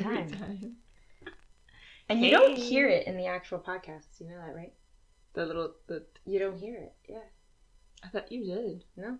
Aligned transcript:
Every 0.00 0.16
time. 0.16 0.30
time. 0.30 0.76
And 2.08 2.20
you 2.20 2.30
don't 2.32 2.56
hear 2.56 2.88
it 2.88 3.06
in 3.06 3.16
the 3.16 3.26
actual 3.26 3.60
podcasts. 3.60 4.20
You 4.20 4.28
know 4.28 4.36
that, 4.44 4.54
right? 4.54 4.72
The 5.34 5.46
little 5.46 5.72
the 5.86 6.04
You 6.26 6.40
don't 6.40 6.58
hear 6.58 6.76
it. 6.76 6.92
Yeah. 7.08 7.18
I 8.02 8.08
thought 8.08 8.32
you 8.32 8.44
did. 8.44 8.84
No. 8.96 9.18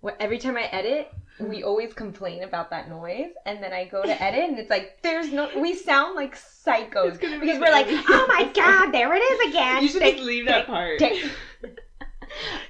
What, 0.00 0.16
every 0.20 0.38
time 0.38 0.56
I 0.56 0.62
edit, 0.64 1.12
we 1.40 1.62
always 1.64 1.92
complain 1.92 2.44
about 2.44 2.70
that 2.70 2.88
noise, 2.88 3.32
and 3.46 3.62
then 3.62 3.72
I 3.72 3.84
go 3.84 4.02
to 4.02 4.22
edit, 4.22 4.48
and 4.48 4.58
it's 4.58 4.70
like 4.70 5.02
there's 5.02 5.32
no. 5.32 5.50
We 5.56 5.74
sound 5.74 6.16
like 6.16 6.36
psychos 6.36 7.20
be 7.20 7.38
because 7.38 7.60
we're 7.60 7.70
like, 7.70 7.86
oh 7.88 8.26
my 8.28 8.50
god, 8.54 8.92
there 8.92 9.14
it 9.14 9.20
is 9.20 9.50
again. 9.50 9.82
You 9.82 9.88
should 9.88 10.02
just 10.02 10.24
leave 10.24 10.46
that 10.46 10.66
part. 10.66 11.00
and 11.02 11.12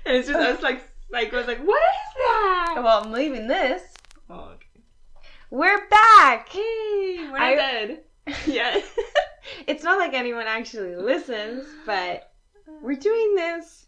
it's 0.05 0.29
just 0.29 0.39
us 0.39 0.63
like 0.63 1.33
was 1.33 1.47
like, 1.47 1.65
what 1.65 1.83
is 1.83 2.15
that? 2.17 2.75
Well, 2.83 3.03
I'm 3.05 3.13
leaving 3.13 3.49
this. 3.49 3.83
We're 5.51 5.89
back. 5.89 6.49
Hey, 6.51 7.17
we're 7.31 7.39
not 7.39 7.41
I- 7.43 7.55
dead. 7.55 8.01
Yeah. 8.47 8.81
It's 9.67 9.83
not 9.83 9.99
like 9.99 10.13
anyone 10.13 10.47
actually 10.47 10.95
listens, 10.95 11.65
but 11.87 12.33
we're 12.83 12.97
doing 12.97 13.35
this 13.35 13.87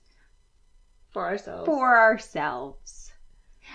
For 1.11 1.23
ourselves. 1.27 1.67
for 1.67 1.99
ourselves. 1.99 3.13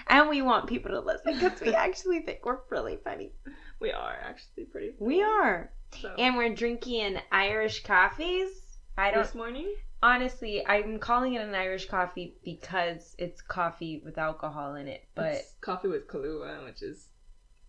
And 0.07 0.27
we 0.27 0.41
want 0.41 0.65
people 0.67 0.89
to 0.91 0.99
listen 0.99 1.35
because 1.35 1.61
we 1.61 1.75
actually 1.75 2.21
think 2.21 2.39
we're 2.43 2.57
really 2.71 2.97
funny. 3.03 3.33
we 3.79 3.91
are 3.91 4.17
actually 4.23 4.65
pretty. 4.65 4.93
We 4.99 5.21
are. 5.21 5.69
So. 6.01 6.15
And 6.17 6.35
we're 6.35 6.55
drinking 6.55 7.19
Irish 7.31 7.83
coffees. 7.83 8.49
I 8.97 9.11
don't 9.11 9.21
this 9.23 9.35
morning. 9.35 9.71
honestly, 10.01 10.65
I'm 10.65 10.97
calling 10.97 11.35
it 11.35 11.43
an 11.43 11.53
Irish 11.53 11.87
coffee 11.87 12.35
because 12.43 13.15
it's 13.19 13.41
coffee 13.41 14.01
with 14.03 14.17
alcohol 14.17 14.73
in 14.73 14.87
it, 14.87 15.03
but 15.13 15.33
It's 15.33 15.53
coffee 15.61 15.87
with 15.89 16.07
Kahlua, 16.07 16.65
which 16.65 16.81
is 16.81 17.09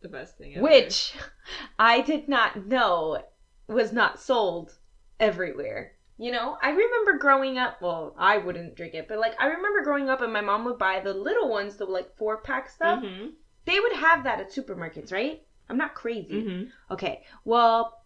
the 0.01 0.09
best 0.09 0.39
thing. 0.39 0.55
Ever. 0.55 0.63
which 0.63 1.15
I 1.79 2.01
did 2.01 2.29
not 2.29 2.67
know 2.67 3.23
was 3.69 3.93
not 3.93 4.21
sold 4.21 4.75
everywhere. 5.19 5.93
You 6.19 6.33
know, 6.33 6.57
I 6.63 6.71
remember 6.71 7.19
growing 7.19 7.59
up, 7.59 7.83
well, 7.83 8.15
I 8.19 8.39
wouldn't 8.39 8.75
drink 8.75 8.95
it, 8.95 9.07
but 9.07 9.19
like 9.19 9.35
I 9.39 9.47
remember 9.49 9.83
growing 9.83 10.09
up 10.09 10.23
and 10.23 10.33
my 10.33 10.41
mom 10.41 10.65
would 10.65 10.79
buy 10.79 11.01
the 11.01 11.13
little 11.13 11.51
ones, 11.51 11.77
the 11.77 11.85
like 11.85 12.17
four 12.17 12.39
pack 12.39 12.71
stuff. 12.71 13.03
Mm-hmm. 13.03 13.29
They 13.67 13.81
would 13.81 13.93
have 13.93 14.25
that 14.25 14.41
at 14.41 14.51
supermarkets, 14.51 15.13
right? 15.13 15.43
I'm 15.69 15.77
not 15.77 15.95
crazy. 15.95 16.43
Mm-hmm. 16.43 16.95
Okay. 16.95 17.25
Well, 17.45 18.01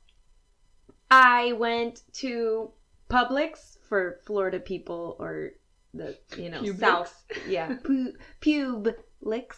I 1.11 1.53
went 1.53 2.03
to 2.15 2.72
Publix 3.09 3.78
for 3.89 4.19
Florida 4.25 4.59
people 4.59 5.17
or 5.19 5.50
the 5.93 6.17
you 6.37 6.48
know 6.50 6.62
Publix? 6.62 6.78
South. 6.78 7.25
Yeah, 7.48 7.77
pu- 7.84 8.15
Publix. 8.41 9.56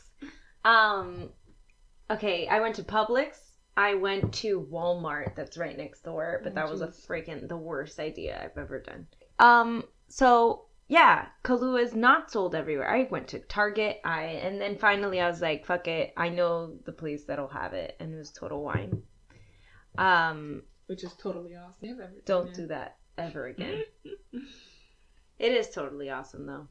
Um. 0.65 1.31
Okay, 2.13 2.47
I 2.47 2.61
went 2.61 2.77
to 2.77 2.83
Publix. 2.83 3.39
I 3.77 3.95
went 3.95 4.35
to 4.35 4.69
Walmart. 4.71 5.35
That's 5.35 5.57
right 5.57 5.77
next 5.77 6.03
door, 6.05 6.41
but 6.43 6.53
Oh, 6.53 6.55
that 6.57 6.71
was 6.71 6.83
a 6.83 6.89
freaking 6.89 7.49
the 7.49 7.57
worst 7.57 7.99
idea 7.99 8.39
I've 8.43 8.59
ever 8.59 8.81
done. 8.81 9.07
Um. 9.39 9.85
So 10.09 10.67
yeah, 10.89 11.29
Kahlua 11.43 11.83
is 11.83 11.95
not 11.95 12.31
sold 12.31 12.55
everywhere. 12.55 12.95
I 12.95 13.05
went 13.11 13.29
to 13.29 13.39
Target. 13.39 14.01
I 14.05 14.25
and 14.25 14.61
then 14.61 14.77
finally 14.77 15.21
I 15.21 15.29
was 15.29 15.41
like, 15.41 15.65
fuck 15.65 15.89
it. 15.89 16.13
I 16.17 16.29
know 16.29 16.77
the 16.85 16.93
place 16.93 17.25
that'll 17.25 17.49
have 17.49 17.73
it, 17.73 17.97
and 17.99 18.13
it 18.13 18.19
was 18.19 18.31
Total 18.31 18.63
Wine. 18.63 19.03
Um, 19.97 20.63
Which 20.87 21.03
is 21.05 21.15
totally 21.15 21.55
awesome. 21.57 21.75
They 21.81 21.89
have 21.89 22.01
everything 22.01 22.23
don't 22.27 22.53
do 22.53 22.67
that 22.67 22.97
ever 23.17 23.47
again. 23.47 23.83
it 25.39 25.53
is 25.53 25.71
totally 25.71 26.11
awesome 26.11 26.47
though. 26.47 26.69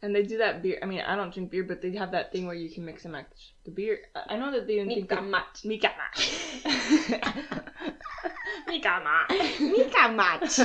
And 0.00 0.14
they 0.14 0.22
do 0.22 0.38
that 0.38 0.62
beer. 0.62 0.78
I 0.80 0.86
mean, 0.86 1.00
I 1.00 1.16
don't 1.16 1.34
drink 1.34 1.50
beer, 1.50 1.64
but 1.64 1.82
they 1.82 1.92
have 1.96 2.12
that 2.12 2.30
thing 2.30 2.46
where 2.46 2.54
you 2.54 2.70
can 2.70 2.84
mix 2.84 3.04
and 3.04 3.12
match 3.12 3.54
the 3.64 3.72
beer. 3.72 3.98
I 4.28 4.36
know 4.36 4.52
that 4.52 4.66
they 4.68 4.74
didn't 4.76 4.90
think 4.94 5.10
Mika 5.10 5.14
that. 5.16 5.24
match. 5.24 5.64
Mika 5.64 5.90
match. 5.98 7.28
Mika 8.68 9.00
match. 9.02 9.60
Mika 9.60 10.08
match. 10.12 10.56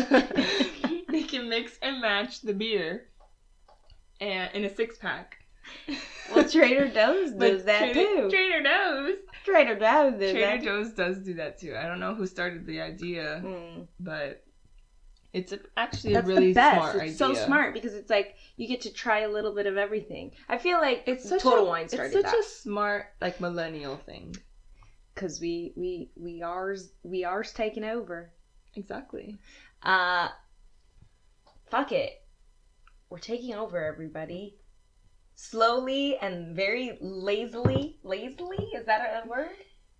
they 1.09 1.23
can 1.23 1.49
mix 1.49 1.77
and 1.81 2.01
match 2.01 2.41
the 2.41 2.53
beer, 2.53 3.05
and 4.19 4.49
in 4.53 4.65
a 4.65 4.75
six 4.75 4.97
pack. 4.97 5.37
Well, 6.33 6.47
Trader 6.49 6.89
Joe's 6.89 7.31
does 7.39 7.63
that 7.65 7.93
Trader, 7.93 7.93
too. 8.23 8.29
Trader 8.29 8.63
Joe's. 8.63 9.17
Trader 9.45 9.79
Joe's 9.79 10.13
does 10.19 10.31
Trader 10.31 10.39
that. 10.41 10.63
Joe's 10.63 10.93
does 10.93 11.17
do 11.19 11.33
that 11.35 11.59
too. 11.59 11.75
I 11.75 11.87
don't 11.87 11.99
know 11.99 12.13
who 12.15 12.27
started 12.27 12.65
the 12.65 12.81
idea, 12.81 13.41
Mm. 13.43 13.87
but 13.99 14.43
it's 15.33 15.51
a, 15.51 15.59
actually 15.75 16.13
That's 16.13 16.25
a 16.27 16.33
really 16.33 16.47
the 16.49 16.53
best. 16.55 16.75
smart 16.75 16.95
it's 16.95 17.21
idea. 17.21 17.35
so 17.35 17.45
smart 17.45 17.73
because 17.73 17.93
it's 17.95 18.09
like 18.09 18.35
you 18.55 18.67
get 18.67 18.81
to 18.81 18.93
try 18.93 19.21
a 19.21 19.29
little 19.29 19.53
bit 19.55 19.65
of 19.65 19.77
everything. 19.77 20.31
I 20.47 20.57
feel 20.59 20.77
like 20.79 21.03
It's 21.07 21.27
such 21.27 21.41
Total 21.41 21.65
a, 21.65 21.69
Wine 21.69 21.89
started 21.89 22.13
It's 22.15 22.15
such 22.15 22.31
that 22.31 22.39
a 22.39 22.43
smart 22.43 23.07
like 23.19 23.41
millennial 23.41 23.97
thing. 23.97 24.35
because 25.15 25.41
we 25.41 25.73
we 25.75 26.11
we 26.15 26.41
ours 26.43 26.91
we 27.03 27.23
ours 27.25 27.51
taking 27.51 27.83
over. 27.83 28.31
Exactly. 28.75 29.39
Uh, 29.81 30.29
fuck 31.69 31.91
it. 31.91 32.11
We're 33.09 33.19
taking 33.19 33.53
over, 33.55 33.83
everybody. 33.83 34.57
Slowly 35.35 36.17
and 36.17 36.55
very 36.55 36.97
lazily. 37.01 37.97
Lazily? 38.03 38.57
Is 38.75 38.85
that 38.85 39.23
a 39.25 39.27
word? 39.27 39.49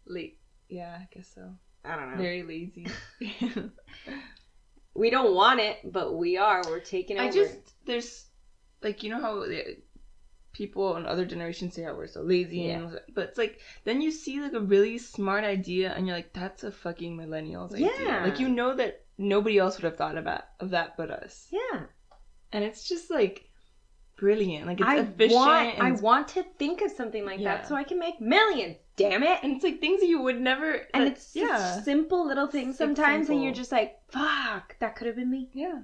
Late. 0.05 0.39
Yeah, 0.69 0.97
I 1.01 1.07
guess 1.13 1.27
so. 1.33 1.53
I 1.85 1.95
don't 1.95 2.11
know. 2.11 2.17
Very 2.17 2.43
lazy. 2.43 2.87
we 4.95 5.09
don't 5.09 5.33
want 5.35 5.59
it, 5.59 5.79
but 5.91 6.15
we 6.15 6.37
are. 6.37 6.61
We're 6.67 6.79
taking 6.79 7.17
over. 7.17 7.27
I 7.27 7.31
just 7.31 7.57
there's 7.85 8.25
like 8.81 9.03
you 9.03 9.09
know 9.09 9.21
how 9.21 9.45
people 10.53 10.95
in 10.97 11.05
other 11.07 11.25
generations 11.25 11.73
say 11.73 11.81
how 11.81 11.95
we're 11.95 12.05
so 12.05 12.21
lazy 12.21 12.69
and 12.69 12.99
but 13.15 13.29
it's 13.29 13.37
like 13.39 13.59
then 13.85 14.01
you 14.01 14.11
see 14.11 14.39
like 14.39 14.53
a 14.53 14.59
really 14.59 14.99
smart 14.99 15.43
idea 15.43 15.91
and 15.93 16.05
you're 16.05 16.15
like 16.15 16.31
that's 16.31 16.63
a 16.63 16.71
fucking 16.71 17.17
millennials 17.17 17.73
idea. 17.73 17.89
Yeah. 17.99 18.23
Like 18.23 18.39
you 18.39 18.49
know 18.49 18.75
that 18.75 19.03
nobody 19.17 19.57
else 19.57 19.77
would 19.77 19.85
have 19.85 19.97
thought 19.97 20.17
about 20.17 20.43
of 20.59 20.69
that 20.71 20.95
but 20.95 21.09
us. 21.09 21.47
yeah. 21.51 21.81
And 22.51 22.63
it's 22.63 22.87
just 22.87 23.09
like 23.09 23.49
brilliant. 24.15 24.67
Like 24.67 24.79
it's 24.79 24.87
I 24.87 24.99
efficient 24.99 25.39
want. 25.39 25.73
and, 25.79 25.81
I 25.81 25.91
want 25.99 26.27
to 26.29 26.43
think 26.59 26.81
of 26.83 26.91
something 26.91 27.25
like 27.25 27.39
Yeah. 27.39 27.57
that 27.57 27.67
so 27.67 27.73
I 27.75 27.83
can 27.83 27.97
make 27.97 28.21
millions. 28.21 28.77
Damn 28.95 29.23
it! 29.23 29.39
and 29.41 29.53
it's 29.55 29.63
like 29.63 29.79
things 29.79 30.03
you 30.03 30.21
would 30.21 30.39
never 30.39 30.81
And 30.93 31.03
it's 31.05 31.35
yeah. 31.35 31.81
simple 31.81 32.27
little 32.27 32.47
things 32.47 32.77
sometimes, 32.77 33.29
and 33.29 33.43
you're 33.43 33.53
just 33.53 33.71
like, 33.71 33.97
"Fuck, 34.11 34.77
that 34.79 34.95
could 34.95 35.07
have 35.07 35.15
been 35.15 35.31
me," 35.31 35.49
yeah. 35.53 35.81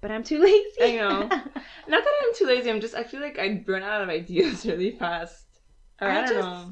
but 0.00 0.10
I'm 0.10 0.22
too 0.24 0.40
lazy. 0.40 0.82
I 0.82 0.96
know. 0.96 1.20
Not 1.28 2.04
that 2.04 2.14
I'm 2.22 2.34
too 2.34 2.46
lazy, 2.46 2.70
I'm 2.70 2.80
just 2.80 2.94
I 2.94 3.04
feel 3.04 3.20
like 3.20 3.38
I 3.38 3.62
run 3.66 3.82
out 3.82 4.02
of 4.02 4.08
ideas 4.08 4.64
really 4.70 4.92
fast. 4.92 5.44
Or 6.00 6.08
I, 6.08 6.22
I 6.22 6.26
don't 6.26 6.34
just- 6.34 6.48
know. 6.48 6.70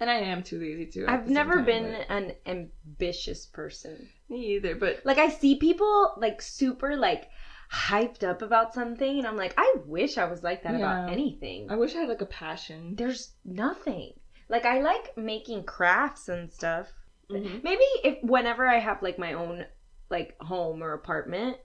And 0.00 0.08
I 0.08 0.14
am 0.14 0.42
too 0.42 0.58
lazy 0.58 0.86
too. 0.86 1.04
I've 1.06 1.28
never 1.28 1.56
time, 1.56 1.64
been 1.66 1.92
but- 2.08 2.10
an 2.16 2.32
ambitious 2.46 3.44
person. 3.46 4.08
me 4.30 4.56
either, 4.56 4.74
but 4.74 5.02
Like 5.04 5.18
I 5.18 5.28
see 5.28 5.56
people 5.56 6.14
like 6.16 6.40
super 6.42 6.96
like 6.96 7.28
hyped 7.72 8.24
up 8.24 8.40
about 8.42 8.72
something 8.74 9.18
and 9.18 9.26
I'm 9.26 9.36
like, 9.36 9.54
I 9.58 9.74
wish 9.86 10.16
I 10.18 10.24
was 10.24 10.42
like 10.42 10.62
that 10.64 10.74
about 10.74 11.10
anything. 11.12 11.70
I 11.70 11.76
wish 11.76 11.94
I 11.94 11.98
had 12.00 12.08
like 12.08 12.22
a 12.22 12.26
passion. 12.26 12.94
There's 12.96 13.34
nothing. 13.44 14.14
Like 14.50 14.66
I 14.66 14.80
like 14.80 15.16
making 15.16 15.62
crafts 15.62 16.28
and 16.28 16.52
stuff. 16.52 16.92
Mhm. 17.30 17.62
Maybe 17.62 17.84
if 18.02 18.18
whenever 18.24 18.66
I 18.66 18.80
have 18.80 19.00
like 19.00 19.16
my 19.16 19.32
own 19.32 19.64
like 20.10 20.36
home 20.40 20.82
or 20.82 20.92
apartment, 20.92 21.56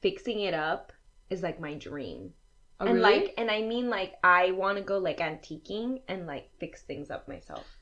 fixing 0.00 0.40
it 0.40 0.54
up 0.54 0.92
is 1.28 1.42
like 1.42 1.60
my 1.60 1.74
dream. 1.74 2.32
Oh, 2.80 2.86
and 2.86 2.94
really? 2.94 3.20
like 3.20 3.34
and 3.36 3.50
I 3.50 3.60
mean 3.60 3.90
like 3.90 4.14
I 4.24 4.52
want 4.52 4.78
to 4.78 4.84
go 4.84 4.96
like 4.96 5.18
antiquing 5.18 6.00
and 6.08 6.26
like 6.26 6.50
fix 6.58 6.82
things 6.82 7.10
up 7.10 7.28
myself. 7.28 7.78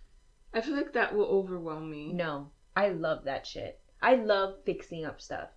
I 0.52 0.60
feel 0.60 0.74
like 0.74 0.94
that 0.94 1.14
will 1.14 1.26
overwhelm 1.26 1.88
me. 1.88 2.12
No, 2.12 2.50
I 2.74 2.88
love 2.88 3.24
that 3.24 3.46
shit. 3.46 3.80
I 4.02 4.16
love 4.16 4.56
fixing 4.64 5.04
up 5.04 5.20
stuff. 5.20 5.50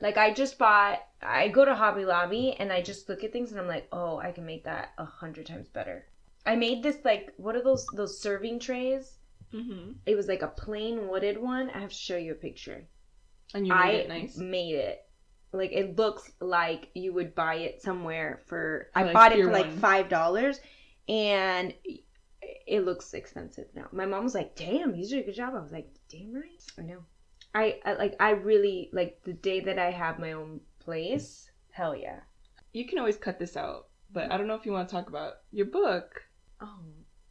Like 0.00 0.16
I 0.16 0.32
just 0.32 0.56
bought. 0.58 1.00
I 1.20 1.48
go 1.48 1.66
to 1.66 1.74
Hobby 1.74 2.06
Lobby 2.06 2.56
and 2.58 2.72
I 2.72 2.80
just 2.80 3.10
look 3.10 3.24
at 3.24 3.32
things 3.32 3.50
and 3.50 3.60
I'm 3.60 3.68
like, 3.68 3.88
oh, 3.92 4.16
I 4.18 4.32
can 4.32 4.46
make 4.46 4.64
that 4.64 4.92
a 4.96 5.04
hundred 5.04 5.44
times 5.46 5.68
better. 5.68 6.06
I 6.46 6.56
made 6.56 6.82
this 6.82 6.98
like 7.04 7.32
what 7.36 7.56
are 7.56 7.62
those 7.62 7.86
those 7.94 8.20
serving 8.20 8.60
trays? 8.60 9.18
Mm-hmm. 9.52 9.92
It 10.06 10.16
was 10.16 10.26
like 10.26 10.42
a 10.42 10.48
plain 10.48 11.08
wooded 11.08 11.40
one. 11.40 11.70
I 11.70 11.80
have 11.80 11.90
to 11.90 11.94
show 11.94 12.16
you 12.16 12.32
a 12.32 12.36
picture. 12.36 12.86
And 13.54 13.66
you 13.66 13.72
made 13.72 13.80
I 13.80 13.90
it 13.90 14.08
nice. 14.08 14.36
made 14.36 14.74
it. 14.74 15.00
Like 15.52 15.72
it 15.72 15.96
looks 15.96 16.32
like 16.40 16.88
you 16.94 17.12
would 17.12 17.34
buy 17.34 17.56
it 17.56 17.80
somewhere 17.80 18.42
for. 18.46 18.88
I 18.94 19.04
like 19.04 19.12
bought 19.14 19.32
it 19.32 19.44
for 19.44 19.52
like 19.52 19.70
five 19.78 20.08
dollars, 20.08 20.60
and 21.08 21.72
it 22.66 22.84
looks 22.84 23.14
expensive 23.14 23.66
now. 23.74 23.86
My 23.92 24.06
mom 24.06 24.24
was 24.24 24.34
like, 24.34 24.56
"Damn, 24.56 24.96
you 24.96 25.08
did 25.08 25.20
a 25.20 25.26
good 25.26 25.36
job." 25.36 25.54
I 25.54 25.60
was 25.60 25.70
like, 25.70 25.88
"Damn 26.10 26.34
right, 26.34 26.62
I 26.76 26.82
know." 26.82 27.04
I, 27.54 27.78
I 27.84 27.92
like. 27.92 28.16
I 28.18 28.30
really 28.30 28.90
like 28.92 29.20
the 29.22 29.32
day 29.32 29.60
that 29.60 29.78
I 29.78 29.92
have 29.92 30.18
my 30.18 30.32
own 30.32 30.60
place. 30.80 31.48
Hell 31.70 31.94
yeah. 31.94 32.20
You 32.72 32.88
can 32.88 32.98
always 32.98 33.16
cut 33.16 33.38
this 33.38 33.56
out, 33.56 33.86
but 34.12 34.32
I 34.32 34.36
don't 34.36 34.48
know 34.48 34.56
if 34.56 34.66
you 34.66 34.72
want 34.72 34.88
to 34.88 34.94
talk 34.94 35.08
about 35.08 35.34
your 35.52 35.66
book. 35.66 36.23
Oh, 36.60 36.78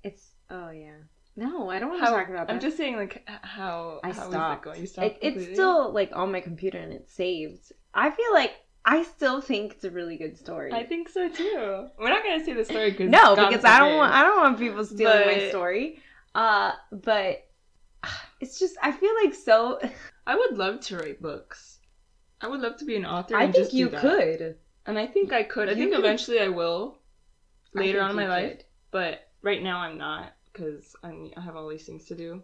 it's. 0.04 0.32
Oh 0.50 0.70
yeah. 0.70 0.98
No, 1.36 1.70
I 1.70 1.80
don't 1.80 1.90
want 1.90 2.02
to 2.02 2.06
How, 2.06 2.16
talk 2.16 2.30
about 2.30 2.48
that. 2.48 2.54
I'm 2.54 2.60
just 2.60 2.78
saying, 2.78 2.96
like, 2.96 3.28
how 3.42 4.00
I 4.04 4.12
how 4.12 4.22
is 4.22 4.28
stopped. 4.28 4.68
it 4.78 4.88
stopped 4.88 5.08
It, 5.08 5.36
it's 5.36 5.54
still 5.54 5.92
like 5.92 6.12
on 6.14 6.32
my 6.32 6.42
computer 6.42 6.78
and 6.78 6.94
it's 6.94 7.12
saved. 7.12 7.72
I 7.94 8.12
feel 8.12 8.34
like 8.34 8.52
I 8.86 9.02
still 9.04 9.42
think 9.42 9.74
it's 9.74 9.84
a 9.84 9.90
really 9.90 10.18
good 10.18 10.38
story. 10.38 10.72
I 10.72 10.84
think 10.86 11.10
so 11.10 11.30
too. 11.30 11.88
We're 11.98 12.10
not 12.10 12.24
gonna 12.24 12.44
say 12.44 12.54
the 12.54 12.66
story 12.66 12.92
because 12.92 13.10
no, 13.10 13.36
because 13.36 13.66
I 13.66 13.80
don't 13.80 13.96
want 13.98 14.14
I 14.14 14.22
don't 14.24 14.42
want 14.42 14.60
people 14.60 14.84
stealing 14.86 15.26
my 15.26 15.50
story. 15.50 16.00
Uh, 16.36 16.74
but 16.92 17.46
it's 18.40 18.60
just 18.60 18.76
I 18.84 18.92
feel 18.92 19.12
like 19.24 19.34
so. 19.34 19.80
I 20.28 20.36
would 20.36 20.58
love 20.58 20.82
to 20.82 20.98
write 20.98 21.22
books. 21.22 21.80
I 22.42 22.48
would 22.48 22.60
love 22.62 22.78
to 22.78 22.86
be 22.86 22.96
an 22.96 23.06
author. 23.06 23.36
I 23.36 23.52
think 23.52 23.74
you 23.74 23.90
could. 23.90 24.58
and 24.86 25.00
I 25.00 25.08
think 25.08 25.34
I 25.34 25.44
could. 25.44 25.68
I 25.70 25.72
You 25.72 25.78
think 25.78 25.92
could- 25.96 26.00
eventually 26.06 26.40
I 26.40 26.50
will. 26.50 27.00
Later 27.74 28.00
think 28.00 28.04
on 28.04 28.10
in 28.12 28.16
my 28.18 28.24
you 28.24 28.30
life, 28.30 28.58
could. 28.58 28.66
But 28.94 29.28
right 29.42 29.62
now 29.62 29.80
I'm 29.80 29.98
not 29.98 30.34
because 30.54 30.96
I'm 31.04 31.32
I 31.36 31.42
have 31.42 31.58
all 31.58 31.68
these 31.68 31.86
things 31.86 32.06
to 32.06 32.16
do. 32.16 32.42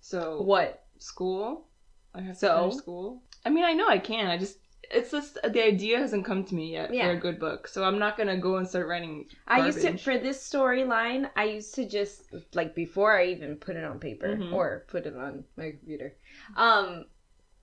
So 0.00 0.42
What? 0.42 0.84
school. 0.98 1.68
I 2.14 2.20
have 2.20 2.36
So? 2.36 2.48
to 2.48 2.60
finish 2.62 2.76
school. 2.76 3.22
I 3.46 3.50
mean, 3.50 3.64
I 3.64 3.72
know 3.72 3.88
I 3.88 3.98
can. 3.98 4.26
I 4.26 4.36
just 4.36 4.58
it's 4.90 5.10
just 5.10 5.38
the 5.42 5.64
idea 5.64 5.98
hasn't 5.98 6.26
come 6.26 6.44
to 6.44 6.54
me 6.54 6.66
yet 6.72 6.92
Yeah. 6.92 7.06
for 7.06 7.12
a 7.12 7.20
good 7.26 7.40
book, 7.40 7.66
so 7.68 7.84
I'm 7.84 7.98
not 7.98 8.18
gonna 8.18 8.36
go 8.36 8.56
and 8.58 8.68
start 8.68 8.86
writing. 8.86 9.26
I 9.48 9.64
used 9.66 9.80
to 9.80 9.96
for 9.96 10.18
this 10.18 10.38
storyline. 10.52 11.30
I 11.36 11.44
used 11.44 11.74
to 11.76 11.88
just 11.88 12.18
like 12.54 12.74
before 12.74 13.16
I 13.18 13.26
even 13.34 13.56
put 13.56 13.76
it 13.76 13.84
on 13.84 13.98
paper 13.98 14.36
Mhm. 14.36 14.52
or 14.52 14.84
put 14.88 15.06
it 15.06 15.16
on 15.16 15.44
my 15.56 15.70
computer. 15.70 16.14
Um, 16.56 17.06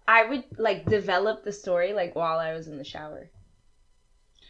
I 0.08 0.26
would 0.30 0.46
like 0.58 0.86
develop 0.86 1.44
the 1.44 1.52
story 1.64 1.94
like 1.94 2.16
while 2.16 2.40
I 2.40 2.54
was 2.54 2.68
in 2.68 2.78
the 2.78 2.84
shower. 2.96 3.30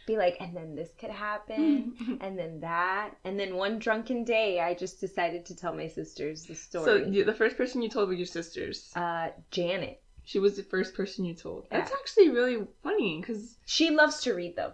Be 0.06 0.16
like, 0.16 0.36
and 0.40 0.56
then 0.56 0.74
this 0.74 0.90
could 0.98 1.10
happen, 1.10 2.18
and 2.20 2.36
then 2.38 2.58
that, 2.60 3.10
and 3.24 3.38
then 3.38 3.54
one 3.54 3.78
drunken 3.78 4.24
day, 4.24 4.58
I 4.60 4.74
just 4.74 5.00
decided 5.00 5.46
to 5.46 5.56
tell 5.56 5.72
my 5.74 5.86
sisters 5.86 6.44
the 6.46 6.54
story. 6.56 6.84
so 6.84 6.94
you, 6.96 7.24
the 7.24 7.32
first 7.32 7.56
person 7.56 7.82
you 7.82 7.88
told 7.88 8.08
were 8.08 8.14
your 8.14 8.26
sisters. 8.26 8.90
uh, 8.96 9.28
Janet, 9.52 10.02
She 10.24 10.40
was 10.40 10.56
the 10.56 10.64
first 10.64 10.94
person 10.94 11.24
you 11.24 11.34
told. 11.34 11.66
Yeah. 11.70 11.78
That's 11.78 11.92
actually 11.92 12.30
really 12.30 12.66
funny 12.82 13.20
because 13.20 13.56
she 13.64 13.90
loves 13.90 14.20
to 14.22 14.34
read 14.34 14.56
though. 14.56 14.72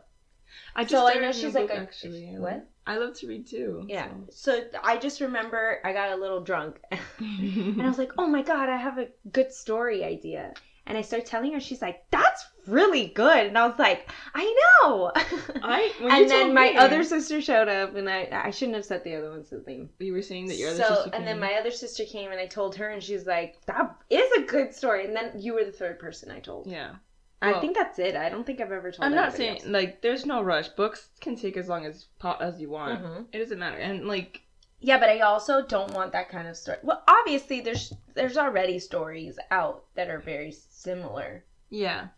I 0.75 0.85
just 0.85 0.93
So 0.93 1.07
I 1.07 1.21
know 1.21 1.33
she's 1.33 1.55
like 1.55 1.71
a- 1.71 1.77
actually. 1.77 2.25
What? 2.39 2.67
I 2.87 2.97
love 2.97 3.13
to 3.19 3.27
read 3.27 3.47
too. 3.47 3.85
Yeah. 3.87 4.09
so. 4.31 4.61
So 4.61 4.79
I 4.83 4.97
just 4.97 5.21
remember 5.21 5.79
I 5.85 5.93
got 5.93 6.13
a 6.13 6.17
little 6.17 6.41
drunk. 6.43 6.81
And 7.21 7.83
I 7.83 7.85
I 7.85 7.89
was 7.89 7.99
like, 8.05 8.13
oh 8.17 8.27
my 8.27 8.41
God, 8.43 8.69
I 8.71 8.77
have 8.77 8.97
a 8.99 9.09
good 9.31 9.53
story 9.53 10.05
idea. 10.05 10.55
And 10.87 10.97
I 10.97 11.03
start 11.03 11.27
telling 11.27 11.53
her, 11.53 11.61
she's 11.61 11.83
like, 11.83 12.05
that's 12.11 12.47
really 12.69 13.07
good. 13.07 13.47
And 13.47 13.59
I 13.59 13.67
was 13.67 13.79
like, 13.79 14.11
I 14.35 14.45
know. 14.83 15.11
I 15.17 15.93
and 16.01 16.31
then 16.31 16.55
my 16.55 16.71
me, 16.71 16.77
other 16.77 17.03
sister 17.03 17.41
showed 17.41 17.69
up, 17.69 17.95
and 17.97 18.09
I 18.09 18.29
I 18.31 18.51
shouldn't 18.51 18.77
have 18.77 18.85
said 18.85 19.03
the 19.05 19.17
other 19.17 19.31
one's 19.31 19.53
name. 19.67 19.91
you 19.99 20.13
were 20.13 20.23
saying 20.23 20.47
that 20.49 20.57
your 20.57 20.71
other 20.71 20.83
so, 20.85 20.95
sister. 20.95 21.11
and 21.15 21.27
then 21.27 21.41
my 21.41 21.55
other 21.55 21.71
sister 21.71 22.05
came, 22.05 22.31
and 22.31 22.41
I 22.41 22.47
told 22.47 22.77
her, 22.77 22.89
and 22.91 23.03
she's 23.03 23.27
like, 23.27 23.57
that 23.67 23.97
is 24.11 24.31
a 24.39 24.43
good 24.43 24.75
story. 24.75 25.07
And 25.07 25.17
then 25.17 25.33
you 25.39 25.55
were 25.55 25.65
the 25.65 25.73
third 25.73 25.99
person 25.99 26.31
I 26.31 26.41
told. 26.41 26.67
yeah. 26.67 26.97
I 27.41 27.61
think 27.61 27.77
that's 27.77 28.01
it. 28.01 28.17
I 28.17 28.31
don't 28.31 28.45
think 28.45 28.61
I've 28.61 28.73
ever 28.73 28.91
told. 28.91 29.05
I'm 29.07 29.15
not 29.15 29.33
saying 29.33 29.59
else. 29.59 29.67
like 29.67 30.03
there's 30.03 30.27
no 30.27 30.43
rush. 30.43 30.69
Books 30.71 31.09
can 31.21 31.37
take 31.37 31.57
as 31.57 31.69
long 31.69 31.87
as 31.87 32.07
po- 32.19 32.37
as 32.41 32.61
you 32.61 32.69
want. 32.69 33.01
Mhm. 33.01 33.27
It 33.33 33.39
doesn't 33.39 33.61
matter. 33.61 33.77
And 33.79 34.09
like 34.09 34.43
Yeah, 34.81 34.99
but 34.99 35.09
I 35.09 35.21
also 35.21 35.65
don't 35.65 35.93
want 35.93 36.11
that 36.13 36.29
kind 36.31 36.49
of 36.49 36.57
story. 36.57 36.79
Well, 36.83 37.05
obviously, 37.07 37.61
there's 37.61 37.93
there's 38.15 38.37
already 38.37 38.81
stories 38.81 39.39
out 39.53 39.85
that 39.95 40.11
are 40.11 40.19
very 40.19 40.51
similar. 40.51 41.45
yeah, 41.71 42.09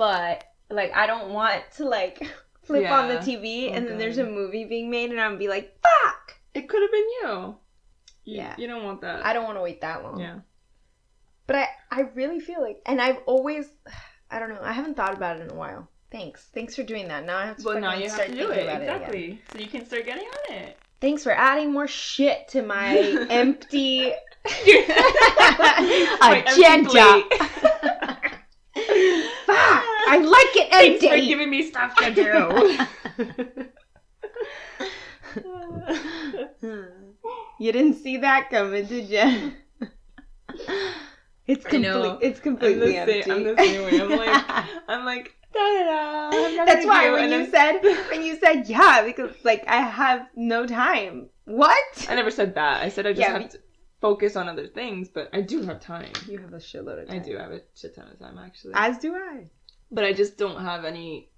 but 0.00 0.44
like 0.70 0.92
I 0.96 1.06
don't 1.06 1.28
want 1.34 1.62
to 1.76 1.84
like 1.84 2.26
flip 2.62 2.90
on 2.90 3.08
the 3.08 3.16
TV 3.16 3.68
Oh, 3.70 3.74
and 3.74 3.86
then 3.86 3.98
there's 3.98 4.16
a 4.18 4.24
movie 4.24 4.64
being 4.64 4.88
made 4.90 5.10
and 5.10 5.20
I'm 5.20 5.36
be 5.36 5.46
like, 5.48 5.78
fuck! 5.82 6.36
it 6.54 6.68
could 6.70 6.80
have 6.82 6.90
been 6.90 7.08
you. 7.22 7.28
You- 8.24 8.36
Yeah. 8.40 8.54
You 8.56 8.66
don't 8.66 8.84
want 8.84 9.02
that. 9.02 9.24
I 9.26 9.32
don't 9.34 9.44
want 9.44 9.58
to 9.58 9.62
wait 9.62 9.80
that 9.82 10.02
long. 10.02 10.18
Yeah. 10.18 10.38
But 11.46 11.56
I 11.56 11.66
I 11.90 12.00
really 12.14 12.40
feel 12.40 12.62
like, 12.62 12.80
and 12.86 12.98
I've 13.00 13.18
always, 13.26 13.66
I 14.30 14.38
don't 14.38 14.48
know, 14.50 14.60
I 14.62 14.72
haven't 14.72 14.96
thought 14.96 15.12
about 15.14 15.36
it 15.38 15.42
in 15.42 15.50
a 15.50 15.54
while. 15.54 15.88
Thanks, 16.10 16.48
thanks 16.54 16.74
for 16.74 16.82
doing 16.82 17.08
that. 17.08 17.24
Now 17.26 17.36
I 17.38 17.46
have 17.46 17.56
to. 17.58 17.64
Well, 17.64 17.80
now 17.80 17.94
you 17.94 18.08
have 18.08 18.26
to 18.26 18.34
do 18.34 18.50
it 18.50 18.66
exactly, 18.68 19.40
so 19.52 19.58
you 19.58 19.66
can 19.66 19.84
start 19.84 20.06
getting 20.06 20.26
on 20.26 20.54
it. 20.56 20.78
Thanks 21.00 21.22
for 21.24 21.32
adding 21.32 21.72
more 21.72 21.86
shit 21.88 22.48
to 22.48 22.62
my 22.62 22.96
empty 23.30 24.12
My 26.20 26.44
empty 26.46 26.62
agenda. 26.62 27.22
plate. 28.74 29.26
I 30.10 30.18
like 30.18 30.56
it 30.56 30.70
Thanks 30.70 31.04
for 31.06 31.16
giving 31.16 31.50
me 31.50 31.62
stuff 31.70 31.94
to 31.96 32.14
do. 32.14 33.66
You 37.58 37.72
didn't 37.72 37.94
see 37.94 38.16
that 38.18 38.48
coming, 38.50 38.86
did 38.86 39.08
you? 39.08 39.52
It's 41.46 41.64
complete. 41.64 42.18
It's 42.22 42.38
I'm 42.38 42.42
completely 42.42 42.92
the 42.92 42.98
empty. 42.98 43.22
same. 43.22 43.32
I'm 43.32 43.44
the 43.44 43.56
same 43.56 43.84
way. 43.84 44.00
I'm 44.00 44.10
like, 44.10 44.44
I'm 44.88 45.04
like, 45.04 45.34
da 45.52 45.58
da 45.60 45.82
da. 45.84 46.30
I 46.30 46.36
have 46.36 46.52
nothing 46.54 46.64
That's 46.66 46.86
why 46.86 47.10
when 47.12 47.30
you 47.30 47.50
said 47.50 47.80
when 48.10 48.22
you 48.22 48.38
said 48.38 48.68
yeah, 48.68 49.02
because 49.04 49.34
like 49.44 49.64
I 49.66 49.78
have 49.82 50.26
no 50.36 50.66
time. 50.66 51.28
What? 51.44 52.06
I 52.08 52.14
never 52.14 52.30
said 52.30 52.54
that. 52.54 52.82
I 52.82 52.88
said 52.88 53.06
I 53.06 53.10
just 53.12 53.20
Yeah, 53.20 53.38
have 53.38 53.50
to 53.50 53.58
focus 54.00 54.36
on 54.36 54.48
other 54.48 54.68
things, 54.68 55.08
but 55.08 55.28
I 55.32 55.40
do 55.42 55.62
have 55.62 55.80
time. 55.80 56.12
You 56.28 56.38
have 56.38 56.54
a 56.54 56.58
shitload 56.58 57.02
of 57.02 57.08
time. 57.08 57.16
I 57.16 57.22
do 57.22 57.36
have 57.36 57.50
a 57.50 57.60
shit 57.74 57.94
ton 57.94 58.06
of 58.08 58.18
time 58.18 58.38
actually, 58.38 58.72
As 58.76 58.98
do 58.98 59.14
I. 59.14 59.50
but 59.90 60.04
I 60.04 60.12
just 60.12 60.36
don't 60.38 60.60
have 60.62 60.84
any 60.84 61.28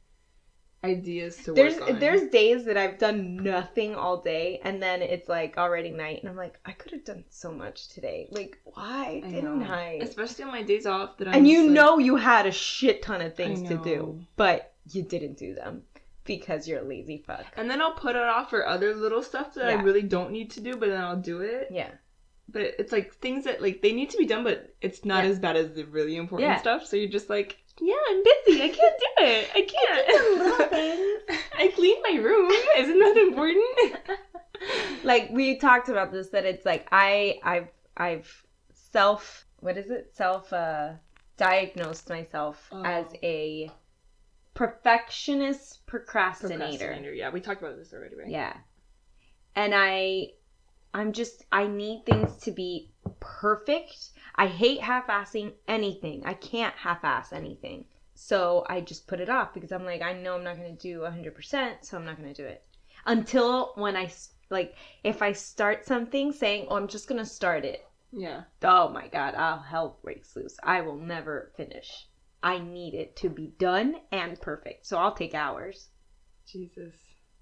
ideas 0.85 1.37
to 1.45 1.53
There's 1.53 1.79
work 1.79 1.91
on. 1.91 1.99
there's 2.01 2.29
days 2.31 2.65
that 2.65 2.77
I've 2.77 2.99
done 2.99 3.37
nothing 3.37 3.95
all 3.95 4.21
day, 4.21 4.61
and 4.65 4.83
then 4.83 5.01
it's 5.01 5.29
like 5.29 5.57
already 5.57 5.91
night, 5.91 6.21
and 6.23 6.29
I'm 6.29 6.37
like, 6.37 6.59
I 6.65 6.73
could 6.73 6.91
have 6.93 7.05
done 7.05 7.25
so 7.31 7.53
much 7.53 7.89
today. 7.89 8.27
Like, 8.31 8.59
why 8.65 9.23
I 9.25 9.31
didn't 9.31 9.61
know. 9.61 9.67
I? 9.73 10.01
especially 10.03 10.45
on 10.45 10.51
my 10.51 10.63
days 10.63 10.87
off 10.87 11.19
that 11.19 11.29
I'm 11.29 11.35
and 11.35 11.49
you 11.49 11.63
like- 11.67 11.71
know 11.71 11.99
you 11.99 12.17
had 12.17 12.47
a 12.47 12.51
shit 12.53 13.03
ton 13.03 13.21
of 13.21 13.35
things 13.37 13.63
to 13.69 13.77
do, 13.79 14.21
but 14.37 14.75
you 14.91 15.03
didn't 15.05 15.39
do 15.39 15.55
them 15.55 15.83
because 16.25 16.67
you're 16.67 16.81
a 16.81 16.85
lazy 16.85 17.23
fuck. 17.25 17.47
And 17.57 17.71
then 17.71 17.81
I'll 17.81 17.93
put 17.95 18.17
it 18.17 18.23
off 18.23 18.51
for 18.51 18.67
other 18.67 18.95
little 18.95 19.23
stuff 19.23 19.55
that 19.55 19.67
I 19.67 19.75
really 19.75 20.03
don't 20.03 20.33
need 20.33 20.51
to 20.53 20.61
do, 20.61 20.77
but 20.77 20.89
then 20.89 21.01
I'll 21.01 21.17
do 21.17 21.43
it. 21.43 21.69
Yeah. 21.71 21.91
But 22.49 22.63
it's 22.81 22.91
like 22.91 23.15
things 23.15 23.45
that 23.45 23.63
like 23.63 23.83
they 23.83 23.93
need 23.93 24.11
to 24.11 24.19
be 24.19 24.27
done, 24.27 24.43
but 24.43 24.75
it's 24.81 25.05
not 25.05 25.23
Yeah. 25.25 25.31
as 25.31 25.39
bad 25.39 25.57
as 25.57 25.73
the 25.75 25.85
really 25.85 26.17
important 26.17 26.49
Yeah. 26.51 26.61
stuff. 26.61 26.85
So 26.87 26.97
you're 26.97 27.09
just 27.09 27.31
like, 27.31 27.62
yeah, 27.81 27.95
I'm 28.11 28.23
busy. 28.23 28.63
I 28.63 28.69
can't 28.69 28.99
do 28.99 29.25
it. 29.25 29.51
I 29.55 29.61
can't. 29.63 31.43
I 31.59 31.69
clean 31.75 31.97
my 32.03 32.21
room. 32.23 32.53
Isn't 32.79 32.99
that 32.99 33.17
important? 33.17 34.19
like 35.05 35.31
we 35.31 35.57
talked 35.59 35.89
about 35.89 36.13
this 36.13 36.29
that 36.31 36.45
it's 36.45 36.65
like 36.65 36.87
I 36.93 37.39
I've 37.43 37.69
I've 37.97 38.45
self 38.75 39.47
what 39.61 39.77
is 39.77 39.91
it 39.91 40.11
self 40.15 40.53
uh 40.53 40.93
diagnosed 41.37 42.09
myself 42.09 42.69
Oh. 42.73 42.83
as 42.85 43.07
a 43.23 43.71
perfectionist 44.55 45.85
procrastinator. 45.87 46.59
Procrastinator. 46.59 47.15
Yeah, 47.15 47.31
we 47.31 47.41
talked 47.41 47.63
about 47.63 47.77
this 47.77 47.93
already, 47.93 48.17
right? 48.17 48.29
Yeah. 48.29 48.55
And 49.57 49.73
I 49.75 50.33
I'm 50.95 51.13
just 51.13 51.45
I 51.51 51.67
need 51.67 52.05
things 52.07 52.37
to 52.43 52.53
be 52.53 52.91
perfect. 53.21 54.11
I 54.35 54.47
hate 54.47 54.81
half-assing 54.81 55.53
anything. 55.69 56.23
I 56.25 56.35
can't 56.35 56.75
half-ass 56.75 57.33
anything. 57.33 57.85
So 58.15 58.65
I 58.69 58.81
just 58.81 59.07
put 59.07 59.21
it 59.21 59.29
off 59.29 59.55
because 59.55 59.73
I'm 59.73 59.85
like 59.85 60.03
I 60.03 60.13
know 60.13 60.37
I'm 60.37 60.45
not 60.45 60.57
going 60.57 60.77
to 60.77 60.83
do 60.83 61.01
100%, 61.01 61.85
so 61.85 61.97
I'm 61.97 62.05
not 62.05 62.17
going 62.17 62.33
to 62.33 62.43
do 62.43 62.47
it. 62.47 62.65
Until 63.05 63.73
when 63.75 63.97
I, 63.97 64.13
like 64.51 64.77
if 65.03 65.23
I 65.23 65.33
start 65.33 65.85
something 65.85 66.33
saying, 66.33 66.67
"Oh, 66.69 66.77
I'm 66.77 66.89
just 66.89 67.09
going 67.09 67.19
to 67.19 67.27
start 67.27 67.65
it." 67.65 67.85
Yeah. 68.13 68.43
Oh 68.63 68.89
my 68.91 69.09
god, 69.09 69.35
I'll 69.35 69.59
hell 69.59 69.99
breaks 70.03 70.37
loose. 70.37 70.57
I 70.63 70.83
will 70.83 70.97
never 70.97 71.53
finish. 71.57 72.07
I 72.43 72.59
need 72.59 72.95
it 72.95 73.17
to 73.17 73.29
be 73.29 73.55
done 73.59 73.97
and 74.11 74.41
perfect. 74.41 74.87
So 74.87 74.99
I'll 74.99 75.15
take 75.15 75.35
hours. 75.35 75.89
Jesus. 76.47 76.95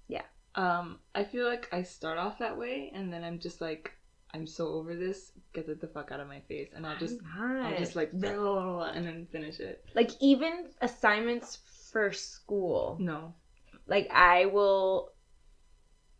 Yeah. 0.07 0.23
Um, 0.55 0.99
I 1.13 1.23
feel 1.23 1.45
like 1.45 1.67
I 1.73 1.83
start 1.83 2.17
off 2.17 2.39
that 2.39 2.57
way, 2.57 2.91
and 2.93 3.11
then 3.11 3.23
I'm 3.23 3.39
just 3.39 3.61
like, 3.61 3.91
I'm 4.33 4.47
so 4.47 4.67
over 4.69 4.95
this. 4.95 5.31
Get 5.53 5.67
it 5.67 5.81
the 5.81 5.87
fuck 5.87 6.11
out 6.11 6.19
of 6.21 6.27
my 6.27 6.39
face, 6.47 6.69
and 6.75 6.85
I'll 6.87 6.97
just, 6.97 7.19
I'll 7.37 7.77
just 7.77 7.95
like, 7.95 8.11
and 8.95 9.05
then 9.05 9.27
finish 9.31 9.59
it. 9.59 9.83
like 9.95 10.11
even 10.21 10.69
assignments 10.81 11.57
for 11.91 12.13
school 12.13 12.95
No. 13.01 13.33
like 13.87 14.07
i 14.13 14.45
will 14.45 15.11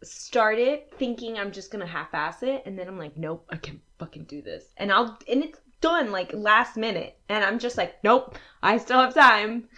start 0.03 0.59
it 0.59 0.91
thinking 0.97 1.37
i'm 1.37 1.51
just 1.53 1.71
gonna 1.71 1.85
half-ass 1.85 2.43
it 2.43 2.63
and 2.65 2.77
then 2.77 2.89
i'm 2.89 2.97
like 2.97 3.15
nope 3.15 3.45
i 3.51 3.55
can't 3.55 3.79
fucking 3.97 4.25
do 4.25 4.41
this 4.41 4.65
and 4.75 4.91
i'll 4.91 5.17
and 5.29 5.43
it's 5.45 5.59
done 5.79 6.11
like 6.11 6.33
last 6.33 6.75
minute 6.75 7.17
and 7.29 7.41
i'm 7.45 7.57
just 7.57 7.77
like 7.77 8.03
nope 8.03 8.37
i 8.61 8.77
still 8.77 8.99
have 8.99 9.13
time 9.13 9.69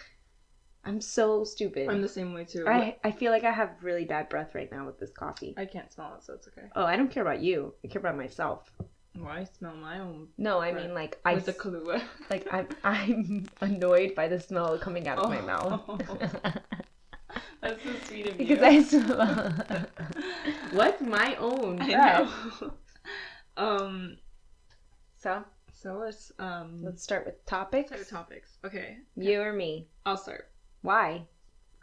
i'm 0.84 1.00
so 1.00 1.44
stupid 1.44 1.88
I'm 1.88 2.00
the 2.02 2.08
same 2.08 2.32
way 2.34 2.44
too. 2.44 2.66
I, 2.68 2.96
I 3.04 3.10
feel 3.10 3.32
like 3.32 3.44
i 3.44 3.50
have 3.52 3.70
really 3.82 4.04
bad 4.04 4.28
breath 4.28 4.54
right 4.54 4.70
now 4.70 4.86
with 4.86 4.98
this 4.98 5.10
coffee 5.10 5.54
I 5.56 5.64
can't 5.66 5.92
smell 5.92 6.14
it, 6.16 6.24
so 6.24 6.34
it's 6.34 6.48
okay. 6.48 6.66
oh 6.76 6.84
i 6.84 6.96
don't 6.96 7.10
care 7.10 7.22
about 7.22 7.40
you 7.40 7.74
i 7.84 7.88
care 7.88 8.00
about 8.00 8.16
myself 8.16 8.70
Well, 9.16 9.28
I 9.28 9.44
smell 9.44 9.76
my 9.76 10.00
own 10.00 10.28
no 10.38 10.60
i 10.60 10.72
mean 10.72 10.94
like 10.94 11.18
i 11.24 11.34
with 11.34 11.46
the 11.46 11.52
Kahlua. 11.52 12.02
like 12.30 12.46
i'm 12.52 12.68
i'm 12.84 13.46
annoyed 13.60 14.14
by 14.14 14.28
the 14.28 14.40
smell 14.40 14.78
coming 14.78 15.08
out 15.08 15.18
of 15.18 15.28
my 15.30 15.40
Oh. 15.40 15.46
mouth 15.46 16.00
That's 17.60 17.82
so 17.82 17.90
sweet 18.06 18.26
of 18.28 18.36
because 18.36 18.92
you. 18.92 19.00
Because 19.00 19.12
I 19.12 19.14
smell 19.14 19.54
what's 20.72 21.00
my 21.00 21.34
own 21.36 21.80
I 21.80 21.86
breath? 21.86 22.30
know. 22.60 22.72
um. 23.56 24.16
So 25.16 25.42
So 25.72 25.94
let's 25.96 26.30
um. 26.38 26.80
let's 26.82 27.02
start 27.02 27.24
with 27.26 27.44
topics. 27.46 27.88
start 27.88 28.00
with 28.00 28.10
topics. 28.10 28.58
Okay. 28.66 28.98
You 29.16 29.40
or 29.40 29.52
me? 29.54 29.88
I'll 30.04 30.18
start. 30.18 30.50
Why? 30.84 31.26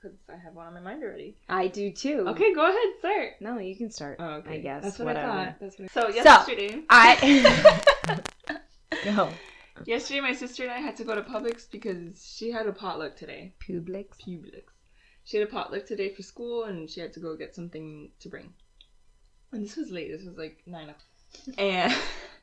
because 0.01 0.17
I 0.29 0.38
have 0.38 0.53
one 0.55 0.67
on 0.67 0.74
my 0.74 0.79
mind 0.79 1.03
already. 1.03 1.36
I 1.48 1.67
do 1.67 1.91
too. 1.91 2.25
Okay, 2.27 2.53
go 2.53 2.67
ahead, 2.67 3.00
start. 3.00 3.34
No, 3.39 3.60
you 3.60 3.75
can 3.75 3.91
start. 3.91 4.17
Oh, 4.20 4.36
okay. 4.36 4.55
I 4.55 4.60
guess. 4.60 4.84
That's 4.84 5.00
what 5.00 5.08
whatever. 5.08 5.31
I 5.31 5.46
thought. 5.46 5.55
That's 5.60 5.79
what 5.79 5.89
I... 5.96 6.01
So 6.01 6.10
yesterday, 6.10 6.84
I. 6.89 8.20
no. 9.05 9.29
yesterday 9.86 10.22
my 10.22 10.34
sister 10.34 10.63
and 10.63 10.72
I 10.72 10.79
had 10.79 10.98
to 10.98 11.03
go 11.03 11.15
to 11.15 11.22
Publix 11.22 11.70
because 11.70 12.34
she 12.36 12.51
had 12.51 12.67
a 12.67 12.74
potluck 12.74 13.15
today. 13.15 13.53
Publix. 13.60 14.17
Publix. 14.20 14.63
She 15.24 15.38
had 15.38 15.48
a 15.48 15.51
potluck 15.51 15.86
today 15.86 16.13
for 16.13 16.24
school, 16.24 16.63
and 16.63 16.89
she 16.89 17.00
had 17.00 17.13
to 17.13 17.20
go 17.20 17.36
get 17.36 17.53
something 17.53 18.10
to 18.22 18.29
bring. 18.29 18.53
And 19.51 19.63
this 19.63 19.75
was 19.75 19.91
late. 19.91 20.12
This 20.12 20.25
was 20.25 20.38
like 20.38 20.63
nine 20.65 20.89
o'clock. 20.89 21.60
And 21.60 21.93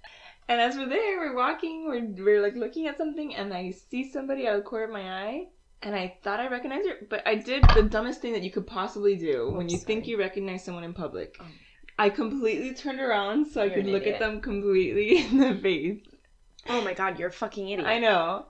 and 0.49 0.61
as 0.61 0.77
we're 0.77 0.89
there, 0.89 1.19
we're 1.19 1.37
walking, 1.37 1.87
we're 1.89 2.25
we're 2.25 2.43
like 2.43 2.55
looking 2.55 2.87
at 2.87 2.99
something, 2.99 3.35
and 3.35 3.53
I 3.53 3.73
see 3.73 4.09
somebody 4.09 4.47
out 4.47 4.57
of 4.57 4.63
the 4.63 4.69
corner 4.69 4.85
of 4.85 4.93
my 4.93 5.25
eye, 5.25 5.49
and 5.83 5.95
I 5.95 6.17
thought 6.23 6.41
I 6.41 6.49
recognized 6.49 6.89
her, 6.89 6.97
but 7.09 7.27
I 7.27 7.35
did 7.37 7.65
the 7.75 7.83
dumbest 7.83 8.21
thing 8.21 8.33
that 8.33 8.43
you 8.43 8.51
could 8.51 8.67
possibly 8.67 9.17
do 9.17 9.51
when 9.51 9.65
Oops, 9.67 9.73
you 9.73 9.79
think 9.79 10.07
you 10.07 10.19
recognize 10.19 10.65
someone 10.65 10.85
in 10.85 10.93
public. 10.95 11.37
Oh. 11.41 11.45
I 12.01 12.11
completely 12.11 12.75
turned 12.75 13.01
around 13.01 13.47
so 13.47 13.61
I 13.61 13.65
You're 13.67 13.75
could 13.77 13.87
look 13.87 14.03
idiot. 14.03 14.17
at 14.17 14.21
them 14.21 14.41
completely 14.41 15.19
in 15.25 15.39
the 15.39 15.55
face. 15.57 16.01
Oh 16.69 16.81
my 16.83 16.95
god, 16.95 17.19
you're 17.19 17.29
a 17.29 17.33
fucking 17.33 17.69
idiot. 17.71 17.89
I 17.89 17.99
know. 17.99 18.47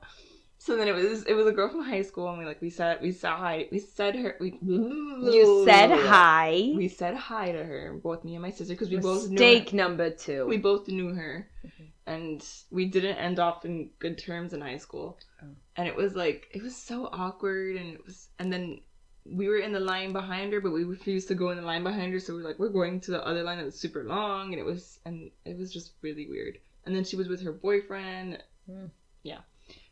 So 0.60 0.76
then 0.76 0.88
it 0.88 0.94
was 0.94 1.22
it 1.24 1.34
was 1.34 1.46
a 1.46 1.52
girl 1.52 1.68
from 1.68 1.82
high 1.84 2.02
school, 2.02 2.28
and 2.30 2.38
we 2.38 2.44
like 2.44 2.60
we 2.60 2.68
said 2.70 2.98
we 3.00 3.12
saw 3.12 3.36
hi 3.36 3.68
we 3.70 3.78
said 3.78 4.16
her 4.16 4.36
we 4.40 4.58
You 4.60 5.62
said 5.64 5.90
hi. 5.92 6.72
we 6.74 6.88
said 6.88 7.14
hi 7.14 7.52
to 7.52 7.64
her, 7.64 7.94
both 8.02 8.24
me 8.24 8.34
and 8.34 8.42
my 8.42 8.50
sister, 8.50 8.74
because 8.74 8.90
we 8.90 8.96
both 8.96 9.24
knew 9.28 9.34
Mistake 9.38 9.72
number 9.72 10.10
two. 10.10 10.46
we 10.46 10.56
both 10.58 10.88
knew 10.88 11.14
her, 11.14 11.48
Mhm. 11.64 11.86
And 12.08 12.44
we 12.70 12.86
didn't 12.86 13.16
end 13.16 13.38
off 13.38 13.64
in 13.64 13.90
good 13.98 14.16
terms 14.18 14.52
in 14.52 14.60
high 14.60 14.78
school. 14.78 15.18
Oh. 15.42 15.46
And 15.76 15.86
it 15.86 15.94
was 15.94 16.14
like 16.14 16.48
it 16.52 16.62
was 16.62 16.76
so 16.76 17.06
awkward, 17.12 17.76
and 17.76 17.94
it 17.94 18.04
was 18.04 18.28
and 18.38 18.52
then 18.52 18.80
we 19.24 19.46
were 19.48 19.58
in 19.58 19.72
the 19.72 19.80
line 19.80 20.12
behind 20.12 20.52
her, 20.54 20.60
but 20.60 20.72
we 20.72 20.84
refused 20.84 21.28
to 21.28 21.34
go 21.34 21.50
in 21.50 21.56
the 21.58 21.62
line 21.72 21.84
behind 21.84 22.12
her, 22.12 22.18
so 22.20 22.34
we 22.34 22.40
are 22.40 22.44
like 22.44 22.58
we're 22.58 22.70
going 22.80 23.00
to 23.02 23.10
the 23.10 23.26
other 23.26 23.42
line 23.42 23.58
that 23.58 23.66
was 23.66 23.78
super 23.78 24.04
long, 24.04 24.52
and 24.52 24.60
it 24.60 24.64
was 24.64 24.98
and 25.04 25.30
it 25.44 25.56
was 25.58 25.72
just 25.72 25.92
really 26.02 26.26
weird. 26.28 26.58
And 26.84 26.96
then 26.96 27.04
she 27.04 27.16
was 27.16 27.28
with 27.28 27.42
her 27.42 27.52
boyfriend. 27.52 28.42
Hmm. 28.66 28.86
Yeah. 29.22 29.40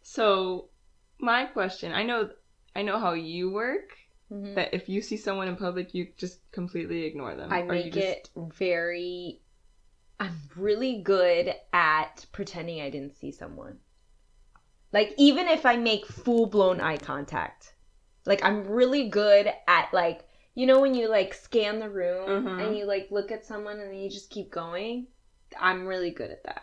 So 0.03 0.71
my 1.19 1.45
question, 1.45 1.93
I 1.93 2.03
know 2.03 2.31
I 2.75 2.83
know 2.83 2.99
how 2.99 3.13
you 3.13 3.51
work 3.51 3.91
Mhm. 4.33 4.55
that 4.57 4.75
if 4.75 4.89
you 4.89 5.01
see 5.03 5.17
someone 5.17 5.49
in 5.49 5.57
public, 5.57 5.95
you 5.95 6.09
just 6.17 6.41
completely 6.51 7.05
ignore 7.05 7.35
them. 7.37 7.53
I 7.53 7.63
make 7.63 7.93
just- 7.93 8.07
it 8.07 8.31
very. 8.37 9.41
I'm 10.19 10.41
really 10.57 11.03
good 11.03 11.55
at 11.73 12.27
pretending 12.33 12.81
I 12.81 12.91
didn't 12.91 13.17
see 13.17 13.31
someone. 13.31 13.79
Like 14.93 15.15
even 15.19 15.47
if 15.49 15.67
I 15.67 15.77
make 15.77 16.07
full 16.07 16.47
blown 16.47 16.81
eye 16.81 16.97
contact, 16.97 17.75
like 18.25 18.43
I'm 18.45 18.67
really 18.67 19.09
good 19.09 19.53
at 19.69 19.93
like 19.93 20.27
you 20.55 20.65
know 20.67 20.81
when 20.81 20.95
you 20.95 21.09
like 21.09 21.35
scan 21.35 21.79
the 21.81 21.91
room 21.91 22.29
Mhm. 22.29 22.67
and 22.67 22.77
you 22.77 22.87
like 22.87 23.11
look 23.11 23.31
at 23.31 23.45
someone 23.45 23.79
and 23.79 23.91
then 23.91 23.99
you 23.99 24.09
just 24.09 24.31
keep 24.31 24.51
going. 24.51 25.09
I'm 25.59 25.87
really 25.87 26.11
good 26.11 26.31
at 26.31 26.45
that. 26.45 26.63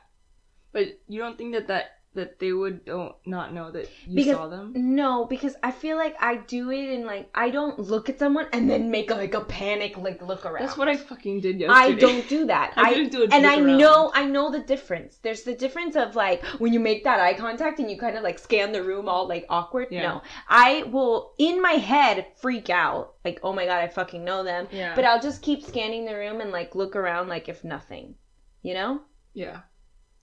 But 0.71 0.99
you 1.07 1.19
don't 1.19 1.37
think 1.37 1.53
that 1.53 1.67
that 1.67 1.99
that 2.15 2.37
they 2.39 2.53
would 2.53 2.85
don't 2.85 3.15
not 3.25 3.53
know 3.53 3.71
that 3.71 3.89
you 4.05 4.15
Because- 4.15 4.35
saw 4.35 4.47
them? 4.47 4.73
No, 4.75 5.25
because 5.25 5.55
I 5.63 5.71
feel 5.71 5.97
like 5.97 6.15
I 6.19 6.35
do 6.37 6.69
it 6.71 6.93
and 6.93 7.05
like 7.05 7.29
I 7.33 7.49
don't 7.49 7.79
look 7.79 8.09
at 8.09 8.19
someone 8.19 8.47
and 8.53 8.69
then 8.69 8.91
make 8.91 9.09
like 9.09 9.33
a 9.33 9.41
panic 9.41 9.97
like 9.97 10.21
look 10.21 10.45
around. 10.45 10.65
That's 10.65 10.77
what 10.77 10.87
I 10.87 10.95
fucking 10.95 11.41
did 11.41 11.59
yesterday. 11.59 11.79
I 11.79 11.91
don't 11.93 12.27
do 12.29 12.45
that. 12.45 12.73
I 12.77 12.81
I, 12.89 12.93
didn't 12.93 13.11
do 13.11 13.23
it. 13.23 13.33
and 13.33 13.45
I 13.47 13.55
know 13.55 14.11
I 14.13 14.25
know 14.25 14.51
the 14.51 14.59
difference. 14.59 15.17
There's 15.23 15.43
the 15.43 15.55
difference 15.55 15.95
of 15.95 16.15
like 16.15 16.43
when 16.59 16.71
you 16.73 16.79
make 16.79 17.03
that 17.05 17.19
eye 17.19 17.33
contact 17.33 17.79
and 17.79 17.89
you 17.89 17.97
kind 17.97 18.15
of 18.15 18.23
like 18.23 18.37
scan 18.37 18.71
the 18.71 18.83
room 18.83 19.09
all 19.09 19.27
like 19.27 19.45
awkward. 19.49 19.87
Yeah. 19.89 20.03
No, 20.03 20.21
I 20.47 20.83
will 20.83 21.33
in 21.39 21.61
my 21.61 21.73
head 21.73 22.27
freak 22.41 22.69
out 22.69 23.15
like 23.25 23.39
oh 23.41 23.53
my 23.53 23.65
god 23.65 23.79
I 23.83 23.87
fucking 23.87 24.23
know 24.23 24.43
them, 24.43 24.67
Yeah. 24.71 24.93
but 24.95 25.03
I'll 25.05 25.21
just 25.21 25.41
keep 25.41 25.63
scanning 25.63 26.05
the 26.05 26.15
room 26.15 26.41
and 26.41 26.51
like 26.51 26.75
look 26.75 26.95
around 26.95 27.27
like 27.27 27.49
if 27.49 27.63
nothing. 27.63 28.15
You 28.61 28.75
know, 28.75 29.01
yeah. 29.33 29.61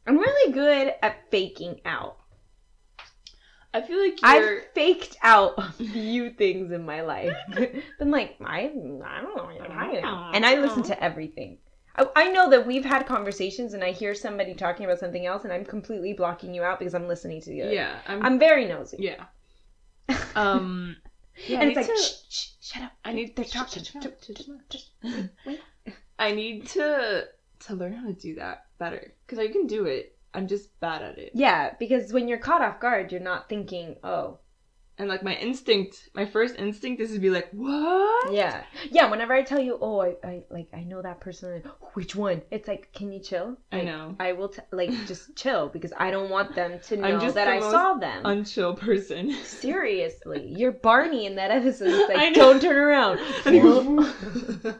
I'm 0.07 0.19
really 0.19 0.53
good 0.53 0.95
at 1.03 1.31
faking 1.31 1.81
out. 1.85 2.17
I 3.73 3.83
feel 3.83 4.01
like 4.01 4.21
you're. 4.21 4.59
I've 4.61 4.65
faked 4.75 5.17
out 5.23 5.55
a 5.57 5.71
few 5.73 6.31
things 6.31 6.73
in 6.73 6.85
my 6.85 7.03
life. 7.03 7.33
Been 7.99 8.11
like, 8.11 8.37
I, 8.45 8.63
I 8.63 8.69
don't 8.69 8.99
know, 9.37 9.49
I- 9.71 10.31
and 10.35 10.45
I 10.45 10.57
listen 10.57 10.83
to 10.85 11.03
everything. 11.03 11.59
I, 11.95 12.07
I 12.17 12.31
know 12.31 12.51
that 12.51 12.67
we've 12.67 12.85
had 12.85 13.07
conversations, 13.07 13.75
and 13.75 13.85
I 13.85 13.93
hear 13.93 14.15
somebody 14.15 14.55
talking 14.55 14.87
about 14.87 14.99
something 14.99 15.25
else, 15.27 15.45
and 15.45 15.53
I'm 15.53 15.65
completely 15.65 16.15
blocking 16.15 16.53
you 16.53 16.65
out 16.65 16.79
because 16.81 16.95
I'm 16.95 17.07
listening 17.07 17.41
to 17.43 17.53
you. 17.53 17.69
yeah. 17.69 18.01
I'm. 18.09 18.25
I'm 18.25 18.39
very 18.39 18.67
nosy. 18.67 18.97
yeah. 19.01 19.25
Um. 20.35 20.97
Yeah, 21.47 21.59
I 21.59 21.63
and 21.63 21.71
it's 21.71 21.77
like, 21.77 21.87
to- 21.87 21.97
shh, 22.03 22.13
shh, 22.29 22.47
shut 22.61 22.83
up. 22.83 22.93
I 23.05 23.13
need 23.13 23.37
They're 23.37 23.45
shh, 23.45 23.51
talking. 23.53 23.83
shh, 23.85 23.91
shh, 23.93 24.03
Just- 24.03 24.27
shh, 24.27 24.43
shh, 24.43 24.49
just- 24.69 24.91
shh. 25.05 25.23
wait. 25.47 25.61
I 26.19 26.33
need 26.33 26.67
to 26.71 27.29
to 27.61 27.75
learn 27.75 27.93
how 27.93 28.07
to 28.09 28.13
do 28.15 28.35
that 28.35 28.65
better 28.79 29.13
because 29.31 29.39
I 29.45 29.53
can 29.53 29.67
do 29.69 29.85
it. 29.85 30.17
I'm 30.35 30.49
just 30.49 30.79
bad 30.81 31.03
at 31.03 31.19
it. 31.19 31.31
Yeah, 31.35 31.75
because 31.79 32.13
when 32.13 32.27
you're 32.27 32.39
caught 32.39 32.63
off 32.63 32.81
guard, 32.81 33.13
you're 33.13 33.21
not 33.21 33.49
thinking, 33.49 33.97
oh, 34.03 34.39
And 34.99 35.09
like 35.09 35.23
my 35.23 35.35
instinct, 35.35 36.09
my 36.15 36.27
first 36.27 36.57
instinct 36.57 37.01
is 37.01 37.13
to 37.13 37.19
be 37.21 37.31
like, 37.31 37.49
"What?" 37.53 38.33
yeah, 38.35 38.65
yeah. 38.91 39.09
Whenever 39.11 39.33
I 39.33 39.43
tell 39.43 39.61
you, 39.61 39.79
oh, 39.81 40.01
I, 40.03 40.17
I 40.23 40.43
like, 40.51 40.69
I 40.75 40.83
know 40.83 41.01
that 41.01 41.21
person. 41.21 41.63
Oh, 41.65 41.89
which 41.95 42.15
one? 42.15 42.43
It's 42.51 42.69
like, 42.69 42.93
can 42.93 43.13
you 43.13 43.21
chill? 43.21 43.57
I 43.73 43.81
know. 43.83 44.15
I 44.21 44.33
will 44.33 44.51
t- 44.51 44.63
like 44.73 44.91
just 45.07 45.35
chill 45.37 45.69
because 45.69 45.93
I 45.97 46.11
don't 46.11 46.29
want 46.29 46.55
them 46.55 46.81
to 46.89 46.97
know 46.97 47.09
I'm 47.09 47.21
just 47.21 47.35
that 47.37 47.49
I 47.49 47.61
saw 47.61 47.95
them. 47.95 48.25
Unchill 48.25 48.79
person. 48.79 49.33
Seriously, 49.45 50.53
you're 50.57 50.73
Barney 50.73 51.25
in 51.27 51.37
that 51.37 51.51
episode. 51.51 51.89
It's 51.89 52.11
I 52.15 52.15
like, 52.15 52.37
know. 52.37 52.53
don't 52.53 52.61
turn 52.63 52.77
around. 52.77 53.21
And 53.47 53.55
he 53.55 53.61
goes, 53.63 54.75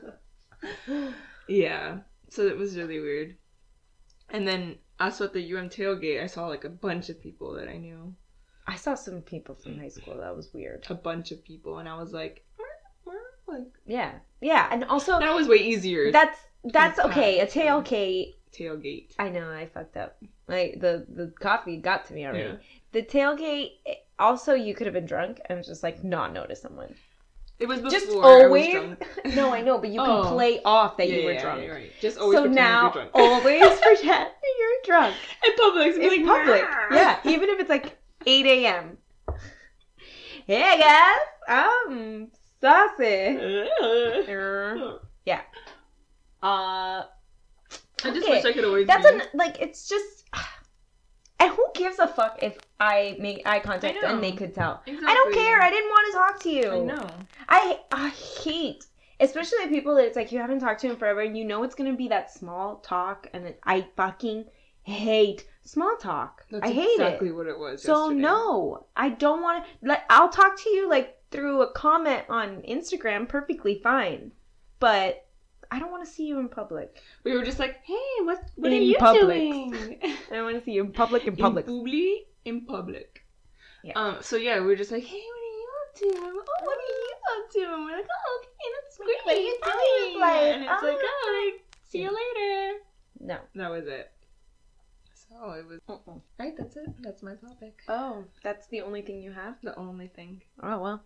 yeah. 1.49 1.99
So 2.29 2.47
it 2.47 2.57
was 2.57 2.77
really 2.77 3.01
weird. 3.01 3.37
And 4.33 4.47
then 4.47 4.77
also 4.99 5.25
at 5.25 5.33
the 5.33 5.55
UM 5.55 5.69
tailgate, 5.69 6.23
I 6.23 6.27
saw 6.27 6.47
like 6.47 6.65
a 6.65 6.69
bunch 6.71 7.09
of 7.09 7.21
people 7.21 7.53
that 7.55 7.69
I 7.69 7.77
knew. 7.77 8.15
I 8.67 8.77
saw 8.77 8.95
some 8.95 9.23
people 9.23 9.55
from 9.55 9.79
high 9.79 9.89
school. 9.89 10.17
That 10.19 10.37
was 10.37 10.53
weird. 10.53 10.87
A 10.91 10.95
bunch 10.95 11.33
of 11.33 11.43
people, 11.45 11.79
and 11.79 11.89
I 11.89 11.97
was 11.99 12.13
like, 12.13 12.45
like 13.49 13.67
Yeah, 13.87 14.13
yeah, 14.41 14.69
and 14.71 14.85
also 14.85 15.19
that 15.19 15.35
was 15.35 15.49
way 15.49 15.57
easier. 15.57 16.13
that's 16.13 16.39
that's 16.65 16.99
okay. 17.01 17.41
A 17.41 17.47
tailgate. 17.47 18.35
tailgate. 18.53 19.13
I 19.19 19.29
know 19.31 19.51
I 19.51 19.67
fucked 19.67 19.97
up. 19.97 20.19
Like 20.47 20.81
the 20.81 21.07
the 21.09 21.33
coffee 21.41 21.79
got 21.79 22.07
to 22.07 22.15
me 22.15 22.27
already. 22.27 22.51
Yeah. 22.51 22.57
The 22.93 23.03
tailgate. 23.03 23.71
Also, 24.19 24.53
you 24.55 24.75
could 24.75 24.87
have 24.87 24.95
been 24.95 25.07
drunk 25.07 25.41
and 25.47 25.65
just 25.65 25.83
like 25.83 26.05
not 26.05 26.33
notice 26.33 26.61
someone. 26.61 26.95
It 27.61 27.69
was 27.69 27.81
before 27.81 27.91
Just 27.91 28.07
I 28.11 28.15
was 28.15 28.43
always. 28.45 28.73
drunk. 28.73 29.07
no, 29.37 29.53
I 29.53 29.61
know, 29.61 29.79
but 29.79 29.91
you 29.91 30.01
Oh. 30.01 30.23
can 30.25 30.33
play 30.33 30.61
off 30.65 30.97
that 30.97 31.09
yeah, 31.09 31.17
you 31.17 31.25
were 31.27 31.33
yeah, 31.33 31.43
drunk. 31.43 31.63
You're 31.65 31.75
right. 31.75 31.93
Just 32.01 32.17
always 32.19 32.37
So 32.39 32.43
pretend 32.45 32.55
now, 32.57 32.83
you're 32.85 32.93
drunk. 32.93 33.11
always 33.15 33.81
pretend 33.83 34.29
that 34.31 34.55
you're 34.59 34.79
drunk. 34.85 35.17
in 35.47 35.55
public, 35.57 35.97
in 35.97 36.27
like, 36.27 36.27
public. 36.27 36.65
Yeah, 36.93 37.19
even 37.25 37.49
if 37.51 37.61
it's 37.61 37.69
like 37.71 37.99
8 38.27 38.47
a.m. 38.47 38.97
Hey 40.47 40.79
guys, 40.81 41.19
I'm 41.49 42.29
saucy. 42.61 43.69
Yeah. 45.27 45.43
Uh, 46.43 47.05
I 48.03 48.11
just 48.11 48.23
Okay, 48.27 48.31
wish 48.31 48.45
I 48.47 48.53
could 48.55 48.65
always. 48.65 48.87
that's 48.87 49.07
be. 49.07 49.15
an 49.17 49.23
like 49.35 49.61
it's 49.61 49.87
just. 49.87 50.25
And 51.41 51.51
who 51.55 51.67
gives 51.75 51.99
a 51.99 52.07
fuck 52.07 52.39
if 52.43 52.59
I 52.79 53.17
make 53.19 53.43
eye 53.47 53.61
contact 53.61 53.97
and 54.05 54.23
they 54.23 54.33
could 54.33 54.55
tell? 54.55 54.83
Exactly. 54.87 55.09
I 55.11 55.15
don't 55.15 55.35
care. 55.35 55.61
I 55.63 55.71
didn't 55.71 55.89
want 55.91 56.07
to 56.13 56.19
talk 56.19 56.43
to 56.43 56.51
you. 56.51 56.71
I 56.71 56.79
know. 56.85 57.09
I 57.49 57.81
I 57.91 58.09
hate, 58.11 58.85
especially 59.21 59.59
the 59.65 59.71
people 59.71 59.95
that 59.97 60.05
it's 60.05 60.17
like 60.17 60.31
you 60.33 60.39
haven't 60.39 60.61
talked 60.61 60.83
to 60.83 60.91
in 60.91 60.97
forever. 60.97 61.21
and 61.23 61.37
You 61.37 61.45
know 61.47 61.63
it's 61.63 61.75
gonna 61.75 61.97
be 61.97 62.09
that 62.09 62.31
small 62.31 62.77
talk, 62.77 63.27
and 63.33 63.47
it, 63.47 63.61
I 63.65 63.87
fucking 63.97 64.45
hate 64.83 65.47
small 65.63 65.97
talk. 65.97 66.45
That's 66.51 66.67
I 66.69 66.73
hate 66.73 66.91
exactly 66.93 67.29
it. 67.29 67.37
what 67.37 67.47
it 67.47 67.59
was. 67.59 67.83
So 67.83 68.05
yesterday. 68.11 68.21
no, 68.21 68.87
I 68.97 69.09
don't 69.09 69.43
want 69.43 69.65
to. 69.65 69.89
Like 69.89 70.03
I'll 70.11 70.29
talk 70.31 70.61
to 70.63 70.71
you 70.71 70.89
like 70.91 71.17
through 71.31 71.63
a 71.63 71.73
comment 71.73 72.25
on 72.29 72.61
Instagram, 72.63 73.27
perfectly 73.29 73.81
fine, 73.83 74.33
but 74.79 75.25
I 75.71 75.79
don't 75.79 75.91
want 75.91 76.05
to 76.05 76.11
see 76.11 76.27
you 76.27 76.39
in 76.41 76.49
public. 76.49 77.01
we 77.25 77.37
were 77.37 77.45
just 77.45 77.59
like, 77.59 77.77
"Hey, 77.85 77.95
what 78.25 78.43
what 78.57 78.73
are 78.73 78.75
In 78.75 78.83
you 78.83 78.97
public. 78.99 79.39
doing?" 79.39 79.75
I 80.31 80.35
don't 80.35 80.45
want 80.45 80.59
to 80.59 80.65
see 80.65 80.73
you 80.73 80.83
in 80.85 80.93
public. 80.93 81.27
In 81.27 81.37
public. 81.37 81.67
In 81.67 81.73
public. 81.75 82.27
In 82.45 82.67
public. 82.67 83.25
Yeah. 83.85 83.93
Um. 83.97 84.17
So 84.21 84.37
yeah, 84.37 84.61
we 84.61 84.67
were 84.67 84.77
just 84.77 84.91
like, 84.91 85.05
"Hey, 85.05 85.23
what 85.33 85.43
are 85.47 85.57
you 85.61 85.69
up 85.81 85.95
to?" 85.97 86.07
Like, 86.27 86.49
"Oh, 86.49 86.65
what 86.67 86.79
are 86.79 86.95
you 86.99 87.13
up 87.33 87.51
to?" 87.53 87.61
And 87.75 87.85
we're 87.85 87.97
like, 87.97 88.07
"Oh, 88.11 88.41
okay, 88.41 88.69
that's 88.75 88.97
great. 88.99 89.25
what 89.25 89.37
are 89.37 89.41
you 89.41 89.59
doing? 89.65 90.21
Like, 90.21 90.55
and 90.55 90.63
it's 90.65 90.83
like, 90.83 90.99
oh. 91.01 91.25
"Oh, 91.25 91.51
like, 91.53 91.65
see 91.89 92.03
you 92.03 92.11
later." 92.11 92.79
No. 93.21 93.39
That 93.55 93.71
was 93.71 93.87
it. 93.87 94.11
So 95.15 95.51
it 95.53 95.67
was. 95.67 95.79
Right. 96.39 96.57
That's 96.57 96.77
it. 96.77 96.89
That's 97.01 97.23
my 97.23 97.35
topic. 97.35 97.81
Oh, 97.89 98.25
that's 98.43 98.67
the 98.69 98.81
only 98.81 99.03
thing 99.03 99.23
you 99.23 99.33
have. 99.33 99.57
The 99.63 99.79
only 99.79 100.09
thing. 100.09 100.43
Oh 100.63 100.79
well. 100.81 101.03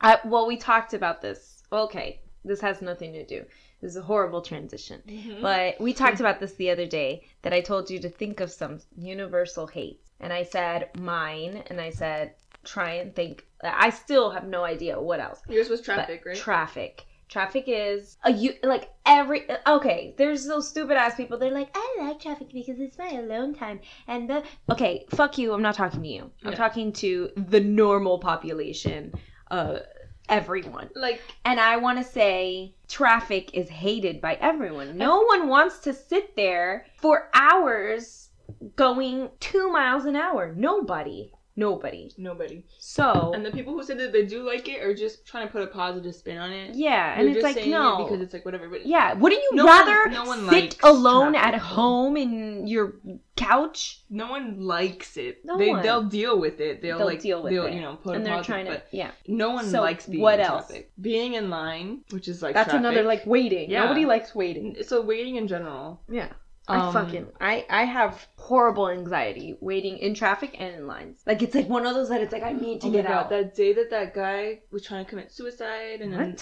I 0.00 0.18
well, 0.24 0.46
we 0.46 0.56
talked 0.56 0.94
about 0.94 1.20
this. 1.20 1.62
Okay, 1.72 2.20
this 2.44 2.60
has 2.60 2.80
nothing 2.82 3.12
to 3.12 3.24
do. 3.24 3.44
This 3.80 3.90
is 3.92 3.96
a 3.96 4.02
horrible 4.02 4.42
transition. 4.42 5.02
Mm-hmm. 5.06 5.42
But 5.42 5.80
we 5.80 5.92
talked 5.92 6.20
about 6.20 6.40
this 6.40 6.54
the 6.54 6.70
other 6.70 6.86
day 6.86 7.26
that 7.42 7.52
I 7.52 7.60
told 7.60 7.90
you 7.90 7.98
to 8.00 8.08
think 8.08 8.40
of 8.40 8.50
some 8.50 8.80
universal 8.96 9.66
hates. 9.66 10.10
And 10.20 10.32
I 10.32 10.42
said 10.42 10.90
mine 10.98 11.62
and 11.68 11.80
I 11.80 11.90
said 11.90 12.34
try 12.64 12.92
and 12.94 13.14
think. 13.14 13.44
I 13.62 13.90
still 13.90 14.30
have 14.30 14.46
no 14.46 14.64
idea 14.64 15.00
what 15.00 15.20
else. 15.20 15.40
Yours 15.48 15.68
was 15.68 15.80
But 15.80 15.94
traffic, 15.94 16.24
right? 16.26 16.36
Traffic. 16.36 17.04
Traffic 17.28 17.64
is 17.66 18.16
a 18.24 18.32
you 18.32 18.54
like 18.62 18.90
every 19.04 19.46
okay. 19.66 20.14
There's 20.16 20.46
those 20.46 20.66
stupid 20.68 20.96
ass 20.96 21.14
people. 21.14 21.36
They're 21.38 21.50
like, 21.52 21.70
I 21.74 21.96
like 22.00 22.20
traffic 22.20 22.50
because 22.52 22.80
it's 22.80 22.96
my 22.96 23.10
alone 23.10 23.54
time. 23.54 23.80
And 24.06 24.30
the 24.30 24.42
okay, 24.70 25.04
fuck 25.10 25.36
you. 25.36 25.52
I'm 25.52 25.60
not 25.62 25.74
talking 25.74 26.02
to 26.02 26.08
you. 26.08 26.30
I'm 26.42 26.52
Yeah. 26.52 26.56
talking 26.56 26.92
to 26.94 27.30
the 27.36 27.60
normal 27.60 28.18
population. 28.18 29.12
Uh, 29.50 29.80
everyone. 30.28 30.90
like 30.94 31.20
And 31.44 31.58
I 31.60 31.76
want 31.76 31.98
to 31.98 32.04
say 32.04 32.74
traffic 32.88 33.54
is 33.54 33.68
hated 33.68 34.20
by 34.20 34.34
everyone. 34.34 34.96
No 34.96 35.22
one 35.22 35.48
wants 35.48 35.80
to 35.80 35.94
sit 35.94 36.36
there 36.36 36.86
for 36.96 37.30
hours 37.34 38.30
going 38.76 39.30
two 39.40 39.70
miles 39.70 40.04
an 40.04 40.16
hour. 40.16 40.54
Nobody. 40.56 41.32
Nobody. 41.58 42.12
nobody. 42.16 42.64
So 42.78 43.32
And 43.34 43.44
the 43.44 43.50
people 43.50 43.72
who 43.74 43.82
said 43.82 43.98
that 43.98 44.12
they 44.12 44.24
do 44.24 44.46
like 44.46 44.68
it 44.68 44.80
are 44.82 44.94
just 44.94 45.26
trying 45.26 45.46
to 45.48 45.52
put 45.52 45.62
a 45.62 45.66
positive 45.66 46.14
spin 46.14 46.38
on 46.38 46.52
it. 46.52 46.74
yeah, 46.76 47.14
and 47.18 47.22
They're 47.22 47.28
it's 47.28 47.34
just 47.36 47.44
like 47.44 47.54
saying 47.56 47.68
it 47.68 47.72
no, 47.72 48.04
because 48.04 48.20
it's 48.22 48.32
like 48.32 48.44
whatever. 48.44 48.68
But 48.68 48.86
yeah. 48.86 49.14
Wouldn't 49.14 49.42
you 49.42 49.50
No 49.56 49.66
one- 49.66 49.86
rather 49.88 50.10
no 50.10 50.24
one 50.24 50.40
sit 50.48 50.52
likes 50.52 50.76
alone 50.84 51.34
at 51.34 51.54
home 51.56 52.16
in 52.16 52.66
your 52.68 52.94
couch? 53.36 54.02
no 54.10 54.30
one 54.30 54.60
likes 54.60 55.16
it. 55.16 55.44
No 55.44 55.58
they 55.58 55.70
one. 55.70 55.82
they'll 55.82 56.04
deal 56.04 56.38
with 56.40 56.60
it. 56.60 56.80
They'll, 56.80 56.98
They'll 56.98 57.06
like 57.06 57.20
deal 57.20 57.42
with 57.42 57.52
they'll, 57.52 57.66
it. 57.66 57.74
you 57.74 57.80
know 57.80 57.96
put 57.96 58.14
and 58.14 58.22
a 58.22 58.24
they're 58.24 58.36
positive, 58.36 58.54
trying 58.54 58.66
to 58.66 58.72
but 58.72 58.86
yeah. 58.92 59.10
no 59.26 59.50
one 59.50 59.66
So, 59.66 59.80
likes 59.80 60.06
being 60.06 60.22
what 60.22 60.38
in 60.38 60.46
else? 60.46 60.66
traffic. 60.68 60.92
Being 61.00 61.34
in 61.34 61.50
line, 61.50 62.02
which 62.10 62.28
is 62.28 62.40
like 62.42 62.54
That's 62.54 62.70
traffic. 62.70 62.86
another 62.86 63.02
like 63.02 63.22
waiting. 63.26 63.68
Yeah. 63.70 63.82
Nobody 63.82 64.04
likes 64.06 64.34
waiting. 64.34 64.76
So 64.86 65.00
waiting 65.02 65.36
in 65.36 65.48
general. 65.48 66.00
Yeah. 66.08 66.28
Um, 66.68 66.80
I 66.80 66.92
fucking 66.92 67.26
I 67.40 67.64
I 67.70 67.84
have 67.84 68.26
horrible 68.36 68.88
anxiety 68.90 69.56
waiting 69.60 69.98
in 69.98 70.14
traffic 70.14 70.54
and 70.58 70.74
in 70.74 70.86
lines. 70.86 71.22
Like 71.26 71.42
it's 71.42 71.54
like 71.54 71.68
one 71.68 71.86
of 71.86 71.94
those 71.94 72.08
that 72.10 72.20
it's 72.20 72.32
like 72.32 72.42
I 72.42 72.52
need 72.52 72.80
to 72.82 72.88
oh 72.88 72.90
get 72.90 73.06
God, 73.06 73.12
out. 73.12 73.30
That 73.30 73.54
day 73.54 73.72
that 73.72 73.90
that 73.90 74.14
guy 74.14 74.60
was 74.70 74.84
trying 74.84 75.04
to 75.04 75.08
commit 75.10 75.32
suicide, 75.32 76.00
and 76.00 76.12
then 76.12 76.36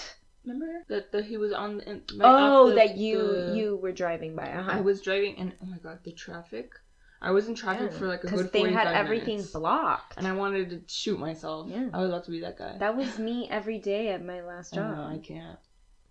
remember 0.45 0.85
that, 0.89 1.13
that 1.13 1.25
he 1.25 1.37
was 1.37 1.53
on. 1.53 1.79
Right 1.79 2.03
Oh, 2.21 2.71
the- 2.71 2.75
that 2.77 2.97
you 2.97 3.19
the- 3.19 3.55
you 3.57 3.77
were 3.77 3.93
driving 3.93 4.35
by. 4.35 4.51
Uh-huh. 4.51 4.71
I 4.73 4.81
was 4.81 5.01
driving, 5.01 5.37
and 5.39 5.53
oh 5.63 5.67
my 5.67 5.79
god, 5.79 6.01
the 6.05 6.13
traffic. 6.13 6.71
I 7.23 7.31
was 7.31 7.49
in 7.49 7.55
traffic 7.55 7.93
for 7.93 8.07
like 8.07 8.21
a 8.21 8.27
because 8.27 8.43
good 8.43 8.53
they 8.53 8.71
had 8.73 8.89
everything 8.89 9.37
minutes, 9.37 9.53
blocked. 9.53 10.15
and 10.19 10.27
I 10.29 10.33
wanted 10.35 10.69
to 10.71 10.83
shoot 10.87 11.19
myself. 11.19 11.69
Yeah. 11.71 11.89
I 11.95 11.99
was 12.01 12.11
about 12.11 12.25
to 12.27 12.31
be 12.31 12.41
that 12.41 12.59
guy. 12.59 12.77
That 12.79 12.95
was 12.97 13.19
me 13.19 13.49
every 13.51 13.79
day 13.79 14.11
at 14.11 14.23
my 14.25 14.43
last 14.43 14.75
I 14.75 14.77
job. 14.77 14.97
know, 14.97 15.03
I 15.05 15.19
can't. 15.19 15.59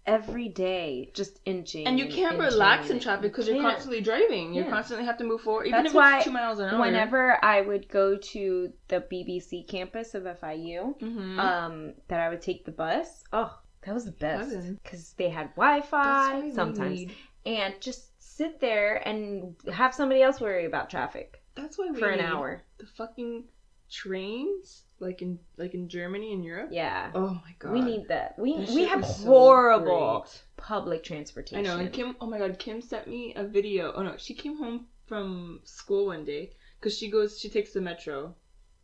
Every 0.07 0.49
day, 0.49 1.09
just 1.13 1.39
inching. 1.45 1.87
And 1.87 1.97
you 1.97 2.05
can't 2.05 2.35
inching, 2.35 2.39
relax 2.39 2.89
in 2.91 2.99
traffic 2.99 3.23
because 3.23 3.47
you 3.47 3.55
you're 3.55 3.63
constantly 3.63 4.01
driving. 4.01 4.53
You 4.53 4.63
Yeah. 4.63 4.69
constantly 4.69 5.05
have 5.05 5.17
to 5.17 5.23
move 5.23 5.41
forward, 5.41 5.65
even 5.67 5.83
That's 5.83 5.89
if 5.89 5.95
why 5.95 6.17
it's 6.17 6.25
two 6.25 6.31
miles 6.31 6.59
an 6.59 6.69
hour. 6.69 6.79
Whenever 6.79 7.43
I 7.43 7.61
would 7.61 7.89
go 7.89 8.15
to 8.17 8.71
the 8.87 9.01
BBC 9.01 9.67
campus 9.67 10.13
of 10.13 10.23
FIU, 10.23 10.99
hmm 10.99 11.39
um, 11.39 11.93
that 12.07 12.19
I 12.19 12.29
would 12.29 12.41
take 12.41 12.65
the 12.65 12.71
bus. 12.71 13.23
Oh, 13.33 13.57
that 13.81 13.93
was 13.93 14.05
the 14.05 14.11
best 14.11 14.55
because 14.83 15.13
they 15.13 15.29
had 15.29 15.49
Wi-Fi 15.55 16.51
sometimes, 16.51 16.99
need- 16.99 17.11
and 17.45 17.73
just 17.81 18.11
sit 18.37 18.59
there 18.59 18.97
and 19.07 19.55
have 19.71 19.93
somebody 19.93 20.21
else 20.21 20.39
worry 20.41 20.65
about 20.65 20.89
traffic 20.89 21.41
that's 21.55 21.77
why 21.77 21.89
we 21.89 21.99
for 21.99 22.09
an 22.09 22.19
hour. 22.19 22.63
The 22.79 22.85
fucking 22.85 23.45
trains, 23.89 24.84
like 24.99 25.21
in 25.21 25.39
like 25.57 25.73
in 25.73 25.87
Germany 25.89 26.33
and 26.33 26.43
Europe. 26.43 26.69
Yeah, 26.71 27.11
Oh 27.13 27.33
my 27.43 27.53
god. 27.59 27.71
we 27.73 27.81
need 27.81 28.07
that. 28.07 28.37
We 28.37 28.57
That 28.57 28.69
we 28.69 28.85
have 28.85 29.05
so 29.05 29.25
horrible 29.25 30.21
great. 30.21 30.43
public 30.57 31.11
I 31.11 31.61
know, 31.61 31.77
and 31.77 31.91
Kim. 31.91 32.15
Oh 32.21 32.27
my 32.27 32.37
God, 32.37 32.57
Kim 32.59 32.81
sent 32.81 33.07
me 33.07 33.33
a 33.35 33.43
video. 33.43 33.91
Oh 33.95 34.03
no, 34.03 34.15
she 34.17 34.33
came 34.33 34.57
home 34.57 34.87
from 35.05 35.59
school 35.63 36.07
one 36.07 36.23
day 36.25 36.51
because 36.79 36.97
she 36.97 37.09
goes. 37.09 37.39
She 37.39 37.49
takes 37.49 37.73
the 37.73 37.81
metro 37.81 38.35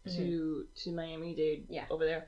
to 0.06 0.66
to 0.76 0.92
Miami 0.92 1.36
Dade. 1.36 1.66
Yeah. 1.70 1.86
over 1.90 2.06
there, 2.06 2.28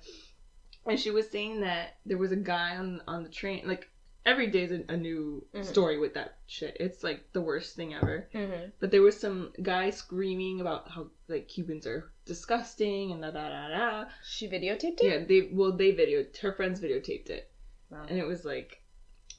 and 0.86 1.00
she 1.00 1.12
was 1.12 1.30
saying 1.30 1.62
that 1.62 1.98
there 2.06 2.18
was 2.18 2.32
a 2.32 2.38
guy 2.38 2.78
on 2.78 3.02
on 3.08 3.24
the 3.24 3.30
train. 3.30 3.68
Like 3.68 3.90
every 4.26 4.48
day 4.48 4.64
is 4.64 4.72
a, 4.72 4.84
a 4.94 4.96
new 4.98 5.46
Mhm. 5.54 5.66
story 5.66 5.98
with 6.00 6.14
that 6.14 6.38
shit. 6.48 6.78
It's 6.80 7.04
like 7.04 7.34
the 7.34 7.42
worst 7.42 7.76
thing 7.76 7.94
ever. 7.94 8.30
Mhm. 8.34 8.72
But 8.80 8.92
there 8.92 9.02
was 9.02 9.20
some 9.20 9.52
guy 9.62 9.90
screaming 9.90 10.62
about 10.62 10.90
how 10.90 11.10
like 11.28 11.50
Cubans 11.50 11.86
are 11.86 12.13
disgusting 12.26 13.12
and 13.12 13.22
da 13.22 13.32
da 13.32 13.50
da 13.50 13.68
da. 13.70 14.06
She 14.26 14.48
videotaped 14.48 15.00
it. 15.02 15.04
Yeah, 15.04 15.26
they 15.28 15.50
well 15.52 15.72
they 15.72 15.92
videoed 15.94 16.36
her 16.38 16.54
friends 16.54 16.80
videotaped 16.80 17.30
it, 17.30 17.50
Wow. 17.90 18.06
and 18.10 18.18
it 18.18 18.26
was 18.26 18.46
like 18.46 18.82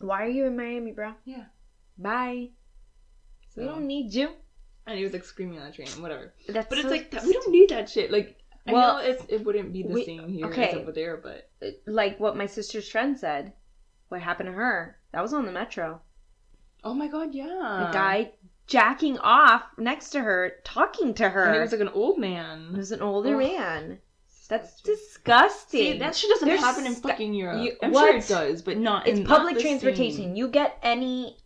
Why 0.00 0.24
are 0.24 0.28
you 0.28 0.44
in 0.46 0.56
Miami, 0.56 0.92
bro? 0.92 1.12
Yeah. 1.24 1.44
Bye. 1.98 2.50
so, 3.54 3.62
We 3.62 3.66
don't 3.68 3.86
need 3.86 4.12
you. 4.14 4.28
and 4.86 4.98
he 4.98 5.04
was 5.04 5.12
like 5.12 5.24
screaming 5.24 5.58
on 5.60 5.66
the 5.70 5.72
train, 5.72 5.88
whatever. 6.02 6.34
That's 6.48 6.68
But 6.68 6.78
it's 6.78 6.86
so 6.88 6.90
like 6.94 7.10
that, 7.12 7.24
we 7.24 7.32
don't 7.32 7.50
need 7.50 7.70
that 7.70 7.88
shit. 7.88 8.10
Like, 8.10 8.36
Well, 8.66 8.96
I 8.96 9.02
know 9.04 9.08
it's, 9.10 9.24
it 9.28 9.44
wouldn't 9.44 9.72
be 9.72 9.82
the 9.82 9.94
we- 9.94 10.04
same 10.04 10.28
here 10.28 10.46
okay. 10.46 10.70
as 10.70 10.74
over 10.74 10.92
there, 10.92 11.16
but 11.16 11.48
uh, 11.62 11.70
like 11.86 12.18
what 12.20 12.36
my 12.36 12.46
sister's 12.46 12.88
friend 12.88 13.18
said. 13.18 13.52
What 14.08 14.20
happened 14.20 14.48
to 14.48 14.52
her? 14.52 14.98
That 15.12 15.22
was 15.22 15.32
on 15.32 15.46
the 15.46 15.52
metro. 15.52 16.00
oh 16.84 16.94
my 16.94 17.08
god, 17.08 17.34
yeah, 17.34 17.86
The 17.86 17.92
guy 17.92 18.32
jacking 18.66 19.18
off 19.18 19.62
next 19.78 20.10
to 20.10 20.20
her, 20.20 20.54
talking 20.64 21.14
to 21.14 21.28
her. 21.28 21.44
and 21.44 21.56
it 21.56 21.60
was 21.60 21.72
like 21.72 21.80
an 21.80 21.88
old 21.88 22.18
man. 22.18 22.70
It 22.74 22.76
was 22.78 22.92
an 22.92 23.02
older 23.02 23.34
Ugh. 23.34 23.38
man. 23.42 23.98
That's 24.48 24.80
disgusting. 24.82 25.80
See, 25.80 25.98
that 25.98 26.14
shit 26.14 26.30
doesn't 26.30 26.46
There's 26.46 26.60
happen 26.60 26.86
in 26.86 26.94
fucking 26.94 27.32
Europe. 27.32 27.62
you- 27.64 27.76
I'm 27.82 27.92
what? 27.92 28.06
sure 28.08 28.16
it 28.16 28.28
does, 28.28 28.62
but 28.62 28.76
not. 28.76 29.06
it's 29.08 29.20
in, 29.20 29.24
public 29.26 29.54
not 29.54 29.62
transportation. 29.62 30.24
same. 30.24 30.36
You 30.36 30.48
get 30.48 30.78
any 30.82 31.38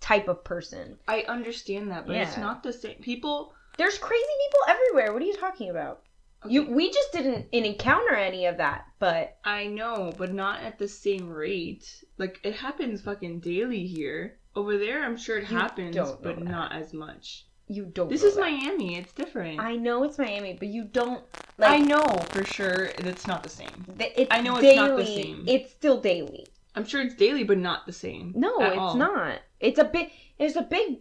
type 0.00 0.28
of 0.28 0.44
person. 0.44 0.98
I 1.08 1.22
understand 1.22 1.90
that, 1.90 2.06
but 2.06 2.16
it's 2.16 2.36
not 2.36 2.62
the 2.62 2.72
same. 2.72 2.96
People. 2.96 3.54
There's 3.78 3.98
crazy 3.98 4.22
people 4.44 4.60
everywhere. 4.68 5.12
What 5.12 5.22
are 5.22 5.26
you 5.26 5.34
talking 5.36 5.70
about? 5.70 6.02
You 6.46 6.64
we 6.70 6.90
just 6.92 7.12
didn't 7.12 7.46
encounter 7.52 8.14
any 8.14 8.44
of 8.44 8.58
that, 8.58 8.84
but 8.98 9.38
I 9.44 9.66
know, 9.66 10.12
but 10.18 10.34
not 10.34 10.60
at 10.60 10.78
the 10.78 10.86
same 10.86 11.30
rate. 11.30 12.04
Like 12.18 12.40
it 12.44 12.54
happens 12.54 13.00
fucking 13.00 13.40
daily 13.40 13.86
here. 13.86 14.36
Over 14.56 14.78
there, 14.78 15.02
I'm 15.04 15.16
sure 15.16 15.38
it 15.38 15.50
You 15.50 15.56
happens, 15.56 15.96
but 15.96 16.22
that. 16.36 16.44
not 16.44 16.72
as 16.72 16.92
much. 16.92 17.46
you 17.66 17.86
don't. 17.86 18.08
This 18.08 18.22
is 18.22 18.34
that. 18.34 18.40
Miami. 18.40 18.96
It's 18.98 19.12
different. 19.12 19.58
I 19.60 19.74
know 19.76 20.04
it's 20.04 20.18
Miami, 20.18 20.52
but 20.54 20.68
you 20.68 20.84
don't 20.84 21.22
I 21.58 21.78
know 21.78 22.04
for 22.30 22.44
sure 22.44 22.90
it's 22.98 23.26
not 23.26 23.42
the 23.42 23.48
same. 23.48 23.84
th- 23.98 24.12
It's 24.16 24.30
I 24.30 24.40
know 24.40 24.56
it's 24.58 24.76
not 24.76 24.96
the 24.96 25.06
same. 25.06 25.44
It's 25.46 25.72
still 25.72 26.00
daily. 26.00 26.46
I'm 26.76 26.84
sure 26.84 27.00
it's 27.00 27.14
daily, 27.14 27.44
but 27.44 27.58
not 27.58 27.86
the 27.86 27.92
same. 27.92 28.32
No, 28.36 28.58
it's 28.60 28.76
all. 28.78 28.96
not. 28.96 29.40
It's 29.60 29.78
a 29.78 29.84
big. 29.84 30.10
There's 30.38 30.56
a 30.56 30.62
big. 30.62 30.98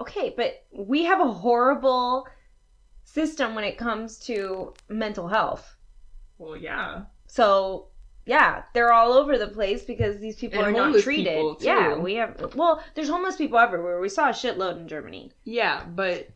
Okay, 0.00 0.32
but 0.36 0.64
we 0.72 1.04
have 1.04 1.20
a 1.20 1.30
horrible 1.30 2.26
system 3.04 3.54
when 3.54 3.64
it 3.64 3.76
comes 3.76 4.18
to 4.20 4.72
mental 4.88 5.28
health. 5.28 5.76
Well, 6.38 6.56
yeah. 6.56 7.02
So 7.26 7.88
yeah, 8.26 8.62
they're 8.74 8.92
all 8.92 9.12
over 9.12 9.38
the 9.38 9.48
place 9.48 9.82
because 9.84 10.18
these 10.20 10.36
people 10.36 10.58
And 10.64 10.68
are 10.76 10.92
not 10.92 11.00
treated. 11.02 11.56
Yeah, 11.60 11.96
we 11.96 12.14
have. 12.14 12.54
Well, 12.54 12.82
there's 12.94 13.08
homeless 13.08 13.36
people 13.36 13.58
everywhere. 13.58 14.00
We 14.00 14.08
saw 14.08 14.28
a 14.28 14.32
shitload 14.32 14.76
in 14.78 14.88
Germany. 14.88 15.32
Yeah, 15.44 15.84
but 15.84 16.28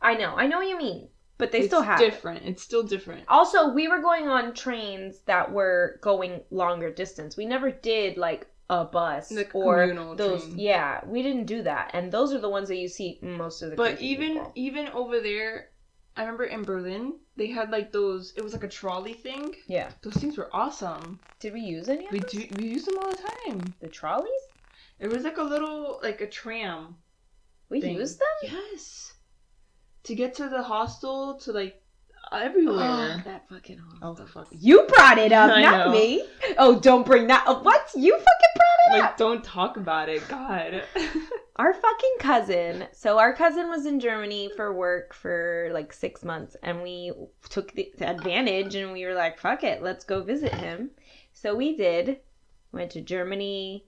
I 0.00 0.14
know, 0.14 0.34
I 0.36 0.46
know 0.46 0.58
what 0.58 0.68
you 0.68 0.76
mean, 0.78 1.08
but 1.38 1.52
they 1.52 1.58
it's 1.58 1.66
still 1.68 1.82
have. 1.82 2.00
it. 2.00 2.10
different. 2.10 2.44
It's 2.44 2.62
still 2.62 2.82
different. 2.82 3.24
Also, 3.28 3.72
we 3.72 3.86
were 3.88 4.00
going 4.00 4.28
on 4.28 4.54
trains 4.54 5.20
that 5.26 5.52
were 5.52 5.98
going 6.02 6.40
longer 6.50 6.90
distance. 6.90 7.36
We 7.36 7.46
never 7.46 7.70
did 7.70 8.16
like 8.16 8.46
a 8.70 8.84
bus 8.84 9.28
The 9.28 9.48
or 9.52 10.14
those. 10.16 10.44
train. 10.44 10.58
Yeah, 10.58 11.00
we 11.06 11.22
didn't 11.22 11.44
do 11.46 11.62
that, 11.62 11.90
and 11.94 12.10
those 12.10 12.32
are 12.32 12.40
the 12.40 12.48
ones 12.48 12.68
that 12.68 12.76
you 12.78 12.88
see 12.88 13.18
most 13.22 13.62
of 13.62 13.70
the. 13.70 13.76
Time. 13.76 13.94
But 13.94 14.00
even 14.02 14.28
people. 14.34 14.52
even 14.54 14.88
over 14.88 15.20
there, 15.20 15.68
I 16.16 16.22
remember 16.22 16.44
in 16.44 16.62
Berlin 16.62 17.14
they 17.36 17.46
had 17.46 17.70
like 17.70 17.90
those. 17.92 18.34
It 18.36 18.42
was 18.44 18.52
like 18.52 18.64
a 18.64 18.68
trolley 18.68 19.14
thing. 19.14 19.54
yeah, 19.66 19.90
Those 20.02 20.14
things 20.14 20.36
were 20.36 20.50
awesome. 20.52 21.18
did 21.40 21.52
we 21.54 21.60
use 21.60 21.88
any 21.88 22.06
of 22.06 22.12
We 22.12 22.20
do 22.20 22.46
we 22.58 22.64
use 22.66 22.84
them 22.84 22.98
all 22.98 23.10
the 23.10 23.22
time. 23.46 23.74
the 23.80 23.88
trolleys? 23.88 24.28
It 24.98 25.08
was 25.10 25.24
like 25.24 25.38
a 25.38 25.42
little 25.42 25.98
like 26.02 26.20
a 26.20 26.28
tram. 26.28 26.96
We 27.70 27.80
thing. 27.80 27.96
used 27.96 28.18
them. 28.18 28.52
Yes. 28.52 29.14
To 30.04 30.14
get 30.14 30.34
to 30.36 30.48
the 30.48 30.62
hostel 30.62 31.38
to 31.40 31.52
like 31.52 31.80
everywhere. 32.30 32.76
Ah, 32.80 33.22
that 33.24 33.48
fucking 33.48 33.80
Oh, 34.02 34.08
hostel. 34.14 34.26
fuck. 34.26 34.48
You 34.50 34.86
brought 34.88 35.18
it 35.18 35.32
up, 35.32 35.50
I 35.54 35.62
not 35.62 35.86
know. 35.86 35.92
me. 35.92 36.24
Oh, 36.58 36.78
don't 36.78 37.06
bring 37.06 37.26
that 37.28 37.46
up. 37.46 37.64
What? 37.64 37.90
You 37.96 38.12
fucking 38.12 38.54
brought 38.56 38.96
it 38.96 38.98
Like 39.00 39.10
up. 39.12 39.16
don't 39.16 39.42
talk 39.42 39.76
about 39.78 40.08
it. 40.10 40.22
God. 40.28 40.82
Our 41.62 41.72
fucking 41.72 42.16
cousin. 42.18 42.88
So 42.90 43.20
our 43.20 43.32
cousin 43.32 43.70
was 43.70 43.86
in 43.86 44.00
Germany 44.00 44.50
for 44.56 44.74
work 44.74 45.14
for 45.14 45.70
like 45.72 45.92
six 45.92 46.24
months, 46.24 46.56
and 46.60 46.82
we 46.82 47.12
took 47.50 47.70
the 47.72 47.92
advantage, 48.00 48.74
and 48.74 48.90
we 48.90 49.04
were 49.06 49.14
like, 49.14 49.38
"Fuck 49.38 49.62
it, 49.62 49.80
let's 49.80 50.04
go 50.04 50.24
visit 50.24 50.52
him." 50.52 50.90
So 51.34 51.54
we 51.54 51.76
did. 51.76 52.18
Went 52.72 52.90
to 52.92 53.00
Germany, 53.00 53.86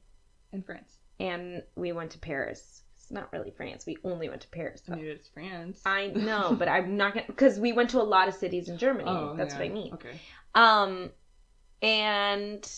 and 0.52 0.64
France. 0.64 0.98
and 1.18 1.64
we 1.74 1.90
went 1.90 2.12
to 2.12 2.18
Paris. 2.20 2.82
It's 2.94 3.10
not 3.10 3.32
really 3.32 3.50
France. 3.50 3.86
We 3.86 3.96
only 4.04 4.28
went 4.28 4.42
to 4.42 4.48
Paris. 4.50 4.82
I 4.88 4.94
mean 4.94 5.06
it's 5.06 5.28
France. 5.30 5.82
I 5.84 6.06
know, 6.14 6.54
but 6.56 6.68
I'm 6.68 6.96
not 6.96 7.14
gonna 7.14 7.26
because 7.26 7.58
we 7.58 7.72
went 7.72 7.90
to 7.90 8.00
a 8.00 8.04
lot 8.04 8.28
of 8.28 8.34
cities 8.34 8.68
in 8.68 8.78
Germany. 8.78 9.08
Oh, 9.08 9.34
That's 9.36 9.54
yeah. 9.54 9.58
what 9.58 9.66
I 9.66 9.74
mean. 9.74 9.94
Okay. 9.94 10.20
Um, 10.54 11.10
and 11.82 12.72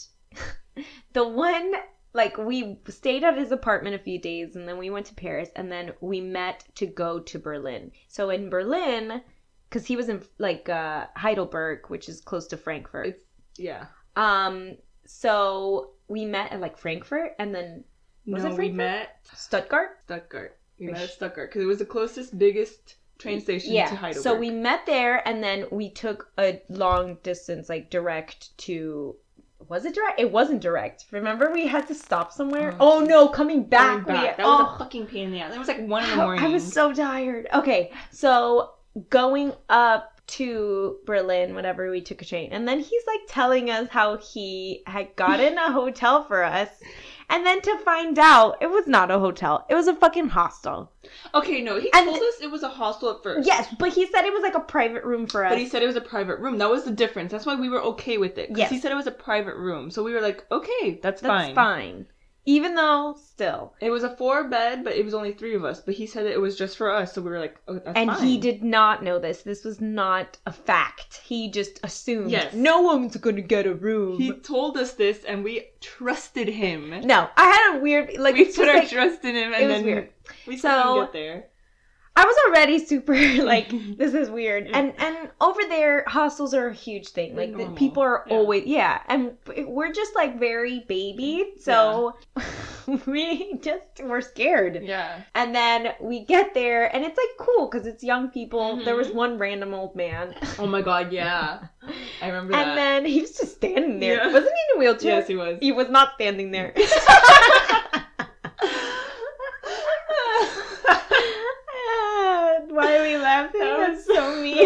the 1.13 1.29
one 1.29 1.75
like 2.17 2.37
we 2.39 2.79
stayed 2.89 3.23
at 3.25 3.37
his 3.39 3.53
apartment 3.53 3.95
a 3.95 3.99
few 3.99 4.19
days, 4.19 4.57
and 4.57 4.67
then 4.67 4.79
we 4.79 4.91
went 4.91 5.07
to 5.07 5.15
Paris, 5.15 5.51
and 5.55 5.71
then 5.71 5.93
we 6.01 6.21
met 6.21 6.65
to 6.77 6.87
go 6.87 7.21
to 7.21 7.39
Berlin. 7.39 7.93
So 8.09 8.31
in 8.31 8.51
Berlin, 8.51 9.23
because 9.69 9.87
he 9.87 9.97
was 9.97 10.09
in 10.09 10.23
like 10.39 10.69
uh, 10.69 11.07
Heidelberg, 11.17 11.89
which 11.89 12.09
is 12.09 12.21
close 12.21 12.47
to 12.49 12.57
Frankfurt. 12.57 13.07
It's 13.09 13.25
yeah. 13.59 13.87
Um, 14.17 14.77
so 15.07 15.91
we 16.09 16.25
met 16.25 16.53
at 16.53 16.61
like 16.61 16.79
Frankfurt 16.79 17.33
and 17.39 17.55
then 17.55 17.85
Was 18.27 18.43
no, 18.43 18.49
it 18.49 18.53
we 18.53 18.57
Frankfurt? 18.57 18.77
met 18.77 19.17
Stuttgart. 19.35 19.89
Stuttgart. 20.05 20.59
We 20.79 20.87
met 20.87 21.03
at 21.03 21.11
Stuttgart 21.11 21.51
because 21.51 21.63
it 21.63 21.67
was 21.67 21.79
the 21.79 21.87
closest, 21.87 22.39
biggest 22.39 22.97
train 23.19 23.41
station 23.41 23.71
to 23.71 23.75
Yeah. 23.75 23.95
Heidelberg. 23.95 24.23
So 24.23 24.35
we 24.35 24.51
met 24.51 24.87
there 24.87 25.27
and 25.29 25.43
then 25.43 25.67
we 25.71 25.91
took 25.91 26.31
a 26.39 26.63
long 26.69 27.19
distance, 27.23 27.69
like 27.69 27.91
direct 27.91 28.57
to. 28.59 29.17
Was 29.69 29.85
it 29.85 29.95
direct? 29.95 30.21
It 30.21 30.31
wasn't 30.31 30.61
direct. 30.61 31.07
Remember, 31.11 31.51
we 31.53 31.67
had 31.67 31.89
to 31.89 31.95
stop 31.95 32.33
somewhere. 32.33 32.75
Oh, 32.81 32.97
Oh, 32.97 33.01
no, 33.01 33.29
coming 33.29 33.65
back. 33.65 34.05
Coming 34.05 34.23
back. 34.23 34.37
That 34.37 34.47
was 34.47 34.69
oh. 34.71 34.75
a 34.75 34.79
fucking 34.79 35.07
pain 35.07 35.25
in 35.25 35.33
the 35.33 35.41
ass. 35.41 35.55
It 35.55 35.59
was 35.59 35.69
like 35.69 35.87
one 35.87 36.05
in 36.05 36.11
the 36.11 36.17
morning. 36.17 36.45
I 36.45 36.49
was 36.49 36.73
so 36.73 36.93
tired. 36.93 37.49
Okay, 37.53 37.93
so 38.11 38.75
going 39.11 39.53
up 39.69 40.21
to 40.29 40.97
Berlin, 41.05 41.55
whatever, 41.55 41.91
we 41.91 42.01
took 42.01 42.23
a 42.23 42.25
train. 42.25 42.53
And 42.53 42.67
then 42.67 42.79
he's 42.81 43.03
like 43.07 43.21
telling 43.29 43.71
us 43.71 43.89
how 43.89 44.17
he 44.19 44.83
had 44.87 45.15
gotten 45.17 45.59
a 45.59 45.73
hotel 45.73 46.25
for 46.25 46.43
us. 46.43 46.69
And 47.29 47.45
then 47.45 47.61
to 47.63 47.77
find 47.79 48.19
out, 48.19 48.57
it 48.61 48.71
was 48.71 48.87
not 48.87 49.11
a 49.11 49.19
hotel. 49.19 49.67
It 49.69 49.75
was 49.75 49.89
a 49.89 49.95
fucking 49.97 50.29
hostel. 50.29 50.93
Okay, 51.35 51.61
no, 51.61 51.79
he 51.81 51.91
And- 51.93 52.07
told 52.07 52.21
us 52.23 52.41
it 52.41 52.51
was 52.51 52.63
a 52.63 52.69
hostel 52.69 53.11
at 53.11 53.23
first. 53.23 53.47
Yes, 53.47 53.67
but 53.79 53.93
he 53.93 54.07
said 54.07 54.25
it 54.25 54.33
was 54.33 54.43
like 54.43 54.55
a 54.55 54.61
private 54.61 55.05
room 55.05 55.27
for 55.27 55.45
us. 55.45 55.51
But 55.51 55.59
he 55.59 55.69
said 55.69 55.83
it 55.83 55.87
was 55.87 55.97
a 55.97 56.01
private 56.01 56.39
room. 56.39 56.59
That 56.59 56.71
was 56.71 56.85
the 56.85 56.93
difference. 56.93 57.33
That's 57.33 57.45
why 57.47 57.57
we 57.57 57.69
were 57.69 57.83
okay 57.83 58.17
with 58.19 58.39
it. 58.39 58.49
Because 58.49 58.59
Yes. 58.59 58.71
he 58.71 58.79
said 58.79 58.93
it 58.93 58.97
was 58.97 59.07
a 59.09 59.13
private 59.13 59.57
room. 59.57 59.91
So 59.91 60.03
we 60.05 60.13
were 60.13 60.21
like, 60.21 60.45
okay, 60.53 61.01
that's, 61.03 61.21
fine. 61.21 61.47
That's 61.47 61.55
fine. 61.55 62.07
Even 62.49 62.77
though, 62.77 63.17
still. 63.21 63.75
It 63.81 63.91
was 63.91 64.05
a 64.05 64.17
four 64.17 64.45
bed, 64.49 64.85
but 64.85 64.95
it 64.95 65.05
was 65.05 65.15
only 65.15 65.33
three 65.33 65.55
of 65.57 65.65
us. 65.65 65.81
But 65.81 65.95
he 65.95 66.07
said 66.07 66.27
it 66.27 66.41
was 66.41 66.57
just 66.57 66.77
for 66.77 66.91
us. 66.91 67.13
So 67.13 67.21
we 67.21 67.31
were 67.31 67.41
like, 67.41 67.57
oh, 67.67 67.75
that's 67.75 67.97
and 67.97 68.09
fine. 68.11 68.25
he 68.25 68.39
did 68.39 68.63
not 68.63 69.03
know 69.03 69.19
this. 69.19 69.43
This 69.43 69.65
was 69.65 69.81
not 69.81 70.39
a 70.47 70.53
fact. 70.53 71.21
He 71.25 71.51
just 71.51 71.81
assumed 71.83 72.31
Yes. 72.31 72.55
no 72.55 72.83
one's 72.83 73.17
gonna 73.17 73.41
get 73.41 73.67
a 73.67 73.75
room. 73.75 74.19
He 74.19 74.33
told 74.33 74.77
us 74.77 74.93
this, 74.93 75.25
and 75.25 75.43
we 75.43 75.67
trusted 75.81 76.49
him. 76.49 76.91
no, 77.05 77.29
I 77.37 77.45
had 77.51 77.77
a 77.79 77.83
weird 77.83 78.17
like 78.19 78.37
we 78.37 78.45
put 78.45 78.69
our 78.69 78.77
like, 78.79 78.89
trust 78.91 79.25
in 79.25 79.35
him, 79.35 79.53
and 79.53 79.63
it 79.65 79.67
was 79.67 79.77
then 79.77 79.85
weird. 79.85 80.09
we 80.47 80.57
So- 80.57 80.69
couldn't 80.83 81.03
get 81.07 81.13
there. 81.13 81.47
I 82.19 82.25
was 82.25 82.37
already 82.49 82.79
super 82.79 83.15
like 83.45 83.69
this 83.99 84.15
is 84.15 84.31
weird. 84.31 84.69
And 84.73 84.95
and 84.99 85.29
over 85.41 85.61
there 85.69 86.05
hostels 86.07 86.55
are 86.55 86.69
a 86.69 86.75
huge 86.75 87.09
thing. 87.09 87.37
Like 87.37 87.57
the 87.57 87.67
people 87.77 88.03
are 88.03 88.25
Yeah. 88.27 88.35
always 88.37 88.65
yeah, 88.67 89.03
and 89.07 89.33
we're 89.67 89.93
just 89.93 90.15
like 90.15 90.39
very 90.41 90.81
baby. 90.89 91.53
So 91.61 92.17
we 93.07 93.59
just 93.61 94.03
were 94.03 94.23
scared. 94.23 94.83
Yeah. 94.83 95.21
And 95.35 95.55
then 95.55 95.93
we 96.01 96.25
get 96.25 96.55
there 96.55 96.95
and 96.95 97.05
it's 97.05 97.19
like 97.19 97.47
cool 97.47 97.69
cuz 97.69 97.87
it's 97.87 98.03
young 98.03 98.31
people. 98.31 98.83
There 98.85 98.97
was 98.97 99.09
Mhm. 99.09 99.15
one 99.15 99.39
random 99.39 99.75
old 99.75 99.95
man. 99.95 100.35
Oh 100.59 100.67
my 100.67 100.81
god, 100.81 101.13
yeah. 101.13 101.59
I 102.23 102.27
remember 102.29 102.53
that. 102.53 102.69
And 102.69 102.79
then 102.79 103.05
he 103.05 103.21
was 103.21 103.33
just 103.37 103.57
standing 103.57 104.01
there. 104.01 104.17
Yeah. 104.17 104.27
Wasn't 104.33 104.45
he 104.45 104.63
in 104.73 104.77
a 104.77 104.79
wheelchair? 104.79 105.19
yes, 105.19 105.29
he 105.29 105.37
was. 105.37 105.59
He 105.61 105.71
was 105.73 105.89
not 105.91 106.15
standing 106.15 106.51
there. 106.51 106.73
Why 112.69 112.97
are 112.99 113.03
we 113.03 113.17
laughing? 113.17 113.61
That 113.61 113.77
That's 113.79 114.07
was- 114.07 114.17
so 114.17 114.41
mean. 114.43 114.66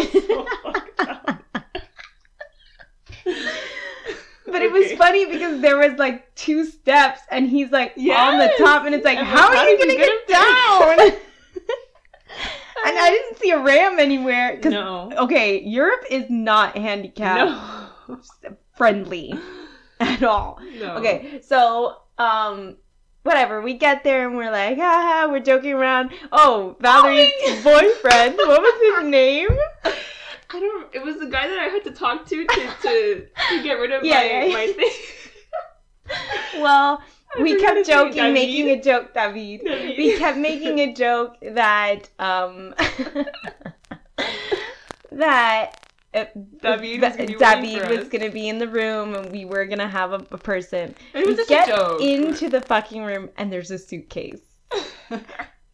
But 4.47 4.61
it 4.63 4.71
was 4.71 4.91
funny 4.93 5.25
because 5.27 5.61
there 5.61 5.77
was 5.77 5.97
like 5.97 6.33
two 6.35 6.65
steps 6.65 7.21
and 7.31 7.47
he's 7.47 7.71
like 7.71 7.93
on 7.97 8.37
the 8.37 8.51
top 8.57 8.85
and 8.85 8.93
it's 8.93 9.05
like, 9.05 9.17
And 9.17 9.25
how 9.27 9.49
how 9.53 9.59
are 9.59 9.69
you 9.69 9.77
gonna 9.77 9.95
get, 9.95 10.27
down? 10.27 10.99
and 12.85 12.97
I 12.99 13.09
didn't 13.11 13.37
see 13.39 13.51
a 13.51 13.59
ram 13.59 13.97
anywhere. 13.99 14.57
'cause- 14.61 14.71
No. 14.73 15.09
Okay, 15.15 15.61
Europe 15.61 16.03
is 16.09 16.25
not 16.29 16.75
handicap 16.75 17.47
No. 18.07 18.19
friendly 18.75 19.33
at 20.01 20.21
all. 20.23 20.59
No. 20.79 20.95
Okay, 20.95 21.39
so 21.43 21.97
um 22.17 22.75
whatever, 23.23 23.61
we 23.61 23.73
get 23.73 24.03
there 24.03 24.27
and 24.27 24.35
we're 24.37 24.51
like, 24.51 24.77
haha, 24.77 25.31
we're 25.31 25.39
joking 25.39 25.73
around. 25.73 26.11
Oh, 26.31 26.75
Valerie's 26.79 27.31
Oh, 27.43 27.61
boyfriend, 27.63 28.35
what 28.37 28.61
was 28.61 28.97
his 29.01 29.09
name? 29.09 29.49
I 30.53 30.59
don't. 30.59 30.93
It 30.93 31.03
was 31.03 31.17
the 31.17 31.27
guy 31.27 31.47
that 31.47 31.59
I 31.59 31.65
had 31.65 31.83
to 31.85 31.91
talk 31.91 32.25
to 32.27 32.45
to 32.45 32.73
to, 32.81 33.27
to 33.49 33.63
get 33.63 33.73
rid 33.73 33.91
of 33.91 34.03
Yeah, 34.05 34.15
my 34.19 34.23
yeah, 34.23 34.53
my 34.53 34.67
thing. 34.73 34.91
Well, 36.61 37.01
I 37.37 37.41
we 37.41 37.57
kept 37.57 37.87
joking, 37.87 38.13
David. 38.15 38.33
making 38.33 38.69
a 38.71 38.81
joke, 38.81 39.13
David. 39.13 39.61
David. 39.63 39.97
We 39.97 40.17
kept 40.17 40.37
making 40.37 40.79
a 40.79 40.93
joke 40.93 41.37
that 41.41 42.09
um 42.19 42.73
that 45.11 45.80
uh, 46.13 46.25
David 46.61 47.01
was 47.01 47.15
gonna 47.15 47.61
be 47.61 47.75
David 47.75 47.99
was 47.99 48.09
gonna 48.09 48.29
be 48.31 48.49
in 48.49 48.57
the 48.57 48.67
room 48.67 49.15
and 49.15 49.31
we 49.31 49.45
were 49.45 49.65
gonna 49.65 49.87
have 49.87 50.11
a, 50.11 50.25
a 50.31 50.37
person. 50.37 50.93
It 51.13 51.25
was 51.25 51.27
we 51.27 51.35
just 51.35 51.49
get 51.49 51.69
into 52.01 52.49
the 52.49 52.61
fucking 52.61 53.03
room 53.03 53.29
and 53.37 53.51
there's 53.51 53.71
a 53.71 53.77
suitcase. 53.77 54.41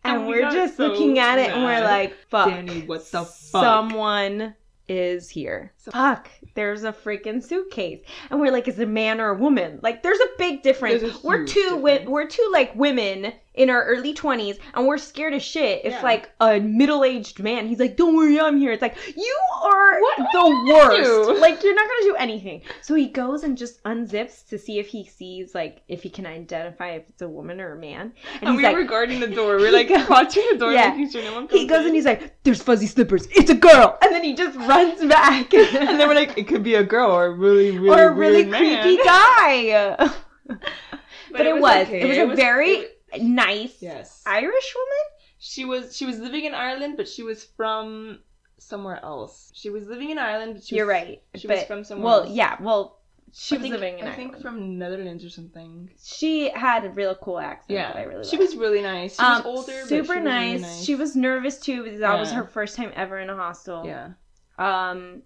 And 0.03 0.21
we 0.25 0.35
we're 0.35 0.41
got 0.41 0.53
just 0.53 0.77
so 0.77 0.87
looking 0.87 1.19
at 1.19 1.37
it 1.37 1.49
and 1.49 1.63
we're 1.63 1.81
like, 1.83 2.15
fuck. 2.29 2.47
Danny, 2.47 2.81
what 2.85 3.01
the 3.11 3.25
fuck? 3.25 3.61
Someone 3.61 4.55
is 4.87 5.29
here. 5.29 5.73
So- 5.77 5.91
Fuck. 5.91 6.29
There's 6.55 6.85
a 6.85 6.93
freaking 6.93 7.43
suitcase. 7.43 8.05
And 8.29 8.39
we're 8.39 8.51
like, 8.53 8.69
is 8.69 8.79
it 8.79 8.83
a 8.83 8.85
man 8.85 9.19
or 9.19 9.29
a 9.31 9.35
woman? 9.37 9.79
Like, 9.83 10.01
there's 10.03 10.19
a 10.19 10.27
big 10.37 10.63
difference. 10.63 11.03
A 11.03 11.13
we're 11.27 11.45
two 11.45 11.71
wi- 11.71 11.97
difference. 11.97 12.09
we're 12.09 12.27
two 12.27 12.49
like 12.53 12.73
women 12.75 13.33
in 13.57 13.69
our 13.69 13.83
early 13.85 14.13
20s 14.13 14.57
and 14.73 14.85
we're 14.87 14.97
scared 14.97 15.33
as 15.33 15.43
shit 15.43 15.81
if 15.83 15.93
Yeah. 15.93 16.01
like 16.01 16.29
a 16.39 16.59
middle-aged 16.59 17.39
man 17.39 17.67
he's 17.67 17.79
like 17.79 17.97
don't 17.97 18.15
worry 18.15 18.39
i'm 18.39 18.57
here 18.57 18.71
it's 18.71 18.81
like 18.81 18.95
you 19.15 19.37
are 19.63 19.99
What 20.01 20.17
the 20.31 20.39
are 20.39 20.65
worst 20.67 21.03
do? 21.03 21.39
like 21.45 21.63
you're 21.63 21.75
not 21.75 21.85
gonna 21.87 22.11
do 22.11 22.15
anything 22.19 22.61
so 22.81 22.93
he 22.95 23.07
goes 23.07 23.43
and 23.43 23.57
just 23.57 23.83
unzips 23.83 24.47
to 24.49 24.57
see 24.57 24.79
if 24.79 24.87
he 24.87 25.03
sees 25.05 25.55
like 25.55 25.81
if 25.87 26.03
he 26.03 26.09
can 26.09 26.25
identify 26.25 26.89
if 26.91 27.09
it's 27.09 27.21
a 27.21 27.27
woman 27.27 27.59
or 27.59 27.73
a 27.73 27.79
man 27.79 28.13
and, 28.41 28.41
And 28.41 28.49
he's 28.51 28.57
we 28.57 28.63
like 28.63 28.75
were 28.75 28.83
guarding 28.83 29.19
the 29.19 29.27
door. 29.39 29.57
We're 29.57 29.71
like 29.71 29.89
watching 30.09 30.45
the 30.51 30.57
door, 30.57 30.71
Yeah. 30.71 30.89
making 30.89 31.09
sure 31.11 31.23
no 31.23 31.33
one 31.33 31.47
comes 31.47 31.59
he 31.61 31.67
goes 31.67 31.81
in. 31.81 31.87
and 31.87 31.95
he's 31.95 32.05
like, 32.05 32.35
"There's 32.43 32.61
fuzzy 32.61 32.85
slippers. 32.87 33.27
It's 33.31 33.49
a 33.49 33.55
girl." 33.55 33.97
And 34.03 34.13
then 34.13 34.23
he 34.23 34.33
just 34.35 34.55
runs 34.57 35.03
back. 35.05 35.53
and 35.53 35.99
then 35.99 36.07
we're 36.07 36.13
like, 36.15 36.37
it 36.37 36.47
could 36.47 36.63
be 36.63 36.75
a 36.75 36.83
girl 36.83 37.11
or 37.11 37.25
a 37.25 37.31
really, 37.33 37.71
really, 37.77 37.89
or 37.89 38.09
a 38.09 38.13
really 38.13 38.43
creepy 38.45 38.97
man. 38.97 38.97
guy. 39.03 40.09
But, 41.31 41.45
it, 41.45 41.59
was. 41.59 41.87
okay. 41.87 42.01
It 42.01 42.07
was 42.27 42.33
a 42.33 42.35
very 42.35 42.69
it- 42.71 42.96
nice 43.19 43.81
yes. 43.81 44.23
Irish 44.25 44.75
woman. 44.75 45.05
She 45.39 45.65
was 45.65 45.95
she 45.95 46.05
was 46.05 46.19
living 46.19 46.45
in 46.45 46.53
Ireland, 46.53 46.95
but 46.97 47.07
she 47.07 47.23
was 47.23 47.43
from 47.43 48.19
somewhere 48.57 48.99
else. 49.03 49.51
She 49.53 49.69
was 49.69 49.85
living 49.87 50.09
in 50.09 50.17
Ireland, 50.17 50.55
but 50.55 50.63
she 50.63 50.75
You're 50.77 50.87
was, 50.87 50.93
right. 50.93 51.21
She 51.35 51.47
but, 51.47 51.57
was 51.57 51.65
from 51.65 51.83
somewhere 51.83 52.05
Well, 52.05 52.19
else. 52.23 52.31
yeah. 52.31 52.57
Well, 52.59 52.99
she 53.33 53.55
I 53.55 53.57
was 53.59 53.61
think, 53.63 53.73
living 53.73 53.99
in 53.99 54.05
I 54.07 54.11
Ireland. 54.11 54.31
think 54.33 54.41
from 54.41 54.77
Netherlands 54.79 55.23
or 55.23 55.29
something. 55.29 55.91
she 56.03 56.49
had 56.49 56.85
a 56.85 56.89
real 56.89 57.13
cool 57.15 57.39
accent. 57.39 57.69
Yeah, 57.77 57.93
that 57.93 57.97
I 57.99 58.03
really 58.03 58.23
she 58.25 58.37
liked. 58.37 58.49
was 58.49 58.57
really 58.57 58.81
nice. 58.81 59.15
She 59.17 59.21
Um, 59.23 59.43
was 59.43 59.45
older, 59.45 59.79
but 59.81 59.89
super 59.89 60.13
she 60.15 60.19
was 60.19 60.23
nice. 60.23 60.51
Really 60.53 60.61
nice. 60.61 60.83
She 60.85 60.95
was 60.95 61.15
nervous 61.15 61.59
too 61.59 61.83
because 61.83 61.99
that 61.99 62.17
was 62.19 62.31
her 62.31 62.45
first 62.45 62.75
time 62.75 62.91
ever 62.95 63.19
in 63.19 63.29
a 63.29 63.35
hostel. 63.35 63.85
yeah. 63.85 64.11
Um, 64.57 65.21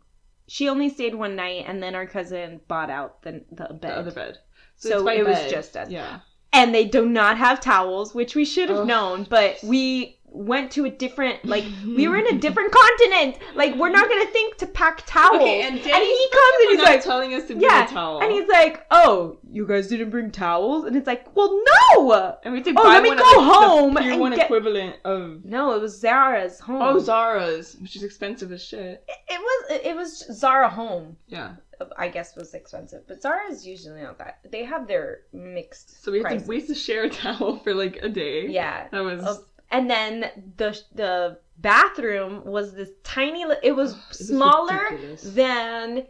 she 0.47 0.67
only 0.67 0.89
stayed 0.89 1.15
one 1.15 1.37
night, 1.37 1.63
and 1.67 1.81
then 1.81 1.95
our 1.95 2.05
cousin 2.05 2.59
bought 2.67 2.89
out 2.89 3.21
the 3.21 3.45
the 3.51 3.65
bed. 3.73 3.81
The 3.81 3.95
other 3.97 4.11
bed. 4.11 4.37
So 4.75 5.05
by 5.05 5.13
it 5.13 5.25
was 5.25 5.49
just 5.49 5.77
us. 5.77 5.89
Yeah. 5.89 6.19
And 6.53 6.73
they 6.75 6.85
do 6.85 7.07
not 7.07 7.37
have 7.37 7.59
towels, 7.61 8.13
which 8.13 8.35
we 8.35 8.45
should 8.45 8.69
have 8.69 8.79
Ugh. 8.79 8.87
known, 8.87 9.27
but 9.29 9.57
we 9.63 10.17
went 10.33 10.71
to 10.71 10.85
a 10.85 10.89
different 10.89 11.43
like 11.43 11.65
we 11.85 12.07
were 12.07 12.15
in 12.15 12.25
a 12.27 12.37
different 12.39 12.71
continent. 12.71 13.37
Like 13.53 13.75
we're 13.75 13.89
not 13.89 14.07
gonna 14.07 14.27
think 14.27 14.55
to 14.59 14.65
pack 14.65 15.03
towels. 15.05 15.35
Okay, 15.41 15.61
and, 15.63 15.75
and 15.75 15.83
Danny 15.83 16.05
he 16.05 16.29
comes 16.31 16.53
and 16.61 16.69
he's 16.69 16.79
like 16.87 17.03
telling 17.03 17.33
us 17.33 17.41
to 17.43 17.47
bring 17.55 17.61
Yeah, 17.61 17.83
a 17.83 17.87
towel. 17.89 18.21
and 18.21 18.31
he's 18.31 18.47
like, 18.47 18.85
Oh, 18.91 19.37
you 19.51 19.67
guys 19.67 19.87
didn't 19.87 20.09
bring 20.09 20.31
towels? 20.31 20.85
And 20.85 20.95
it's 20.95 21.05
like, 21.05 21.35
Well 21.35 21.61
no 21.97 22.37
and 22.45 22.53
we 22.53 22.61
to 22.63 22.69
Oh, 22.69 22.73
buy 22.75 22.93
let 22.93 23.03
me 23.03 23.09
one 23.09 23.17
go 23.17 23.39
of, 23.39 23.45
home 23.45 23.93
the 23.93 23.99
and 24.03 24.21
one 24.21 24.31
get- 24.33 24.45
equivalent 24.45 24.95
of 25.03 25.43
No, 25.43 25.73
it 25.73 25.81
was 25.81 25.99
Zara's 25.99 26.59
oh, 26.61 26.65
home. 26.65 26.81
oh 26.81 26.99
Zara's, 26.99 27.75
which 27.81 27.97
is 27.97 28.03
expensive 28.03 28.53
as 28.53 28.63
shit. 28.63 29.03
it, 29.09 29.17
it 29.33 29.39
was 29.39 29.79
it 29.83 29.95
was 29.97 30.17
Zara 30.31 30.69
home. 30.69 31.17
Yeah. 31.27 31.55
I 31.97 32.07
guess 32.09 32.35
was 32.35 32.53
expensive. 32.53 33.07
But 33.07 33.21
Zara's 33.21 33.65
usually 33.65 34.01
not 34.01 34.17
that. 34.19 34.39
They 34.49 34.63
have 34.63 34.87
their 34.87 35.21
mixed 35.33 36.03
So 36.03 36.11
we 36.11 36.21
had 36.23 36.39
to 36.39 36.45
we 36.47 36.59
had 36.59 36.67
to 36.69 36.75
share 36.75 37.03
a 37.05 37.09
towel 37.09 37.57
for 37.59 37.73
like 37.73 37.97
a 38.01 38.09
day. 38.09 38.47
Yeah. 38.47 38.87
That 38.91 39.03
was 39.03 39.39
and 39.71 39.89
then 39.89 40.29
the 40.57 40.79
the 40.93 41.39
bathroom 41.57 42.43
was 42.45 42.73
this 42.73 42.89
tiny 43.03 43.43
it 43.63 43.75
was 43.75 43.91
It 43.93 43.97
was 44.09 44.27
smaller 44.27 44.79
ridiculous. 44.89 45.21
than 45.23 46.05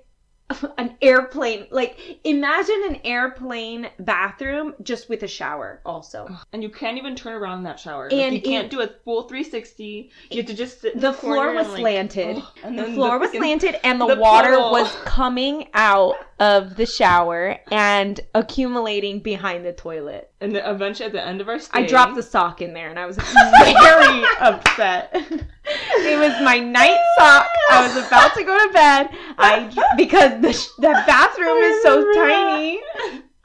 an 0.77 0.95
airplane 1.01 1.67
like 1.71 1.97
imagine 2.23 2.81
an 2.89 2.97
airplane 3.03 3.89
bathroom 3.99 4.73
just 4.83 5.09
with 5.09 5.23
a 5.23 5.27
shower 5.27 5.81
also 5.85 6.27
and 6.53 6.61
you 6.63 6.69
can't 6.69 6.97
even 6.97 7.15
turn 7.15 7.33
around 7.33 7.59
in 7.59 7.63
that 7.65 7.79
shower. 7.79 8.03
Like, 8.09 8.13
And 8.13 8.35
you 8.35 8.41
can't 8.41 8.69
do 8.69 8.81
a 8.81 8.87
full 9.05 9.23
360. 9.23 10.09
You 10.29 10.37
have 10.37 10.45
to 10.47 10.53
just 10.53 10.81
sit 10.81 10.95
in 10.95 10.99
the 11.01 11.11
the, 11.11 11.17
floor 11.17 11.53
was 11.53 11.65
and, 11.65 11.73
like, 11.73 11.81
slanted 11.81 12.37
oh, 12.39 12.53
and 12.63 12.77
the 12.79 12.85
floor 12.85 13.19
was 13.19 13.29
freaking- 13.31 13.37
slanted 13.37 13.79
and 13.83 13.99
the, 14.01 14.07
the 14.15 14.15
water 14.19 14.49
puddle. 14.51 14.71
was 14.71 14.91
coming 15.05 15.67
out 15.73 16.15
of 16.39 16.75
the 16.75 16.85
shower 16.85 17.57
and 17.71 18.19
accumulating 18.33 19.19
behind 19.19 19.63
the 19.65 19.73
toilet 19.73 20.31
And 20.41 20.55
then 20.55 20.65
eventually 20.65 21.05
at 21.07 21.11
the 21.13 21.23
end 21.23 21.39
of 21.41 21.47
our 21.47 21.59
stay, 21.59 21.83
i 21.83 21.85
dropped 21.85 22.15
the 22.15 22.23
sock 22.23 22.61
in 22.61 22.73
there 22.73 22.89
and 22.89 22.97
i 22.97 23.05
was 23.05 23.17
very 23.63 24.23
upset 24.39 25.15
It 25.65 26.17
was 26.19 26.31
my 26.43 26.59
night 26.59 26.97
sock. 27.17 27.47
I 27.69 27.87
was 27.87 28.07
about 28.07 28.33
to 28.35 28.43
go 28.43 28.57
to 28.67 28.73
bed. 28.73 29.09
I 29.37 29.69
because 29.95 30.41
the 30.41 30.53
sh- 30.53 30.67
the 30.79 30.89
bathroom 31.07 31.57
is 31.57 31.81
so 31.83 32.11
tiny. 32.13 32.79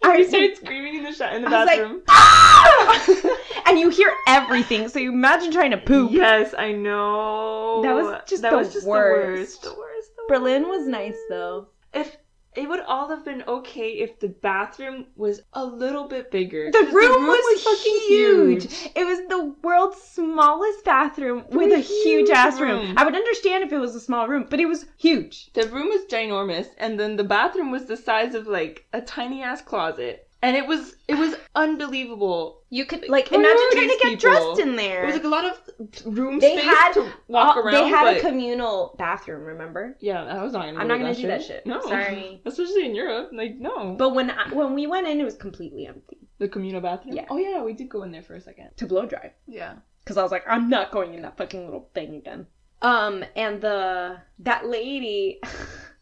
I 0.05 0.25
started 0.25 0.57
screaming 0.57 0.97
in 0.97 1.03
the 1.05 1.13
shot 1.13 1.35
in 1.35 1.43
the 1.43 1.49
was 1.51 1.67
like, 1.67 1.79
bathroom. 1.79 2.03
"Ah!" 2.09 3.63
and 3.67 3.79
you 3.79 3.89
hear 3.91 4.13
everything. 4.29 4.89
So 4.89 4.99
you 4.99 5.13
imagine 5.13 5.51
trying 5.53 5.73
to 5.73 5.79
poop. 5.79 6.13
Yes, 6.13 6.55
I 6.57 6.73
know. 6.73 7.83
That 7.83 7.95
was 7.95 8.23
just 8.27 8.43
that 8.43 8.51
the 8.51 8.57
was 8.57 8.73
just 8.73 8.87
worst. 8.87 9.63
the 9.63 9.69
worst. 9.71 9.75
The 9.75 9.81
worst. 9.81 10.11
The 10.17 10.23
Berlin 10.29 10.69
worst. 10.69 10.79
was 10.81 10.89
nice 10.89 11.17
though. 11.29 11.69
It 12.57 12.69
would 12.71 12.81
all 12.81 13.09
have 13.11 13.23
been 13.23 13.45
okay 13.47 13.91
if 13.91 14.19
the 14.19 14.29
bathroom 14.29 15.07
was 15.15 15.43
a 15.53 15.65
little 15.65 16.09
bit 16.09 16.31
bigger. 16.31 16.71
The 16.71 16.89
room, 16.91 17.27
was, 17.27 17.63
fucking 17.63 18.01
huge. 18.09 18.65
It 18.95 19.05
was 19.05 19.21
the 19.29 19.55
world's 19.63 20.01
smallest 20.01 20.83
bathroom 20.85 21.45
with 21.51 21.73
a 21.73 21.79
huge 21.79 22.31
ass 22.31 22.59
room. 22.59 22.87
room. 22.87 22.95
I 22.97 23.05
would 23.05 23.15
understand 23.15 23.63
if 23.63 23.73
it 23.73 23.79
was 23.79 23.95
a 23.95 24.01
small 24.01 24.27
room, 24.27 24.47
but 24.49 24.59
it 24.59 24.67
was 24.67 24.87
huge. 24.97 25.53
The 25.53 25.69
room 25.69 25.89
was 25.89 26.07
ginormous, 26.07 26.69
and 26.79 26.99
then 26.99 27.17
the 27.17 27.25
bathroom 27.25 27.71
was 27.71 27.85
the 27.85 27.97
size 27.97 28.35
of 28.35 28.47
like 28.47 28.87
a 28.93 29.03
tiny 29.03 29.43
ass 29.43 29.61
closet, 29.61 30.26
and 30.43 30.57
it 30.57 30.67
was 30.67 30.97
it 31.09 31.15
was 31.17 31.35
unbelievable. 31.55 32.63
You 32.71 32.85
could 32.85 33.09
like 33.09 33.31
imagine 33.33 33.71
trying 33.73 33.89
to 33.89 33.99
get 34.03 34.19
people? 34.19 34.31
dressed 34.31 34.61
in 34.61 34.77
there. 34.77 35.05
It 35.05 35.07
was 35.07 35.15
like 35.17 35.25
a 35.25 35.29
lot 35.29 35.45
of 35.45 36.17
room 36.19 36.39
They 36.39 36.57
space 36.57 36.65
had 36.65 36.93
to 36.95 37.13
walk 37.29 37.57
Uh, 37.57 37.61
around. 37.61 37.73
they 37.75 37.89
had 37.89 38.05
but 38.05 38.17
a 38.17 38.21
communal 38.21 38.95
bathroom, 38.99 39.45
remember? 39.45 39.97
yeah, 40.01 40.25
I 40.25 40.43
was 40.43 40.53
not 40.53 40.67
gonna. 40.67 40.79
I'm 40.79 40.89
not 40.89 40.99
gonna 40.99 41.15
to 41.15 41.21
do 41.21 41.27
that 41.29 41.41
shit. 41.43 41.49
shit. 41.65 41.67
No, 41.67 41.81
Sorry. 41.81 42.41
Especially 42.45 42.85
in 42.87 42.95
Europe, 42.95 43.31
like 43.33 43.57
no. 43.57 43.95
But 43.95 44.15
when 44.15 44.31
I, 44.31 44.49
when 44.53 44.75
we 44.75 44.87
went 44.87 45.07
in, 45.07 45.21
it 45.21 45.25
was 45.25 45.35
completely 45.37 45.87
empty 45.87 46.19
the 46.39 46.49
communal 46.49 46.81
bathroom. 46.81 47.15
Yeah. 47.17 47.27
Oh 47.31 47.39
yeah, 47.39 47.63
we 47.63 47.73
did 47.73 47.89
go 47.89 48.03
in 48.03 48.13
there 48.13 48.23
for 48.23 48.35
a 48.35 48.41
second. 48.41 48.71
to 48.77 48.87
blow 48.87 49.07
dry. 49.07 49.33
Yeah. 49.47 49.75
because 50.05 50.17
I 50.19 50.23
was 50.23 50.33
like, 50.33 50.45
I'm 50.49 50.69
not 50.69 50.91
going 50.93 51.15
in 51.15 51.23
that 51.23 51.37
fucking 51.39 51.65
little 51.65 51.89
thing 51.95 52.15
again. 52.17 52.47
Um, 52.83 53.25
and 53.35 53.61
the 53.63 54.19
that 54.41 54.67
lady, 54.67 55.41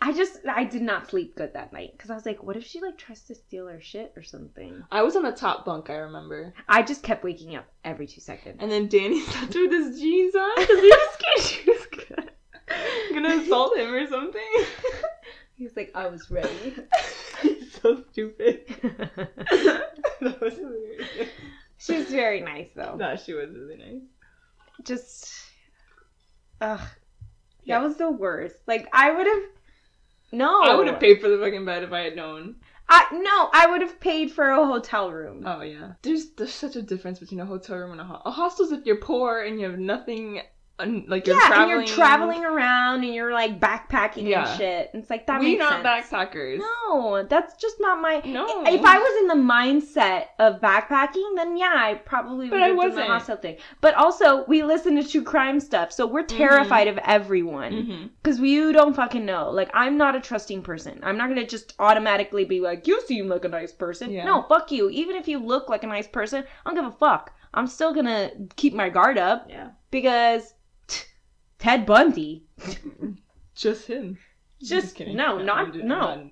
I 0.00 0.12
just 0.12 0.40
I 0.46 0.64
did 0.64 0.82
not 0.82 1.08
sleep 1.10 1.36
good 1.36 1.52
that 1.54 1.72
night 1.72 1.92
because 1.92 2.10
I 2.10 2.14
was 2.14 2.26
like, 2.26 2.42
what 2.42 2.56
if 2.56 2.64
she 2.66 2.80
like 2.80 2.98
tries 2.98 3.22
to 3.24 3.34
steal 3.34 3.66
our 3.68 3.80
shit 3.80 4.12
or 4.16 4.22
something? 4.22 4.82
I 4.90 5.02
was 5.02 5.16
on 5.16 5.22
the 5.22 5.32
top 5.32 5.64
bunk. 5.64 5.90
I 5.90 5.96
remember. 5.96 6.52
I 6.68 6.82
just 6.82 7.02
kept 7.02 7.24
waking 7.24 7.56
up 7.56 7.66
every 7.84 8.06
two 8.06 8.20
seconds. 8.20 8.56
And 8.60 8.70
then 8.70 8.88
Danny 8.88 9.20
slept 9.24 9.54
with 9.54 9.70
his 9.72 10.00
jeans 10.00 10.34
on 10.34 10.50
because 10.56 10.80
he 10.80 10.88
was 10.88 11.08
scared 11.14 11.44
she 11.44 11.70
was 11.70 11.86
gonna, 12.08 12.28
gonna 13.28 13.42
assault 13.42 13.76
him 13.76 13.92
or 13.94 14.06
something. 14.06 14.42
He 15.56 15.64
was 15.64 15.74
like, 15.76 15.90
I 15.92 16.06
was 16.06 16.30
ready. 16.30 16.72
He's 17.42 17.72
so 17.82 18.00
stupid. 18.12 18.60
that 18.80 20.40
was 20.40 20.54
hilarious. 20.54 21.28
she 21.78 21.96
was 21.96 22.06
very 22.06 22.40
nice 22.42 22.68
though. 22.76 22.94
No, 22.94 23.16
she 23.16 23.32
was 23.34 23.50
really 23.50 23.76
nice. 23.76 24.02
Just, 24.84 25.32
ugh, 26.60 26.80
Yeah. 27.64 27.80
that 27.80 27.84
was 27.88 27.96
the 27.96 28.08
worst. 28.08 28.54
Like 28.68 28.86
I 28.92 29.10
would 29.10 29.26
have. 29.26 29.42
No, 30.32 30.62
I 30.62 30.74
would 30.74 30.86
have 30.86 31.00
paid 31.00 31.20
for 31.20 31.28
the 31.28 31.38
fucking 31.38 31.64
bed 31.64 31.82
if 31.82 31.92
I 31.92 32.00
had 32.00 32.16
known. 32.16 32.56
I 32.88 33.04
no, 33.12 33.50
I 33.52 33.66
would 33.66 33.82
have 33.82 34.00
paid 34.00 34.32
for 34.32 34.48
a 34.50 34.66
hotel 34.66 35.10
room. 35.10 35.42
Oh 35.46 35.62
yeah. 35.62 35.92
There's 36.02 36.30
there's 36.30 36.54
such 36.54 36.76
a 36.76 36.82
difference 36.82 37.18
between 37.18 37.40
a 37.40 37.46
hotel 37.46 37.76
room 37.76 37.92
and 37.92 38.00
a 38.00 38.04
hostel. 38.04 38.30
A 38.30 38.34
hostel's 38.34 38.72
if 38.72 38.86
you're 38.86 38.96
poor 38.96 39.42
and 39.42 39.60
you 39.60 39.68
have 39.68 39.78
nothing, 39.78 40.40
un- 40.78 41.04
like 41.08 41.26
you're 41.26 41.36
yeah, 41.36 41.46
traveling. 41.48 41.78
and 41.78 41.88
you're 41.88 41.96
traveling 41.96 42.44
around 42.44 43.04
and 43.04 43.14
you're 43.14 43.32
like 43.32 43.58
backpacking 43.60 44.28
Yeah. 44.28 44.48
and 44.48 44.58
shit. 44.58 44.90
And 44.92 45.02
It's 45.02 45.10
like 45.10 45.26
that 45.26 45.40
we 45.40 45.56
makes 45.56 45.58
not 45.60 45.82
sense. 45.82 46.08
backpackers. 46.10 46.58
No, 46.58 47.22
that's 47.24 47.54
just 47.56 47.76
not 47.80 48.00
my. 48.00 48.20
No. 48.24 48.46
If 48.66 48.82
I 48.84 48.98
was 48.98 49.20
in 49.22 49.28
the 49.28 49.34
mindset 49.52 50.26
of 50.38 50.60
backpacking, 50.60 51.36
then 51.36 51.56
yeah, 51.56 51.74
I 51.76 51.94
probably 52.04 52.46
would 52.46 52.50
But 52.50 52.62
I 52.62 52.68
have 52.68 52.76
done 52.76 52.84
the 52.84 52.88
wasn't. 52.96 53.06
hostel 53.08 53.36
thing. 53.36 53.56
But 53.80 53.94
also, 53.94 54.44
we 54.46 54.62
listen 54.62 54.96
to 54.96 55.04
true 55.08 55.22
crime 55.22 55.60
stuff, 55.60 55.92
so 55.92 56.06
we're 56.06 56.22
terrified 56.24 56.88
of 56.88 56.98
everyone 56.98 57.72
Mm-hmm. 57.72 58.06
because 58.22 58.40
you 58.40 58.72
don't 58.72 58.94
fucking 58.94 59.24
know. 59.24 59.50
Like, 59.50 59.70
I'm 59.74 59.96
not 59.96 60.14
a 60.16 60.20
trusting 60.20 60.62
person. 60.62 61.00
I'm 61.02 61.16
not 61.18 61.28
gonna 61.28 61.46
just 61.46 61.74
automatically 61.78 62.44
be 62.44 62.60
like, 62.60 62.86
"You 62.86 63.00
seem 63.06 63.28
like 63.28 63.44
a 63.44 63.48
nice 63.48 63.72
person." 63.72 64.10
Yeah. 64.10 64.24
No, 64.24 64.42
fuck 64.48 64.70
you. 64.70 64.88
Even 64.90 65.16
if 65.16 65.28
you 65.28 65.38
look 65.38 65.68
like 65.68 65.82
a 65.84 65.86
nice 65.86 66.06
person, 66.06 66.44
I 66.64 66.70
don't 66.72 66.76
give 66.84 66.92
a 66.94 66.96
fuck. 66.96 67.32
I'm 67.54 67.66
still 67.66 67.92
gonna 67.94 68.30
keep 68.56 68.74
my 68.74 68.88
guard 68.90 69.16
up 69.18 69.46
Yeah. 69.48 69.68
because 69.90 70.54
Ted 71.58 71.84
Bundy. 71.86 72.44
Just 73.54 73.86
him. 73.86 74.18
Just 74.62 74.96
kidding. 74.96 75.16
no, 75.16 75.38
Yeah, 75.38 75.44
not 75.44 75.74
no, 75.74 75.84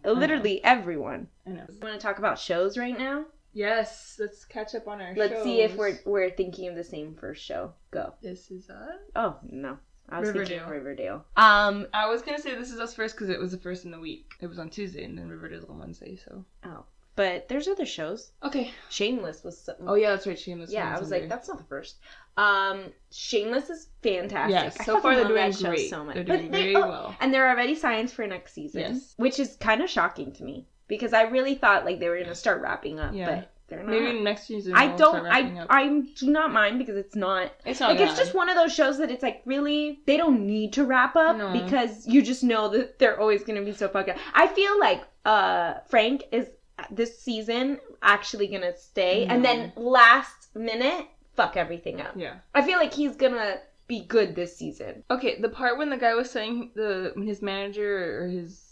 not- 0.04 0.16
literally 0.18 0.62
everyone. 0.64 1.28
I 1.46 1.50
know. 1.50 1.66
Want 1.80 1.94
to 1.94 1.98
talk 1.98 2.18
about 2.18 2.38
shows 2.38 2.76
right 2.76 2.96
now? 2.96 3.24
Yes, 3.52 4.16
let's 4.18 4.44
catch 4.44 4.74
up 4.74 4.86
on 4.88 5.00
our 5.00 5.14
Let's 5.16 5.42
see 5.42 5.60
if 5.62 5.76
we're 5.76 5.98
we're 6.04 6.30
thinking 6.30 6.68
of 6.68 6.74
the 6.74 6.84
same 6.84 7.14
first 7.14 7.42
show. 7.44 7.72
Go. 7.90 8.12
This 8.22 8.50
is 8.50 8.68
us. 8.68 8.98
Oh 9.14 9.36
no, 9.48 9.78
I 10.10 10.20
was 10.20 10.30
thinking 10.30 10.58
Riverdale. 10.58 10.70
Riverdale. 10.70 11.24
Um. 11.36 11.86
I 11.94 12.06
was 12.08 12.20
gonna 12.22 12.38
say 12.40 12.54
this 12.54 12.70
is 12.72 12.80
us 12.80 12.94
first 12.94 13.14
because 13.14 13.30
it 13.30 13.38
was 13.40 13.52
the 13.52 13.58
first 13.58 13.84
in 13.84 13.90
the 13.92 14.00
week. 14.00 14.32
It 14.40 14.48
was 14.48 14.58
on 14.58 14.68
Tuesday 14.68 15.04
and 15.04 15.16
then 15.16 15.28
Riverdale's 15.28 15.64
on 15.70 15.78
Wednesday. 15.78 16.16
So 16.16 16.44
Oh, 16.64 16.84
but 17.16 17.48
there's 17.48 17.66
other 17.68 17.86
shows. 17.86 18.30
okay. 18.42 18.70
Shameless 18.90 19.42
was. 19.42 19.58
So, 19.58 19.74
Oh 19.86 19.94
yeah, 19.94 20.10
that's 20.10 20.26
right. 20.26 20.38
Shameless. 20.38 20.70
yeah. 20.70 20.94
I 20.94 21.00
was 21.00 21.10
like, 21.10 21.28
that's 21.28 21.48
not 21.48 21.58
the 21.58 21.64
first. 21.64 21.96
Um, 22.36 22.92
Shameless 23.10 23.70
is 23.70 23.88
fantastic. 24.02 24.52
Yes, 24.54 24.76
I 24.80 24.84
so 24.84 25.00
far 25.00 25.14
they're 25.16 25.26
doing 25.26 25.50
great. 25.52 25.88
so 25.90 26.04
much. 26.04 26.14
They're 26.14 26.24
doing 26.24 26.50
they- 26.50 26.72
very 26.72 26.76
oh, 26.76 26.88
well. 26.88 27.16
and 27.20 27.32
they're 27.32 27.48
already 27.48 27.74
signs 27.74 28.12
for 28.12 28.26
next 28.26 28.52
season. 28.52 28.80
Yes. 28.80 29.14
which 29.16 29.40
is 29.40 29.56
kind 29.56 29.82
of 29.82 29.88
shocking 29.90 30.32
to 30.34 30.44
me 30.44 30.66
because 30.88 31.12
I 31.12 31.22
really 31.22 31.54
thought 31.54 31.84
like 31.84 31.98
they 31.98 32.08
were 32.08 32.18
gonna 32.20 32.34
start 32.34 32.60
wrapping 32.60 33.00
up, 33.00 33.14
Yeah. 33.14 33.26
but 33.34 33.52
they're 33.68 33.82
not. 33.82 33.88
Maybe 33.90 34.20
next 34.20 34.46
season. 34.46 34.74
I 34.76 34.88
don't. 34.88 35.10
start 35.12 35.24
wrapping 35.24 35.58
I 35.58 35.62
up. 35.62 35.66
I 35.70 36.02
do 36.14 36.30
not 36.30 36.52
mind 36.52 36.78
because 36.78 36.96
it's 36.96 37.16
not 37.16 37.50
It's 37.64 37.80
not 37.80 37.90
like 37.92 38.00
it's 38.00 38.16
just 38.18 38.34
one 38.34 38.48
of 38.50 38.54
those 38.54 38.72
shows 38.74 38.98
that 38.98 39.10
it's 39.10 39.22
like 39.22 39.40
really 39.46 40.00
they 40.06 40.16
don't 40.18 40.46
need 40.46 40.74
to 40.74 40.84
wrap 40.84 41.16
up 41.16 41.36
No. 41.38 41.52
because 41.52 42.06
you 42.06 42.20
just 42.22 42.44
know 42.44 42.68
that 42.68 42.98
they're 42.98 43.18
always 43.18 43.42
gonna 43.44 43.62
be 43.64 43.72
so 43.72 43.88
fucked 43.88 44.10
up. 44.10 44.18
I 44.34 44.46
feel 44.48 44.78
like 44.78 45.02
uh 45.24 45.74
Frank 45.88 46.24
is 46.30 46.48
this 46.90 47.18
season 47.18 47.78
actually 48.02 48.46
gonna 48.48 48.76
stay 48.76 49.24
and 49.26 49.44
then 49.44 49.72
last 49.76 50.54
minute 50.54 51.06
fuck 51.34 51.56
everything 51.56 52.00
up. 52.00 52.12
Yeah. 52.16 52.36
I 52.54 52.62
feel 52.62 52.78
like 52.78 52.94
he's 52.94 53.16
gonna 53.16 53.56
be 53.88 54.04
good 54.06 54.34
this 54.34 54.56
season. 54.56 55.04
Okay, 55.10 55.40
the 55.40 55.48
part 55.48 55.78
when 55.78 55.90
the 55.90 55.96
guy 55.96 56.14
was 56.14 56.30
saying 56.30 56.72
the 56.74 57.12
when 57.14 57.26
his 57.26 57.42
manager 57.42 58.22
or 58.22 58.28
his 58.28 58.62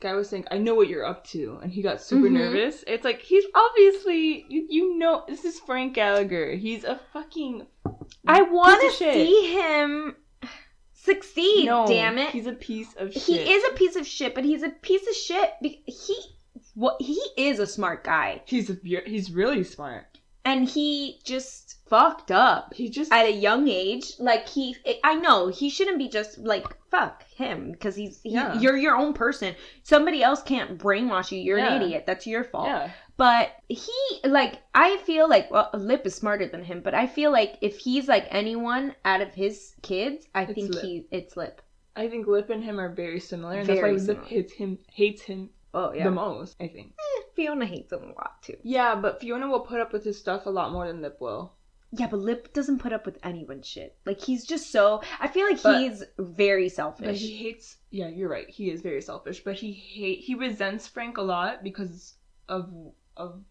guy 0.00 0.12
was 0.14 0.28
saying, 0.28 0.44
"I 0.50 0.58
know 0.58 0.74
what 0.74 0.88
you're 0.88 1.04
up 1.06 1.24
to," 1.28 1.58
and 1.62 1.72
he 1.72 1.80
got 1.82 2.00
super 2.02 2.28
Mhm. 2.28 2.32
nervous. 2.32 2.84
It's 2.86 3.04
like 3.04 3.22
he's 3.22 3.44
obviously 3.54 4.44
you, 4.48 4.66
you 4.68 4.98
know 4.98 5.24
this 5.28 5.44
is 5.44 5.58
Frank 5.60 5.94
Gallagher. 5.94 6.52
He's 6.54 6.84
a 6.84 7.00
fucking 7.12 7.66
I 8.26 8.42
want 8.42 8.80
to 8.82 8.90
see 8.96 9.52
him 9.52 10.16
succeed. 10.92 11.66
no. 11.66 11.86
damn 11.86 12.18
it. 12.18 12.30
He's 12.30 12.46
a 12.46 12.52
piece 12.52 12.94
of 12.96 13.12
shit. 13.12 13.22
he 13.22 13.52
is 13.52 13.64
a 13.70 13.72
piece 13.74 13.96
of 13.96 14.06
shit, 14.06 14.34
but 14.34 14.44
he's 14.44 14.62
a 14.62 14.68
piece 14.70 15.06
of 15.08 15.14
shit. 15.14 15.50
He 15.86 16.31
what 16.74 16.96
he 17.00 17.20
is 17.36 17.58
a 17.58 17.66
smart 17.66 18.04
guy, 18.04 18.42
He's 18.46 18.70
a, 18.70 18.76
he's 19.06 19.30
really 19.30 19.64
smart. 19.64 20.06
and 20.44 20.68
he 20.68 21.20
just 21.24 21.76
fucked 21.88 22.30
up 22.30 22.72
He 22.74 22.88
just 22.88 23.12
at 23.12 23.26
a 23.26 23.32
young 23.32 23.68
age. 23.68 24.12
Like 24.18 24.48
he, 24.48 24.74
I 25.04 25.14
know 25.16 25.48
he 25.48 25.68
shouldn't 25.68 25.98
be 25.98 26.08
just 26.08 26.38
like 26.38 26.66
fuck 26.90 27.24
him 27.36 27.72
because 27.72 27.94
he's 27.96 28.20
he, 28.22 28.30
Yeah. 28.30 28.58
you're 28.58 28.76
your 28.78 28.96
own 28.96 29.12
person. 29.12 29.54
Somebody 29.82 30.22
else 30.22 30.42
can't 30.42 30.78
brainwash 30.78 31.30
you. 31.32 31.38
You're 31.38 31.58
Yeah. 31.58 31.74
an 31.74 31.82
idiot. 31.82 32.04
That's 32.06 32.26
your 32.26 32.44
fault. 32.44 32.68
yeah. 32.68 32.90
But 33.18 33.50
he, 33.68 33.92
like, 34.24 34.62
I 34.74 34.96
feel 35.04 35.28
like, 35.28 35.50
well, 35.50 35.68
Lip 35.74 36.06
is 36.06 36.14
smarter 36.14 36.48
than 36.48 36.64
him, 36.64 36.80
but 36.80 36.94
I 36.94 37.06
feel 37.06 37.30
like 37.30 37.58
if 37.60 37.76
he's 37.78 38.08
like 38.08 38.26
anyone 38.30 38.94
out 39.04 39.20
of 39.20 39.34
his 39.34 39.74
kids, 39.82 40.26
I 40.34 40.42
It's 40.44 40.54
think 40.54 40.74
Lip. 40.74 40.82
he, 40.84 41.06
it's 41.10 41.36
Lip. 41.36 41.60
I 41.94 42.08
think 42.08 42.26
Lip 42.26 42.48
and 42.48 42.64
him 42.64 42.80
are 42.80 42.88
very 42.88 43.20
similar, 43.20 43.58
and 43.58 43.66
Very 43.66 43.78
that's 43.78 43.82
why 44.08 44.14
Lip 44.14 44.24
similar. 44.24 44.24
hates 44.26 44.52
him 44.54 44.78
hates 44.90 45.22
him 45.22 45.50
Oh 45.74 45.92
yeah. 45.92 46.04
the 46.04 46.10
most. 46.10 46.56
I 46.60 46.68
think. 46.68 46.92
Eh, 46.98 47.22
Fiona 47.34 47.64
hates 47.66 47.92
him 47.92 48.02
a 48.02 48.06
lot 48.08 48.42
too. 48.42 48.56
Yeah, 48.62 48.94
but 48.94 49.20
Fiona 49.20 49.48
will 49.48 49.60
put 49.60 49.80
up 49.80 49.92
with 49.92 50.04
his 50.04 50.18
stuff 50.18 50.46
a 50.46 50.50
lot 50.50 50.72
more 50.72 50.86
than 50.86 51.00
Lip 51.02 51.18
will. 51.20 51.54
Yeah, 51.94 52.06
but 52.08 52.20
Lip 52.20 52.52
doesn't 52.54 52.78
put 52.78 52.92
up 52.94 53.04
with 53.04 53.18
anyone's 53.22 53.66
shit. 53.68 53.96
Like 54.06 54.20
he's 54.20 54.44
just 54.46 54.70
so. 54.70 55.02
I 55.20 55.28
feel 55.28 55.46
like 55.46 55.62
But- 55.62 55.80
he's 55.80 56.02
very 56.18 56.68
selfish. 56.68 57.06
But 57.06 57.14
he 57.16 57.36
hates. 57.36 57.76
Yeah, 57.90 58.08
you're 58.08 58.28
right. 58.30 58.48
He 58.48 58.70
is 58.70 58.80
very 58.80 59.02
selfish, 59.02 59.42
but 59.44 59.54
he 59.56 59.72
hate 59.72 60.20
he 60.20 60.34
resents 60.34 60.86
Frank 60.88 61.18
a 61.18 61.22
lot 61.22 61.62
because 61.62 62.14
of 62.48 62.72
of 63.16 63.42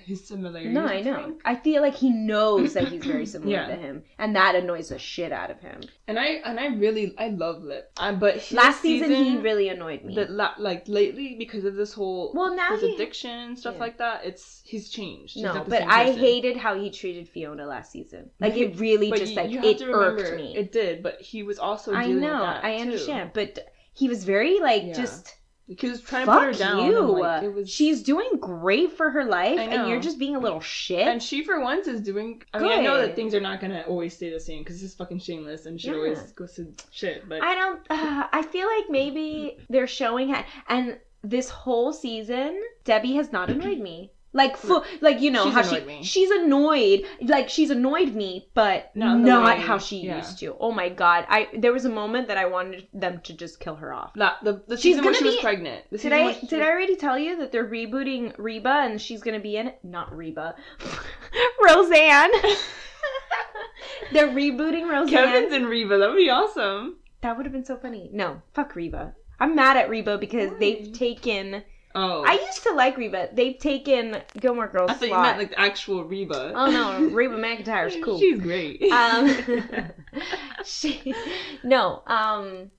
his 0.00 0.26
similarities. 0.26 0.72
no, 0.72 0.84
I 0.86 1.00
know. 1.02 1.14
Frank. 1.14 1.40
I 1.44 1.54
feel 1.56 1.82
like 1.82 1.94
he 1.94 2.10
knows 2.10 2.74
that 2.74 2.88
he's 2.88 3.04
very 3.04 3.26
similar 3.34 3.50
Yeah. 3.52 3.66
to 3.66 3.76
him, 3.76 4.02
and 4.18 4.34
that 4.36 4.54
annoys 4.54 4.88
the 4.90 4.98
shit 4.98 5.32
out 5.32 5.50
of 5.50 5.60
him. 5.60 5.82
And 6.08 6.18
I 6.18 6.26
and 6.44 6.58
I 6.60 6.66
really 6.68 7.14
I 7.18 7.28
love 7.28 7.62
Lip. 7.62 7.90
But 7.96 8.50
Last 8.52 8.80
season, 8.82 9.10
he 9.10 9.36
really 9.38 9.68
annoyed 9.68 10.04
me. 10.04 10.14
la, 10.28 10.54
like 10.58 10.86
lately 10.88 11.36
because 11.38 11.64
of 11.64 11.74
this 11.74 11.92
whole 11.92 12.32
Well, 12.34 12.54
now 12.54 12.72
his 12.72 12.80
he- 12.82 12.94
addiction 12.94 13.30
and 13.30 13.58
stuff 13.58 13.74
Yeah. 13.74 13.80
like 13.80 13.98
that. 13.98 14.24
It's 14.24 14.62
he's 14.64 14.88
changed. 14.90 15.36
No, 15.36 15.54
the 15.54 15.60
but 15.70 15.82
I 15.82 16.12
hated 16.12 16.56
how 16.56 16.78
he 16.78 16.90
treated 16.90 17.28
Fiona 17.28 17.66
last 17.66 17.90
season. 17.92 18.30
Like 18.40 18.56
it 18.56 18.78
really 18.78 19.10
just 19.12 19.32
you, 19.32 19.36
like 19.36 19.50
you 19.50 19.60
it 19.62 19.80
remember, 19.80 20.22
irked 20.22 20.36
me. 20.36 20.56
It 20.56 20.72
did, 20.72 21.02
but 21.02 21.20
he 21.20 21.42
was 21.42 21.58
also. 21.58 21.92
I 21.94 22.06
know, 22.06 22.44
I 22.62 22.76
too. 22.76 22.82
understand, 22.82 23.30
but 23.34 23.72
he 23.92 24.08
was 24.08 24.24
very 24.24 24.60
like 24.60 24.84
Yeah. 24.84 24.92
just 24.94 25.34
He 25.68 25.88
was 25.88 26.00
trying 26.00 26.26
to 26.26 26.32
put 26.32 26.42
her 26.42 26.52
down. 26.52 26.86
you. 26.86 27.00
like, 27.00 27.42
it 27.42 27.52
was 27.52 27.68
She's 27.68 28.02
doing 28.02 28.28
great 28.38 28.92
for 28.92 29.10
her 29.10 29.24
life, 29.24 29.58
and 29.58 29.88
you're 29.88 30.00
just 30.00 30.18
being 30.18 30.36
a 30.36 30.38
little 30.38 30.60
shit. 30.60 31.06
And 31.08 31.20
she, 31.20 31.42
for 31.42 31.60
once, 31.60 31.88
is 31.88 32.00
doing. 32.00 32.42
I 32.54 32.60
mean, 32.60 32.72
I 32.72 32.82
know 32.82 32.98
that 32.98 33.16
things 33.16 33.34
are 33.34 33.40
not 33.40 33.60
gonna 33.60 33.84
always 33.88 34.14
stay 34.14 34.30
the 34.30 34.38
same 34.38 34.60
because 34.60 34.80
this 34.80 34.90
is 34.90 34.96
fucking 34.96 35.18
shameless 35.18 35.66
and 35.66 35.80
she 35.80 35.88
Yeah. 35.88 35.94
always 35.94 36.32
goes 36.32 36.54
to 36.54 36.72
shit. 36.92 37.28
But 37.28 37.42
I 37.42 37.54
don't. 37.54 37.80
Uh, 37.90 38.28
I 38.32 38.42
feel 38.42 38.68
like 38.68 38.90
maybe 38.90 39.58
they're 39.68 39.88
showing 39.88 40.28
how, 40.28 40.44
and 40.68 40.98
this 41.24 41.48
whole 41.48 41.92
season, 41.92 42.62
Debbie 42.84 43.14
has 43.14 43.32
not 43.32 43.50
annoyed 43.50 43.78
me. 43.78 44.12
Like, 44.36 44.56
fu- 44.58 44.82
like 45.00 45.20
you 45.22 45.30
know 45.30 45.44
She's 45.44 45.54
how 45.54 45.62
she 45.62 45.80
me. 45.84 46.02
she's 46.02 46.30
annoyed. 46.30 47.04
Like 47.22 47.48
she's 47.48 47.70
annoyed 47.70 48.14
me, 48.14 48.48
but 48.52 48.90
Not 48.94 49.18
not, 49.20 49.58
how 49.58 49.78
she 49.78 49.98
yeah. 50.00 50.18
used 50.18 50.38
to. 50.40 50.54
Oh 50.60 50.72
my 50.72 50.90
god! 50.90 51.24
I 51.28 51.48
there 51.56 51.72
was 51.72 51.86
a 51.86 51.88
moment 51.90 52.28
that 52.28 52.36
I 52.36 52.44
wanted 52.44 52.86
them 52.92 53.20
to 53.24 53.32
just 53.32 53.58
kill 53.60 53.76
her 53.76 53.92
off. 53.94 54.12
La- 54.14 54.36
the 54.42 54.62
the 54.68 54.76
She's 54.76 55.00
gonna 55.00 55.14
she 55.14 55.24
was 55.24 55.36
pregnant. 55.36 55.84
The 55.90 55.98
Did 55.98 56.12
I 56.12 56.32
did 56.40 56.60
I 56.60 56.68
already 56.68 56.96
tell 56.96 57.18
you 57.18 57.38
that 57.38 57.50
they're 57.50 57.66
rebooting 57.66 58.34
Reba 58.36 58.68
and 58.84 59.00
she's 59.00 59.22
gonna 59.22 59.40
be 59.40 59.56
in 59.56 59.68
it? 59.68 59.78
Not 59.82 60.14
Reba, 60.14 60.54
Roseanne. 61.64 62.30
they're 64.12 64.28
rebooting 64.28 64.88
Roseanne. 64.90 65.08
Kevin's 65.08 65.52
in 65.52 65.64
Reba. 65.66 65.98
That 65.98 66.10
would 66.10 66.16
be 66.16 66.30
awesome. 66.30 66.96
That 67.22 67.36
would 67.36 67.46
have 67.46 67.52
been 67.52 67.64
so 67.64 67.76
funny. 67.76 68.10
No, 68.12 68.42
fuck 68.54 68.76
Reba. 68.76 69.14
I'm 69.40 69.54
mad 69.54 69.76
at 69.76 69.88
Reba 69.90 70.18
because 70.18 70.50
Why? 70.52 70.58
they've 70.58 70.92
taken. 70.92 71.64
Oh, 71.98 72.22
I 72.26 72.34
used 72.34 72.62
to 72.64 72.74
like 72.74 72.98
Reba. 72.98 73.30
They've 73.32 73.58
taken 73.58 74.20
Gilmore 74.38 74.68
Girls. 74.68 74.90
I 74.90 74.94
thought 74.94 75.08
you 75.08 75.16
meant 75.16 75.38
like 75.38 75.50
the 75.50 75.58
actual 75.60 76.04
Reba. 76.04 76.52
Oh 76.54 76.70
no, 76.70 77.08
Reba 77.08 77.36
McEntire's 77.36 77.96
cool. 78.04 78.20
She's 78.20 78.38
great. 78.38 78.82
Um, 78.92 79.34
she, 80.64 81.14
no, 81.64 82.02
um, 82.06 82.70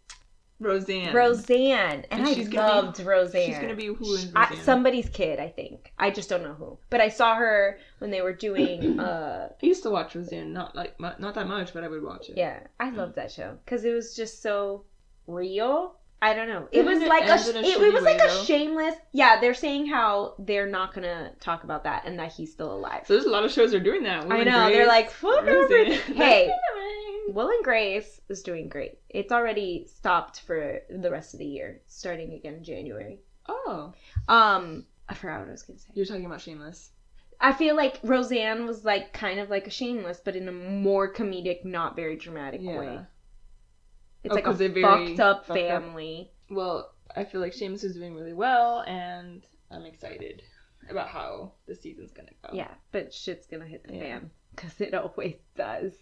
Roseanne. 0.60 1.14
Roseanne, 1.14 2.06
and, 2.12 2.22
And 2.22 2.28
I 2.28 2.34
gonna 2.36 2.50
be- 2.50 2.58
loved 2.58 3.00
Roseanne. 3.00 3.48
She's 3.48 3.58
gonna 3.60 3.76
be 3.76 3.88
who 3.88 4.18
I, 4.36 4.56
somebody's 4.56 5.10
kid, 5.10 5.40
I 5.40 5.50
think. 5.50 5.94
I 5.98 6.10
just 6.12 6.30
don't 6.30 6.44
know 6.44 6.54
who. 6.54 6.78
But 6.90 7.02
I 7.02 7.10
saw 7.10 7.36
her 7.36 7.80
when 8.00 8.12
they 8.12 8.22
were 8.22 8.34
doing. 8.34 9.00
uh 9.00 9.50
I 9.52 9.66
used 9.66 9.84
to 9.84 9.90
watch 9.90 10.16
Roseanne, 10.16 10.54
not 10.54 10.76
like 10.76 11.00
not 11.00 11.34
that 11.36 11.48
much, 11.48 11.74
but 11.74 11.84
I 11.84 11.88
would 11.88 12.04
watch 12.04 12.30
it. 12.30 12.38
Yeah, 12.38 12.60
I 12.80 12.90
loved 12.92 13.16
that 13.16 13.32
show 13.32 13.58
because 13.66 13.84
it 13.84 13.94
was 13.94 14.16
just 14.16 14.42
so 14.42 14.86
real. 15.28 15.97
I 16.22 16.34
don't 16.34 16.48
know. 16.48 16.68
It 16.72 16.84
was 16.84 17.00
it 17.02 17.08
like 17.08 17.30
a, 17.30 17.38
sh- 17.38 17.50
a 17.50 17.60
it, 17.60 17.80
it 17.80 17.94
was 17.94 18.04
like 18.04 18.20
a 18.20 18.44
shameless. 18.46 18.96
Yeah, 19.12 19.40
they're 19.40 19.54
saying 19.54 19.86
how 19.86 20.34
they're 20.40 20.66
not 20.68 20.94
gonna 20.94 21.34
talk 21.40 21.64
about 21.64 21.84
that 21.84 22.06
and 22.06 22.18
that 22.18 22.32
he's 22.32 22.52
still 22.52 22.74
alive. 22.76 23.04
So 23.06 23.14
there's 23.14 23.26
a 23.28 23.30
lot 23.30 23.44
of 23.44 23.52
shows 23.52 23.72
that 23.72 23.78
are 23.78 23.84
doing 23.84 24.04
that. 24.04 24.26
Will 24.26 24.34
I 24.34 24.44
know 24.44 24.66
Grace, 24.66 24.76
they're 24.76 24.88
like. 24.88 25.12
Hey, 26.16 26.52
Will 27.30 27.50
and 27.50 27.64
Grace 27.64 28.20
is 28.30 28.42
doing 28.42 28.68
great. 28.68 28.98
It's 29.10 29.32
already 29.32 29.86
stopped 29.86 30.42
for 30.42 30.80
the 30.90 31.12
rest 31.12 31.34
of 31.34 31.40
the 31.40 31.46
year, 31.46 31.82
starting 31.88 32.34
again 32.34 32.56
in 32.56 32.64
January. 32.64 33.20
Oh, 33.48 33.94
Um, 34.28 34.86
I 35.08 35.14
forgot 35.14 35.40
what 35.40 35.50
I 35.50 35.52
was 35.52 35.64
gonna 35.64 35.80
say. 35.80 35.90
you're 35.94 36.06
talking 36.06 36.26
about 36.26 36.42
Shameless. 36.42 36.90
I 37.40 37.54
feel 37.54 37.76
like 37.76 38.00
Roseanne 38.04 38.66
was 38.66 38.84
like 38.84 39.14
kind 39.14 39.40
of 39.40 39.50
like 39.52 39.68
a 39.68 39.72
Shameless, 39.72 40.20
but 40.26 40.36
in 40.36 40.48
a 40.48 40.52
more 40.52 41.14
comedic, 41.14 41.64
not 41.64 41.96
very 41.96 42.16
dramatic 42.16 42.62
Yeah. 42.64 42.80
way. 42.80 43.00
It's 44.24 44.32
Oh, 44.32 44.36
like 44.36 44.44
a 44.46 44.48
'cause 44.48 44.60
they're 44.60 44.70
very 44.70 44.84
fucked 45.08 45.20
up 45.20 45.46
fucked 45.46 45.60
up. 45.62 45.84
family. 45.84 46.32
Well, 46.50 46.94
I 47.16 47.24
feel 47.24 47.42
like 47.42 47.54
Shameless 47.54 47.84
is 47.84 47.96
doing 47.96 48.16
really 48.16 48.34
well, 48.34 48.82
and 48.82 49.46
I'm 49.72 49.84
excited 49.86 50.44
about 50.90 51.08
how 51.10 51.54
the 51.66 51.76
season's 51.76 52.12
gonna 52.14 52.32
go. 52.44 52.50
Yeah, 52.54 52.74
but 52.92 53.14
shit's 53.14 53.46
gonna 53.48 53.66
hit 53.68 53.86
the 53.88 53.94
Yeah. 53.94 54.00
fan 54.02 54.32
because 54.56 54.80
it 54.82 54.94
always 54.94 55.36
does. 55.56 55.94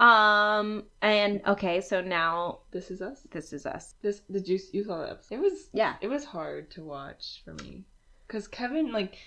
Um, 0.00 0.84
and 1.02 1.40
okay, 1.46 1.80
so 1.80 2.00
now 2.00 2.60
This 2.70 2.90
is 2.90 3.02
us. 3.02 3.22
this 3.32 3.52
is 3.52 3.66
us. 3.66 3.94
This 4.02 4.20
the 4.28 4.40
juice 4.40 4.72
you 4.72 4.84
saw 4.84 4.98
the 5.02 5.10
episode. 5.10 5.34
It 5.36 5.40
was 5.40 5.70
Yeah. 5.72 5.96
It 6.00 6.08
was 6.08 6.24
hard 6.24 6.70
to 6.72 6.84
watch 6.84 7.42
for 7.44 7.54
me 7.54 7.84
because 8.26 8.46
Kevin 8.46 8.92
like 8.92 9.18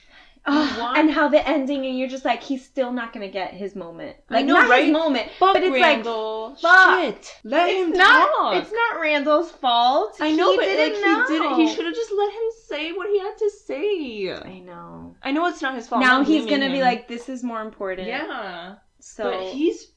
Ugh, 0.45 0.79
want- 0.79 0.97
and 0.97 1.11
how 1.11 1.27
the 1.27 1.47
ending, 1.47 1.85
and 1.85 1.99
you're 1.99 2.07
just 2.09 2.25
like, 2.25 2.41
he's 2.41 2.65
still 2.65 2.91
not 2.91 3.13
gonna 3.13 3.27
get 3.29 3.53
his 3.53 3.75
moment. 3.75 4.17
Like, 4.29 4.45
know, 4.45 4.55
not 4.55 4.69
right? 4.69 4.85
his 4.85 4.91
moment, 4.93 5.29
fuck 5.37 5.53
but 5.53 5.61
it's 5.63 5.71
Randall. 5.73 6.55
fuck. 6.55 6.99
Shit. 6.99 7.35
Let 7.43 7.69
him 7.69 7.89
it's 7.89 7.97
not. 7.97 8.31
talk. 8.31 8.55
It's 8.63 8.71
not 8.71 8.99
Randall's 9.01 9.51
fault. 9.51 10.17
I 10.19 10.31
know, 10.31 10.51
he 10.51 10.57
but 10.57 10.63
didn't 10.65 11.01
like 11.01 11.03
know. 11.03 11.27
he 11.27 11.33
didn't. 11.39 11.59
He 11.59 11.67
should 11.75 11.85
have 11.85 11.93
just 11.93 12.11
let 12.17 12.33
him 12.33 12.49
say 12.67 12.91
what 12.91 13.07
he 13.09 13.19
had 13.19 13.37
to 13.37 13.49
say. 13.51 14.31
I 14.33 14.59
know. 14.59 15.15
I 15.21 15.31
know 15.31 15.45
it's 15.45 15.61
not 15.61 15.75
his 15.75 15.87
fault. 15.87 16.01
Now 16.01 16.23
he's 16.23 16.47
gonna 16.47 16.71
be 16.71 16.81
like, 16.81 17.07
this 17.07 17.29
is 17.29 17.43
more 17.43 17.61
important. 17.61 18.07
yeah, 18.07 18.75
So, 18.99 19.23
but 19.25 19.53
he's 19.53 19.90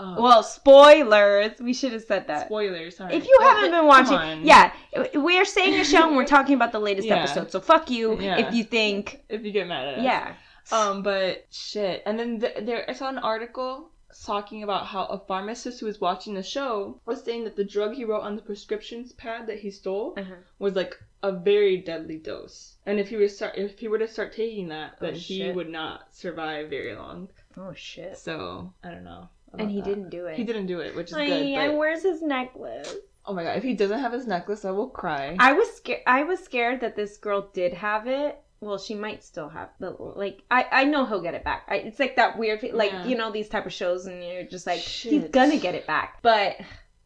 up. 0.00 0.18
well, 0.18 0.42
spoilers. 0.42 1.58
We 1.60 1.72
should 1.74 1.92
have 1.92 2.04
said 2.04 2.26
that. 2.28 2.46
spoilers. 2.46 2.96
Sorry. 2.96 3.14
If 3.14 3.24
you 3.26 3.36
But- 3.40 3.46
haven't 3.48 3.70
been 3.72 3.86
watching, 3.86 4.46
yeah, 4.46 4.72
we're 5.14 5.44
saying 5.44 5.74
a 5.80 5.84
show 5.84 6.06
and 6.08 6.16
we're 6.16 6.24
talking 6.26 6.54
about 6.54 6.72
the 6.72 6.80
latest 6.80 7.06
Yeah. 7.12 7.16
episode. 7.22 7.50
So 7.50 7.60
fuck 7.60 7.90
you 7.90 8.20
Yeah. 8.20 8.38
if 8.38 8.54
you 8.54 8.64
think, 8.64 9.22
If 9.28 9.44
you 9.44 9.52
get 9.52 9.66
mad 9.68 9.88
at 9.88 9.98
us. 9.98 10.04
yeah. 10.04 10.34
Um, 10.72 11.02
but 11.02 11.46
shit. 11.50 12.02
And 12.06 12.18
then 12.18 12.40
th- 12.40 12.58
there, 12.62 12.84
I 12.88 12.92
saw 12.92 13.08
an 13.08 13.18
article 13.18 13.90
talking 14.24 14.62
about 14.62 14.86
how 14.86 15.04
a 15.06 15.18
pharmacist 15.18 15.80
who 15.80 15.86
was 15.86 16.00
watching 16.00 16.34
the 16.34 16.42
show 16.42 17.00
was 17.06 17.22
saying 17.22 17.44
that 17.44 17.56
the 17.56 17.64
drug 17.64 17.94
he 17.94 18.04
wrote 18.04 18.22
on 18.22 18.36
the 18.36 18.42
prescriptions 18.42 19.12
pad 19.12 19.46
that 19.46 19.58
he 19.60 19.70
stole 19.70 20.14
Uh-huh. 20.16 20.34
was 20.58 20.74
like 20.76 21.00
a 21.22 21.32
very 21.32 21.76
deadly 21.78 22.18
dose. 22.18 22.76
And 22.86 22.98
if 23.00 23.08
he 23.08 23.16
were 23.16 23.28
start, 23.28 23.56
if 23.56 23.78
he 23.78 23.88
were 23.88 23.98
to 23.98 24.08
start 24.08 24.32
taking 24.32 24.68
that, 24.68 24.94
Oh, 25.00 25.06
that 25.06 25.16
he 25.16 25.50
would 25.50 25.68
not 25.68 26.12
survive 26.14 26.68
very 26.70 26.94
long. 26.94 27.28
Oh 27.56 27.72
shit. 27.74 28.16
So 28.16 28.72
I 28.84 28.90
don't 28.90 29.04
know. 29.04 29.28
And 29.58 29.70
he 29.70 29.80
that. 29.80 29.84
didn't 29.88 30.10
do 30.10 30.26
it. 30.26 30.36
He 30.36 30.44
didn't 30.44 30.66
do 30.66 30.80
it, 30.80 30.94
which 30.94 31.08
is 31.10 31.16
good. 31.16 31.28
and 31.30 31.72
But, 31.72 31.78
where's 31.78 32.02
his 32.02 32.22
necklace? 32.22 32.94
oh 33.26 33.34
my 33.34 33.42
god, 33.44 33.56
if 33.58 33.62
he 33.62 33.74
doesn't 33.74 33.98
have 34.00 34.12
his 34.12 34.26
necklace, 34.26 34.64
I 34.64 34.70
will 34.70 34.88
cry. 34.88 35.36
I 35.38 35.52
was 35.52 35.70
scared. 35.74 36.00
I 36.06 36.22
was 36.22 36.40
scared 36.40 36.80
that 36.80 36.96
this 36.96 37.16
girl 37.18 37.50
did 37.52 37.74
have 37.74 38.06
it. 38.06 38.40
Well, 38.62 38.76
she 38.78 38.94
might 38.94 39.24
still 39.24 39.48
have, 39.48 39.70
but 39.80 39.98
like 40.18 40.42
I, 40.50 40.66
I 40.70 40.84
know 40.84 41.06
he'll 41.06 41.22
get 41.22 41.34
it 41.34 41.44
back. 41.44 41.64
I, 41.68 41.76
it's 41.76 41.98
like 41.98 42.16
that 42.16 42.38
weird, 42.38 42.62
like 42.74 42.92
Yeah. 42.92 43.06
you 43.06 43.16
know 43.16 43.30
these 43.32 43.48
type 43.48 43.64
of 43.66 43.72
shows, 43.72 44.06
and 44.06 44.22
you're 44.22 44.42
just 44.44 44.66
like 44.66 44.80
he's 44.80 45.24
gonna 45.30 45.56
get 45.56 45.74
it 45.74 45.86
back. 45.86 46.18
But 46.22 46.56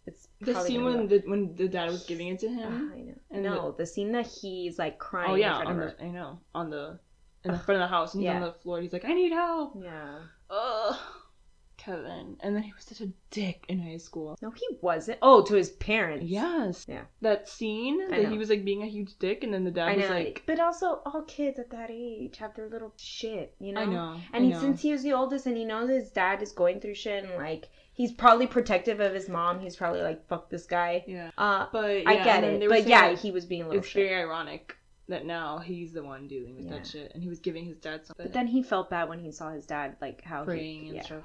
it's 0.06 0.28
the 0.40 0.60
scene 0.62 0.84
when 0.84 1.06
the 1.08 1.22
when 1.26 1.54
the 1.54 1.68
dad 1.68 1.88
was 1.90 2.04
giving 2.04 2.28
it 2.28 2.40
to 2.40 2.48
him. 2.48 2.90
Ah, 2.92 2.96
I 2.96 3.00
know. 3.02 3.14
and 3.30 3.42
no, 3.44 3.72
the, 3.78 3.86
scene 3.86 4.10
that 4.12 4.26
he's 4.26 4.78
like 4.80 4.98
crying. 4.98 5.30
oh 5.30 5.34
yeah, 5.36 5.60
in 5.60 5.62
front 5.64 5.68
on 5.68 5.76
of 5.84 5.90
her. 5.90 5.96
the 5.98 6.04
I 6.04 6.08
know 6.10 6.40
on 6.54 6.70
the 6.70 6.98
in 7.44 7.52
the 7.52 7.58
front 7.58 7.80
of 7.80 7.88
the 7.88 7.94
house, 7.94 8.14
and 8.14 8.22
he's 8.22 8.26
Yeah. 8.28 8.36
on 8.36 8.42
the 8.42 8.52
floor. 8.54 8.80
He's 8.80 8.92
like, 8.92 9.04
I 9.04 9.12
need 9.14 9.30
help. 9.32 9.74
Yeah. 9.80 10.18
Ugh, 10.50 10.96
Kevin. 11.84 12.36
And 12.40 12.54
then 12.56 12.62
he 12.62 12.72
was 12.72 12.84
such 12.84 13.00
a 13.00 13.10
dick 13.30 13.64
in 13.68 13.80
high 13.80 13.96
school. 13.98 14.38
No, 14.40 14.50
he 14.50 14.66
wasn't. 14.80 15.18
Oh, 15.22 15.42
to 15.42 15.54
his 15.54 15.70
parents. 15.70 16.26
Yes. 16.26 16.84
Yeah. 16.88 17.02
That 17.20 17.48
scene 17.48 18.00
I 18.06 18.08
that 18.16 18.22
know. 18.24 18.30
he 18.30 18.38
was 18.38 18.48
like 18.50 18.64
being 18.64 18.82
a 18.82 18.86
huge 18.86 19.18
dick, 19.18 19.44
and 19.44 19.52
then 19.52 19.64
the 19.64 19.70
dad 19.70 19.88
I 19.88 19.96
was 19.96 20.08
know. 20.08 20.14
like, 20.14 20.42
but 20.46 20.60
also, 20.60 21.02
all 21.06 21.22
kids 21.26 21.58
at 21.58 21.70
that 21.70 21.90
age 21.90 22.36
have 22.38 22.54
their 22.54 22.68
little 22.68 22.92
shit, 22.96 23.54
you 23.60 23.72
know. 23.72 23.82
I 23.82 23.84
know. 23.86 24.20
And 24.32 24.42
I 24.42 24.46
he, 24.46 24.52
know. 24.52 24.60
since 24.60 24.80
he 24.82 24.92
was 24.92 25.02
the 25.02 25.12
oldest, 25.12 25.46
and 25.46 25.56
he 25.56 25.64
knows 25.64 25.88
his 25.90 26.10
dad 26.10 26.42
is 26.42 26.52
going 26.52 26.80
through 26.80 26.94
shit, 26.94 27.24
and 27.24 27.34
like 27.36 27.68
he's 27.92 28.12
probably 28.12 28.46
protective 28.46 29.00
of 29.00 29.12
his 29.14 29.28
mom. 29.28 29.60
He's 29.60 29.76
probably 29.76 30.02
like, 30.02 30.26
"Fuck 30.26 30.50
this 30.50 30.66
guy." 30.66 31.04
yeah. 31.06 31.30
Uh, 31.36 31.66
But 31.72 32.02
yeah, 32.04 32.10
I 32.10 32.24
get 32.24 32.44
it, 32.44 32.68
but 32.68 32.86
yeah, 32.86 33.14
he 33.14 33.30
was 33.30 33.44
being 33.44 33.62
a 33.62 33.66
little 33.66 33.80
it's 33.80 33.88
shit. 33.88 34.08
very 34.08 34.22
ironic 34.22 34.76
that 35.08 35.26
now 35.26 35.58
he's 35.58 35.92
the 35.92 36.02
one 36.02 36.26
dealing 36.28 36.56
with 36.56 36.64
Yeah. 36.66 36.72
that 36.72 36.86
shit, 36.86 37.12
and 37.14 37.22
he 37.22 37.28
was 37.28 37.40
giving 37.40 37.64
his 37.64 37.76
dad 37.78 38.06
something. 38.06 38.24
But 38.24 38.32
then 38.32 38.46
he 38.46 38.62
felt 38.62 38.88
bad 38.90 39.08
when 39.08 39.18
he 39.18 39.30
saw 39.32 39.50
his 39.50 39.66
dad, 39.66 39.96
like 40.00 40.22
how 40.22 40.44
praying 40.44 40.80
he, 40.82 40.86
and 40.88 40.96
yeah. 40.96 41.02
stuff. 41.02 41.24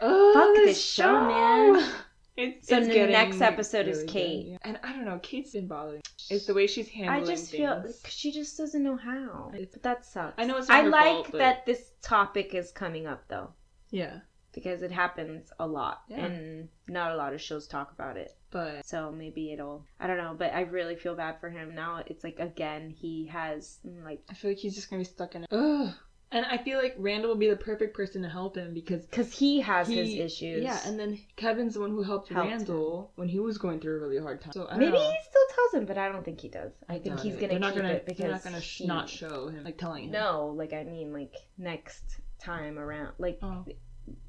Oh, 0.00 0.32
Fuck 0.34 0.64
this 0.64 0.82
show, 0.82 1.20
man. 1.26 1.92
It's, 2.38 2.68
So 2.68 2.76
it's 2.76 2.88
the 2.88 3.06
next 3.06 3.40
episode 3.40 3.88
is 3.88 3.96
really 3.96 4.06
good, 4.08 4.12
Kate. 4.12 4.46
yeah. 4.48 4.56
And 4.60 4.78
I 4.82 4.92
don't 4.92 5.06
know, 5.06 5.18
Kate's 5.22 5.52
been 5.52 5.66
bothering. 5.68 6.02
It's 6.28 6.44
the 6.44 6.52
way 6.52 6.66
she's 6.66 6.86
handling. 6.86 7.22
It. 7.22 7.22
I 7.22 7.34
just 7.34 7.50
feel 7.50 7.82
she 8.06 8.30
just 8.30 8.58
doesn't 8.58 8.82
know 8.82 8.96
how. 8.98 9.50
But 9.52 9.82
that 9.82 10.04
sucks. 10.04 10.34
I 10.36 10.44
know 10.44 10.58
it's 10.58 10.68
I 10.68 10.82
like 10.82 11.04
fault, 11.14 11.28
but- 11.32 11.38
that 11.38 11.64
this 11.64 11.92
topic 12.02 12.54
is 12.54 12.72
coming 12.72 13.06
up 13.06 13.26
though, 13.28 13.54
Yeah, 13.90 14.18
because 14.52 14.82
it 14.82 14.90
happens 14.92 15.50
a 15.58 15.66
lot, 15.66 16.02
Yeah. 16.08 16.26
and 16.26 16.68
not 16.88 17.12
a 17.12 17.16
lot 17.16 17.32
of 17.32 17.40
shows 17.40 17.66
talk 17.66 17.90
about 17.92 18.18
it. 18.18 18.36
But 18.56 18.86
So 18.86 19.12
maybe 19.12 19.52
it'll. 19.52 19.84
I 20.00 20.06
don't 20.06 20.18
know, 20.18 20.34
but 20.36 20.54
I 20.54 20.62
really 20.62 20.96
feel 20.96 21.14
bad 21.14 21.40
for 21.40 21.50
him 21.50 21.74
now. 21.74 22.02
It's 22.06 22.24
like 22.24 22.38
again 22.38 22.90
he 22.90 23.26
has 23.26 23.78
mm, 23.86 24.04
like 24.04 24.22
I 24.30 24.34
feel 24.34 24.50
like 24.52 24.58
he's 24.58 24.74
just 24.74 24.88
gonna 24.88 25.00
be 25.00 25.04
stuck 25.04 25.34
in 25.34 25.42
it. 25.44 25.48
Ugh. 25.52 25.92
And 26.32 26.44
I 26.44 26.58
feel 26.58 26.78
like 26.82 26.94
Randall 26.98 27.30
will 27.30 27.36
be 27.38 27.48
the 27.48 27.56
perfect 27.56 27.94
person 27.94 28.20
to 28.22 28.28
help 28.28 28.56
him 28.56 28.74
because 28.74 29.06
because 29.06 29.32
he 29.32 29.60
has 29.60 29.86
his 29.88 30.12
issues. 30.14 30.64
Yeah, 30.64 30.78
and 30.84 30.98
then 30.98 31.20
Kevin's 31.36 31.74
the 31.74 31.80
one 31.80 31.90
who 31.90 32.02
helped, 32.02 32.28
Helped 32.32 32.50
Randall 32.50 33.12
when 33.14 33.28
he 33.28 33.38
was 33.38 33.58
going 33.58 33.78
through 33.78 33.96
a 33.96 34.00
really 34.00 34.18
hard 34.18 34.40
time. 34.40 34.52
So 34.52 34.66
I 34.68 34.76
maybe 34.76 34.92
know. 34.92 34.98
he 35.10 35.16
still 35.28 35.46
tells 35.54 35.74
him, 35.74 35.86
but 35.86 35.96
I 35.98 36.10
don't 36.10 36.24
think 36.24 36.40
he 36.40 36.48
does. 36.48 36.72
I 36.88 36.98
think 36.98 37.20
he's 37.20 37.34
gonna 37.36 37.48
They're 37.48 37.58
not 37.60 37.74
keep 37.74 37.82
gonna. 37.82 37.94
it 37.94 38.06
because 38.06 38.22
they're 38.22 38.30
not 38.32 38.42
gonna 38.44 38.60
sh- 38.60 38.78
he- 38.78 38.86
not 38.86 39.08
show 39.08 39.48
him 39.48 39.62
like 39.62 39.78
telling 39.78 40.04
him. 40.06 40.10
No, 40.12 40.52
like 40.56 40.72
I 40.72 40.82
mean, 40.82 41.12
like 41.12 41.34
next 41.58 42.02
time 42.40 42.76
around, 42.78 43.12
like 43.18 43.38
Oh. 43.42 43.64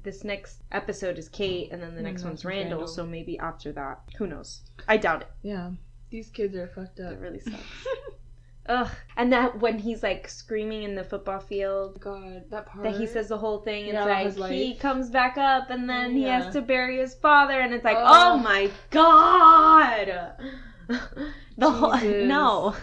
This 0.02 0.24
next 0.24 0.62
episode 0.72 1.18
is 1.18 1.28
Kate, 1.28 1.70
and 1.72 1.82
then 1.82 1.94
the 1.94 2.00
Mm, 2.00 2.04
next 2.04 2.22
next 2.22 2.24
one's 2.24 2.44
Randall, 2.44 2.78
Randall. 2.78 2.86
So 2.88 3.06
maybe 3.06 3.38
after 3.38 3.72
that, 3.72 4.00
who 4.16 4.26
knows? 4.26 4.62
I 4.88 4.96
doubt 4.96 5.22
it. 5.22 5.28
Yeah, 5.42 5.70
these 6.10 6.28
kids 6.30 6.54
are 6.56 6.66
fucked 6.68 7.00
up. 7.00 7.12
It 7.12 7.18
really 7.20 7.40
sucks. 7.40 7.56
Ugh. 8.68 8.90
And 9.16 9.32
that 9.32 9.60
when 9.60 9.78
he's 9.78 10.02
like 10.02 10.28
screaming 10.28 10.82
in 10.82 10.94
the 10.94 11.02
football 11.04 11.40
field, 11.40 11.98
God, 12.00 12.44
that 12.50 12.66
part 12.66 12.84
that 12.84 12.96
he 12.96 13.06
says 13.06 13.28
the 13.28 13.38
whole 13.38 13.60
thing. 13.60 13.86
It's 13.86 13.94
Yeah, 13.94 14.04
like 14.36 14.52
he 14.52 14.74
comes 14.74 15.08
back 15.08 15.38
up, 15.38 15.70
and 15.70 15.88
then 15.88 16.12
he 16.12 16.24
Yeah. 16.24 16.42
has 16.42 16.52
to 16.52 16.60
bury 16.60 16.98
his 16.98 17.14
father, 17.14 17.60
and 17.60 17.72
it's 17.72 17.84
like, 17.84 17.96
Oh. 17.98 18.34
oh 18.34 18.38
my 18.38 18.70
god. 18.90 20.32
the 21.56 21.70
whole 21.70 21.96
no. 22.26 22.74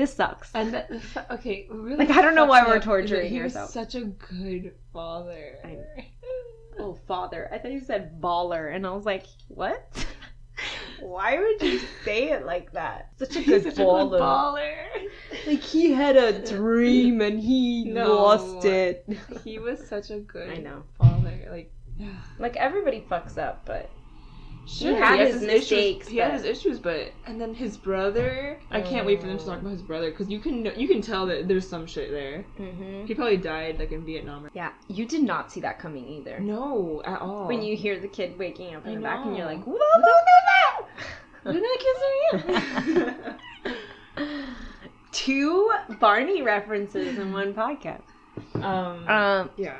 This 0.00 0.14
sucks. 0.14 0.50
And 0.54 0.72
that, 0.74 0.90
okay, 1.30 1.66
really 1.70 1.96
Like, 1.96 2.10
I 2.10 2.22
don't 2.22 2.34
know 2.34 2.46
why 2.46 2.62
we're 2.62 2.76
up 2.76 2.76
is 2.76 2.80
that 2.80 2.84
torturing 2.86 3.34
yourself. 3.34 3.70
Such 3.70 3.94
a 3.94 4.00
good 4.04 4.72
father. 4.92 5.58
I. 5.64 5.78
Oh, 6.78 6.94
father. 7.06 7.48
I 7.52 7.58
thought 7.58 7.72
you 7.72 7.80
said 7.80 8.20
baller, 8.20 8.74
and 8.74 8.86
I 8.86 8.90
was 8.92 9.04
like, 9.04 9.26
what? 9.48 10.06
Why 11.00 11.38
would 11.38 11.62
you 11.62 11.80
say 12.04 12.30
it 12.32 12.44
like 12.44 12.72
that? 12.72 13.08
Such 13.18 13.36
a 13.36 13.42
good 13.42 13.62
Such 13.62 13.72
a 13.72 13.76
good 13.76 13.86
baller. 13.86 14.20
baller. 14.20 14.74
Like 15.46 15.60
he 15.62 15.92
had 15.92 16.16
a 16.16 16.44
dream 16.46 17.22
and 17.22 17.40
he 17.40 17.84
No. 17.88 18.14
lost 18.16 18.66
it. 18.66 19.06
He 19.42 19.58
was 19.58 19.86
such 19.88 20.10
a 20.10 20.18
good 20.34 20.50
I 20.50 20.56
know. 20.56 20.82
father. 20.98 21.48
Like, 21.50 21.72
Like 22.38 22.56
everybody 22.56 23.02
fucks 23.10 23.38
up, 23.38 23.62
but 23.64 23.88
sure, 24.78 24.96
had 24.96 25.18
has 25.18 25.34
his 25.34 25.42
issues- 25.42 25.60
mistakes, 25.70 26.08
He 26.08 26.16
had 26.18 26.32
his 26.32 26.44
issues, 26.44 26.78
but 26.78 27.12
and 27.26 27.40
then 27.40 27.54
his 27.54 27.76
brother. 27.76 28.58
I 28.70 28.80
can't 28.80 29.06
wait 29.06 29.20
for 29.20 29.26
them 29.26 29.38
to 29.38 29.44
talk 29.44 29.60
about 29.60 29.72
his 29.72 29.82
brother 29.82 30.10
because 30.10 30.28
you 30.28 30.38
can 30.40 30.64
you 30.76 30.86
can 30.88 31.00
tell 31.02 31.26
that 31.26 31.48
there's 31.48 31.68
some 31.68 31.86
shit 31.86 32.10
there. 32.10 32.44
mm-hmm. 32.58 33.06
He 33.06 33.14
probably 33.14 33.36
died 33.36 33.78
like 33.78 33.92
in 33.92 34.04
Vietnam. 34.04 34.46
Or... 34.46 34.50
yeah, 34.54 34.70
you 34.88 35.06
did 35.06 35.22
not 35.22 35.50
see 35.52 35.60
that 35.60 35.78
coming 35.78 36.06
either. 36.08 36.38
No, 36.40 37.02
at 37.04 37.20
all. 37.20 37.46
When 37.48 37.62
you 37.62 37.76
hear 37.76 37.98
the 37.98 38.08
kid 38.08 38.38
waking 38.38 38.74
up 38.74 38.86
in 38.86 38.92
I 38.92 38.94
the 38.96 39.00
back, 39.02 39.26
and 39.26 39.36
you're 39.36 39.46
know. 39.46 39.54
like, 39.54 39.66
was 39.66 39.80
What 41.42 41.54
kind 41.54 41.64
of 41.64 41.80
kids 41.80 42.00
are 42.06 42.96
you? 42.96 43.04
that? 44.16 44.46
Two 45.12 45.70
Barney 45.98 46.42
references 46.42 47.18
in 47.18 47.32
one 47.32 47.52
podcast. 47.54 48.02
um. 48.54 49.08
Um, 49.08 49.50
yeah. 49.56 49.76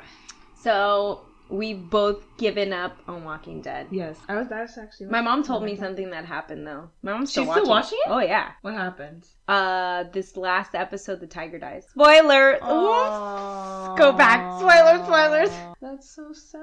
so 0.55 1.21
we've 1.51 1.89
both 1.89 2.25
given 2.37 2.73
up 2.73 2.97
on 3.07 3.23
Walking 3.23 3.61
Dead. 3.61 3.87
Yes. 3.91 4.17
I 4.27 4.35
was. 4.35 4.47
That's 4.47 4.77
actually. 4.77 5.07
My 5.07 5.21
mom 5.21 5.43
told 5.43 5.63
me 5.63 5.75
something 5.75 6.09
that 6.11 6.25
happened 6.25 6.65
though. 6.65 6.89
My 7.03 7.13
mom's 7.13 7.31
still 7.31 7.43
She's 7.43 7.47
watching. 7.49 7.63
still 7.63 7.69
watching 7.69 7.99
it? 8.05 8.09
Oh 8.09 8.19
yeah. 8.19 8.51
What 8.61 8.73
happened? 8.73 9.27
Uh, 9.47 10.03
this 10.13 10.37
last 10.37 10.75
episode, 10.75 11.19
the 11.19 11.27
tiger 11.27 11.59
dies. 11.59 11.85
Spoiler. 11.89 12.57
Oh. 12.61 13.95
Go 13.97 14.11
back. 14.13 14.59
Spoilers, 14.59 15.05
spoilers. 15.05 15.49
That's 15.81 16.09
so 16.09 16.31
sad. 16.31 16.61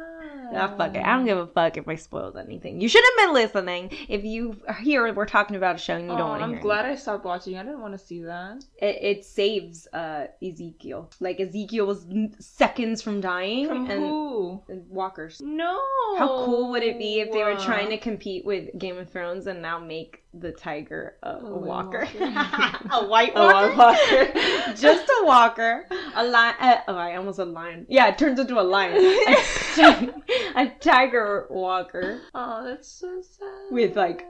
Ah, 0.55 0.75
fuck 0.77 0.95
it. 0.95 1.01
I 1.05 1.15
don't 1.17 1.27
give 1.27 1.37
a 1.39 1.47
fuck 1.47 1.77
if 1.77 1.87
I 1.89 1.97
spoiled 1.97 2.37
anything. 2.39 2.81
You 2.81 2.89
should 2.89 3.05
have 3.05 3.27
been 3.27 3.35
listening. 3.35 3.91
If 4.09 4.25
you 4.25 4.57
are 4.67 4.75
here, 4.75 5.13
we're 5.13 5.27
talking 5.27 5.57
about 5.57 5.75
a 5.75 5.79
show 5.79 5.97
and 5.97 6.05
you 6.05 6.11
don't 6.11 6.21
Oh, 6.21 6.27
want 6.29 6.41
to 6.41 6.45
I'm 6.45 6.53
hear. 6.53 6.61
glad 6.63 6.87
I 6.87 6.95
stopped 6.95 7.25
watching. 7.25 7.59
I 7.59 7.63
didn't 7.63 7.81
want 7.81 7.93
to 7.93 7.99
see 7.99 8.23
that. 8.23 8.65
It, 8.81 8.97
it 9.19 9.25
saves 9.25 9.87
uh 9.93 10.29
Ezekiel. 10.43 11.11
Like 11.21 11.41
Ezekiel 11.41 11.87
was 11.87 12.07
seconds 12.39 13.03
from 13.03 13.21
dying, 13.21 13.67
From 13.69 13.91
and, 13.91 14.01
who? 14.03 14.63
and 14.69 14.89
walkers. 14.89 15.43
No. 15.45 15.79
How 16.17 16.45
cool 16.47 16.71
would 16.71 16.83
it 16.83 16.99
be 16.99 17.21
if 17.21 17.33
they 17.33 17.43
were 17.45 17.57
trying 17.57 17.91
to 17.91 17.99
compete 17.99 18.45
with 18.47 18.77
Game 18.79 18.97
of 18.99 19.11
Thrones 19.11 19.47
and 19.47 19.61
now 19.61 19.79
make 19.79 20.23
the 20.35 20.53
tiger 20.53 21.17
a, 21.23 21.31
a 21.37 21.57
walker, 21.57 22.07
walker. 22.07 22.09
a 22.93 23.07
white 23.07 23.33
A 23.35 23.41
walker, 23.41 23.77
white 23.77 23.77
walker. 23.77 24.73
just 24.77 25.09
a 25.21 25.25
walker, 25.25 25.87
a 26.15 26.25
lion. 26.25 26.55
Uh, 26.61 26.77
oh, 26.89 26.95
I 26.97 27.17
almost 27.17 27.39
a 27.39 27.45
lion. 27.45 27.87
Yeah, 27.89 28.09
it 28.09 28.19
turns 28.19 28.39
into 28.39 28.61
a 28.61 28.63
lion. 28.63 28.97
A, 28.97 29.37
ti- 29.75 30.11
a 30.57 30.69
tiger 30.81 31.47
walker 31.51 32.21
Oh, 32.35 32.65
that's 32.65 32.89
so 32.89 33.23
sad. 33.23 33.49
with 33.71 33.97
like 33.97 34.27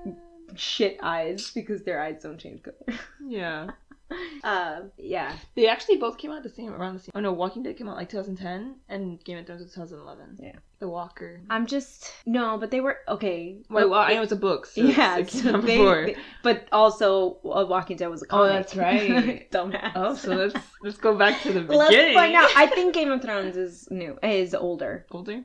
shit 0.54 0.98
eyes 1.02 1.50
because 1.50 1.82
their 1.82 2.00
eyes 2.00 2.22
don't 2.22 2.38
change 2.38 2.62
color. 2.62 2.98
Yeah. 3.26 3.70
Uh, 4.44 4.80
yeah. 4.96 5.34
They 5.54 5.68
actually 5.68 5.96
both 5.98 6.16
came 6.16 6.30
out 6.30 6.42
the 6.42 6.48
same 6.48 6.72
around 6.72 6.94
the 6.94 7.00
same. 7.00 7.10
Oh 7.14 7.20
no, 7.20 7.32
Walking 7.32 7.62
Dead 7.62 7.76
came 7.76 7.88
out 7.88 7.96
like 7.96 8.08
2010, 8.08 8.76
and 8.88 9.22
Game 9.24 9.36
of 9.38 9.46
Thrones 9.46 9.62
was 9.62 9.72
2011. 9.74 10.38
Yeah. 10.40 10.52
The 10.78 10.88
Walker. 10.88 11.40
I'm 11.50 11.66
just 11.66 12.12
no, 12.24 12.56
but 12.56 12.70
they 12.70 12.80
were 12.80 12.98
okay. 13.08 13.58
Wait, 13.68 13.88
well, 13.90 14.00
I 14.00 14.14
know 14.14 14.22
it's 14.22 14.32
a 14.32 14.36
book. 14.36 14.66
So 14.66 14.82
yeah, 14.82 15.18
it's, 15.18 15.34
it 15.34 15.38
so 15.38 15.44
came 15.44 15.54
out 15.56 15.62
they- 15.66 15.76
before. 15.76 16.06
they- 16.06 16.16
but 16.42 16.68
also 16.72 17.38
uh, 17.44 17.66
Walking 17.68 17.96
Dead 17.96 18.06
was 18.08 18.22
a 18.22 18.26
Oh, 18.26 18.28
comic. 18.28 18.52
that's 18.52 18.76
right. 18.76 19.50
Dumbass. 19.52 19.92
Oh, 19.96 20.14
so 20.14 20.34
let's 20.34 20.54
let's 20.82 20.98
go 20.98 21.16
back 21.16 21.42
to 21.42 21.52
the 21.52 21.60
Let's 21.62 21.90
beginning. 21.90 22.14
find 22.14 22.34
out. 22.34 22.48
I 22.56 22.66
think 22.66 22.94
Game 22.94 23.10
of 23.10 23.20
Thrones 23.22 23.56
is 23.56 23.88
new, 23.90 24.18
is 24.22 24.54
older. 24.54 25.04
older. 25.10 25.42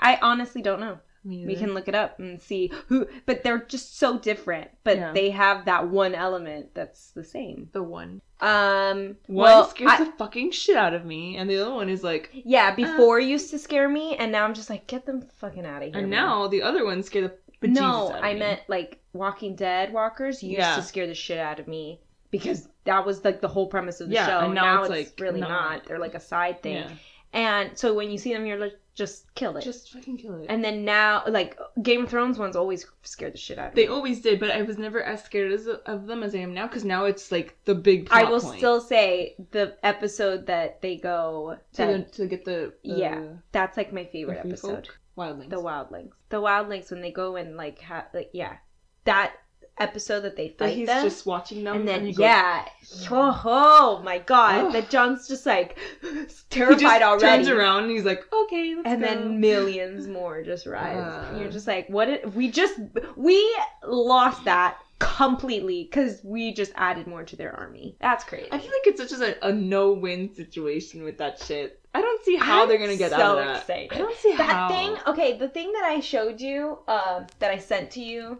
I 0.00 0.18
honestly 0.22 0.62
don't 0.62 0.80
know. 0.80 0.98
We 1.26 1.56
can 1.56 1.74
look 1.74 1.88
it 1.88 1.94
up 1.94 2.18
and 2.20 2.40
see 2.40 2.70
who, 2.88 3.06
but 3.26 3.42
they're 3.42 3.58
just 3.66 3.98
so 3.98 4.18
different. 4.18 4.70
But 4.84 4.96
Yeah. 4.96 5.12
they 5.12 5.30
have 5.30 5.64
that 5.64 5.88
one 5.88 6.14
element 6.14 6.74
that's 6.74 7.10
the 7.10 7.24
same. 7.24 7.68
the 7.72 7.82
one. 7.82 8.20
Um, 8.40 9.16
One 9.26 9.44
well, 9.44 9.64
scares 9.68 9.90
I- 9.92 10.04
the 10.04 10.12
fucking 10.12 10.50
shit 10.52 10.76
out 10.76 10.92
of 10.94 11.04
me, 11.04 11.36
and 11.36 11.48
the 11.48 11.56
other 11.58 11.72
one 11.74 11.88
is 11.88 12.04
like. 12.04 12.30
yeah, 12.32 12.74
before 12.74 13.18
used 13.18 13.50
to 13.50 13.58
scare 13.58 13.88
me, 13.88 14.14
and 14.16 14.30
now 14.30 14.44
I'm 14.44 14.54
just 14.54 14.68
like, 14.70 14.86
get 14.86 15.06
them 15.06 15.22
fucking 15.38 15.64
out 15.66 15.82
of 15.82 15.88
here. 15.88 15.98
And 16.00 16.10
man. 16.10 16.22
now 16.22 16.46
the 16.48 16.62
other 16.62 16.84
one 16.84 17.02
scare 17.02 17.22
the 17.22 17.34
bejesus 17.66 17.74
no, 17.80 18.10
out 18.10 18.18
of 18.18 18.24
I 18.24 18.34
me. 18.34 18.40
meant 18.40 18.60
like 18.68 19.00
Walking 19.14 19.56
Dead 19.56 19.92
walkers 19.92 20.42
used 20.42 20.58
Yeah. 20.58 20.76
to 20.76 20.82
scare 20.82 21.06
the 21.06 21.14
shit 21.14 21.38
out 21.38 21.58
of 21.58 21.66
me 21.66 22.00
because 22.30 22.68
that 22.84 23.06
was 23.06 23.24
like 23.24 23.40
the 23.40 23.48
whole 23.48 23.66
premise 23.66 24.00
of 24.02 24.08
the 24.10 24.14
Yeah, 24.16 24.26
show. 24.26 24.38
and 24.40 24.54
now 24.54 24.82
it's, 24.82 24.90
it's, 24.94 25.10
like, 25.12 25.20
really 25.20 25.40
not. 25.40 25.48
not. 25.48 25.84
They're 25.86 25.98
like 25.98 26.14
a 26.14 26.20
side 26.20 26.62
thing. 26.62 26.84
And 27.32 27.76
so 27.76 27.94
when 27.94 28.10
you 28.10 28.18
see 28.18 28.32
them, 28.32 28.44
you're 28.46 28.58
like, 28.58 28.74
just 28.96 29.32
kill 29.34 29.56
it. 29.56 29.62
Just 29.62 29.92
fucking 29.92 30.16
kill 30.16 30.34
it. 30.42 30.46
and 30.48 30.64
then 30.64 30.84
now, 30.84 31.22
like 31.28 31.56
Game 31.82 32.04
of 32.04 32.10
Thrones 32.10 32.38
ones 32.38 32.56
always 32.56 32.86
scared 33.02 33.34
the 33.34 33.38
shit 33.38 33.58
out 33.58 33.68
of 33.68 33.74
They 33.74 33.82
me. 33.86 33.88
always 33.92 34.20
did, 34.22 34.40
but 34.40 34.50
I 34.50 34.62
was 34.62 34.78
never 34.78 35.00
as 35.02 35.22
scared 35.22 35.52
as, 35.52 35.68
of 35.68 36.06
them 36.06 36.22
as 36.24 36.34
I 36.34 36.38
am 36.38 36.52
now 36.54 36.66
because 36.66 36.84
now 36.84 37.04
it's 37.04 37.30
like 37.30 37.56
the 37.66 37.74
big. 37.74 38.08
I 38.10 38.24
will 38.24 38.40
point. 38.40 38.58
still 38.58 38.80
say 38.80 39.36
the 39.52 39.76
episode 39.84 40.46
that 40.46 40.80
they 40.82 40.96
go. 40.96 41.58
to, 41.74 41.76
That, 41.76 42.12
the, 42.12 42.16
to 42.16 42.26
get 42.26 42.44
the, 42.44 42.72
the 42.82 42.94
Yeah, 42.98 43.22
that's 43.52 43.76
like 43.76 43.92
my 43.92 44.06
favorite 44.06 44.40
episode. 44.44 44.86
folk 44.88 44.98
wildlings. 45.16 45.50
The 45.50 45.56
wildlings. 45.60 46.10
The 46.30 46.40
wildlings 46.40 46.90
when 46.90 47.00
they 47.02 47.12
go 47.12 47.36
and 47.36 47.56
like 47.56 47.80
ha- 47.80 48.06
like 48.12 48.30
yeah, 48.32 48.56
that 49.04 49.34
episode 49.78 50.20
that 50.20 50.36
they 50.36 50.48
fight 50.48 50.74
he's 50.76 50.86
them. 50.86 51.04
just 51.04 51.26
watching 51.26 51.64
them, 51.64 51.76
and 51.76 51.88
then 51.88 52.06
he 52.06 52.12
goes- 52.12 52.20
yeah, 52.20 52.64
oh, 53.10 53.42
oh 53.44 54.02
my 54.04 54.18
god, 54.18 54.66
Ugh. 54.66 54.72
that 54.72 54.90
Jon's 54.90 55.28
just 55.28 55.44
like 55.46 55.76
he 56.00 56.26
terrified 56.50 56.80
just 56.80 57.02
already. 57.02 57.20
turns 57.44 57.48
around 57.48 57.84
and 57.84 57.92
he's 57.92 58.04
like, 58.04 58.24
okay, 58.32 58.74
let's 58.74 58.86
and 58.88 59.00
go. 59.00 59.06
then 59.06 59.40
millions 59.40 60.06
more 60.08 60.42
just 60.42 60.66
rise. 60.66 60.96
Uh. 60.96 61.28
and 61.30 61.40
you're 61.40 61.50
just 61.50 61.66
like, 61.66 61.88
what? 61.88 62.06
Did, 62.06 62.34
we 62.34 62.50
just 62.50 62.78
we 63.16 63.56
lost 63.86 64.44
that 64.44 64.78
completely 64.98 65.84
because 65.84 66.20
we 66.24 66.54
just 66.54 66.72
added 66.74 67.06
more 67.06 67.22
to 67.22 67.36
their 67.36 67.54
army. 67.54 67.96
That's 68.00 68.24
crazy. 68.24 68.48
I 68.50 68.58
feel 68.58 68.70
like 68.70 68.86
it's 68.86 69.10
such 69.10 69.20
a, 69.20 69.46
a 69.46 69.52
no-win 69.52 70.34
situation 70.34 71.04
with 71.04 71.18
that 71.18 71.38
shit. 71.42 71.80
I 71.94 72.00
don't 72.00 72.22
see 72.24 72.36
how 72.36 72.62
I'm 72.62 72.68
they're 72.68 72.78
gonna 72.78 72.96
get 72.96 73.10
so 73.10 73.16
out 73.16 73.38
of 73.38 73.44
that. 73.46 73.60
excited. 73.60 73.92
I 73.92 73.98
don't 73.98 74.16
see 74.16 74.36
that 74.36 74.50
how. 74.50 74.68
thing. 74.68 74.96
Okay, 75.06 75.38
the 75.38 75.48
thing 75.48 75.72
that 75.72 75.84
I 75.84 76.00
showed 76.00 76.40
you, 76.40 76.78
um, 76.88 77.26
that 77.38 77.50
I 77.50 77.58
sent 77.58 77.90
to 77.92 78.02
you. 78.02 78.38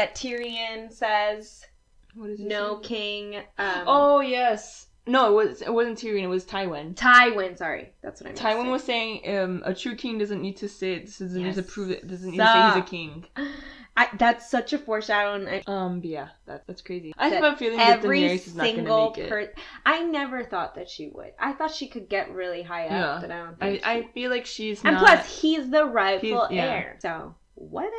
That 0.00 0.14
Tyrion 0.14 0.90
says, 0.90 1.62
What 2.14 2.30
is 2.30 2.40
it? 2.40 2.46
"No 2.46 2.78
king." 2.78 3.36
Um, 3.58 3.84
Oh 3.86 4.20
yes. 4.20 4.86
No, 5.06 5.30
it 5.30 5.34
was 5.46 5.60
it 5.62 5.72
wasn't 5.72 5.98
Tyrion. 5.98 6.22
It 6.22 6.26
was 6.28 6.44
Tywin. 6.46 6.94
Tywin. 6.94 7.58
Sorry, 7.58 7.92
that's 8.02 8.20
what 8.20 8.26
I 8.26 8.30
meant. 8.30 8.38
to 8.38 8.44
Tywin 8.44 8.70
was 8.70 8.82
saying, 8.84 9.28
um, 9.38 9.62
a 9.66 9.74
true 9.74 9.94
king 9.96 10.16
doesn't 10.18 10.40
need 10.40 10.56
to 10.58 10.68
say 10.68 11.00
this 11.00 11.18
doesn't 11.18 11.42
need 11.42 11.54
to 11.54 11.60
Yes. 11.60 11.70
prove 11.74 11.90
it. 11.90 12.06
Doesn't 12.08 12.30
need 12.30 12.38
to 12.38 12.46
say 12.46 12.66
he's 12.68 12.76
a 12.76 12.86
king. 12.86 13.24
I, 13.96 14.08
that's 14.16 14.48
such 14.50 14.72
a 14.72 14.78
foreshadowing. 14.78 15.48
I, 15.48 15.62
Um, 15.66 16.00
yeah, 16.04 16.28
that, 16.46 16.66
that's 16.66 16.80
crazy. 16.80 17.12
I 17.18 17.28
That 17.28 17.42
have 17.42 17.54
a 17.54 17.56
feeling 17.56 17.76
that 17.78 17.98
every 17.98 18.20
Daenerys 18.22 18.46
is 18.46 18.54
not 18.54 18.62
gonna 18.64 18.76
single 18.76 19.10
make 19.10 19.18
it. 19.18 19.28
person. 19.28 19.52
I 19.84 20.02
never 20.04 20.44
thought 20.44 20.76
that 20.76 20.88
she 20.88 21.08
would. 21.08 21.32
I 21.38 21.52
thought 21.52 21.72
she 21.74 21.88
could 21.88 22.08
get 22.08 22.30
really 22.32 22.62
high 22.62 22.86
up, 22.86 22.90
Yeah. 22.90 23.18
but 23.20 23.30
I 23.30 23.38
don't 23.38 23.56
I, 23.60 23.70
think. 23.72 23.86
I 23.86 24.02
feel 24.14 24.30
like 24.30 24.46
she's 24.46 24.82
and 24.84 24.94
not. 24.94 25.04
plus, 25.04 25.40
he's 25.42 25.68
the 25.70 25.84
rightful 25.84 26.28
He's- 26.46 26.52
yeah. 26.52 26.64
heir. 26.72 26.96
So 27.00 27.34
whatever. 27.56 27.90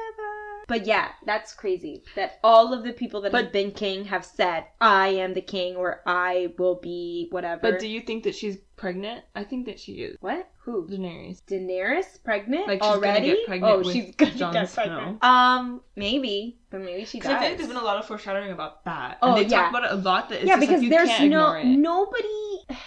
But 0.71 0.85
yeah, 0.85 1.09
that's 1.25 1.53
crazy. 1.53 2.01
That 2.15 2.39
all 2.45 2.73
of 2.73 2.85
the 2.85 2.93
people 2.93 3.19
that 3.21 3.33
have 3.33 3.45
But- 3.47 3.51
been 3.51 3.71
king 3.71 4.05
have 4.05 4.23
said, 4.23 4.67
"I 4.79 5.09
am 5.09 5.33
the 5.33 5.41
king," 5.41 5.75
or 5.75 6.01
"I 6.05 6.53
will 6.57 6.75
be 6.75 7.27
whatever." 7.29 7.59
but 7.61 7.77
do 7.81 7.89
you 7.89 7.99
think 7.99 8.23
that 8.23 8.35
she's 8.35 8.57
pregnant? 8.77 9.25
I 9.35 9.43
think 9.43 9.65
that 9.65 9.81
she 9.81 9.95
is. 9.95 10.15
what? 10.21 10.49
Who? 10.63 10.87
Daenerys. 10.87 11.41
Daenerys 11.43 12.23
pregnant 12.23 12.67
Like 12.69 12.81
she's 12.81 12.89
already? 12.89 13.19
gonna 13.27 13.35
get 13.35 13.45
pregnant 13.47 13.73
oh, 13.73 13.77
with 13.79 13.91
she's 13.91 14.15
gonna 14.15 14.31
Jon 14.31 14.53
get 14.53 14.69
Snow. 14.69 14.83
pregnant. 14.83 15.23
Um, 15.25 15.81
maybe, 15.97 16.57
but 16.69 16.79
maybe 16.79 17.03
she 17.03 17.19
I 17.19 17.23
feel 17.23 17.31
like 17.33 17.57
there's 17.57 17.67
been 17.67 17.75
a 17.75 17.83
lot 17.83 17.97
of 17.97 18.05
foreshadowing 18.05 18.51
about 18.51 18.85
that. 18.85 19.17
Oh, 19.21 19.35
and 19.35 19.37
they 19.39 19.49
yeah. 19.49 19.63
talk 19.63 19.71
about 19.71 19.83
it 19.83 19.91
a 19.91 19.95
lot. 19.95 20.29
That 20.29 20.35
it's 20.35 20.45
yeah, 20.47 20.55
just 20.55 20.61
because 20.69 20.81
like, 20.83 20.89
there's 20.89 21.19
no 21.29 21.61
nobody 21.63 22.77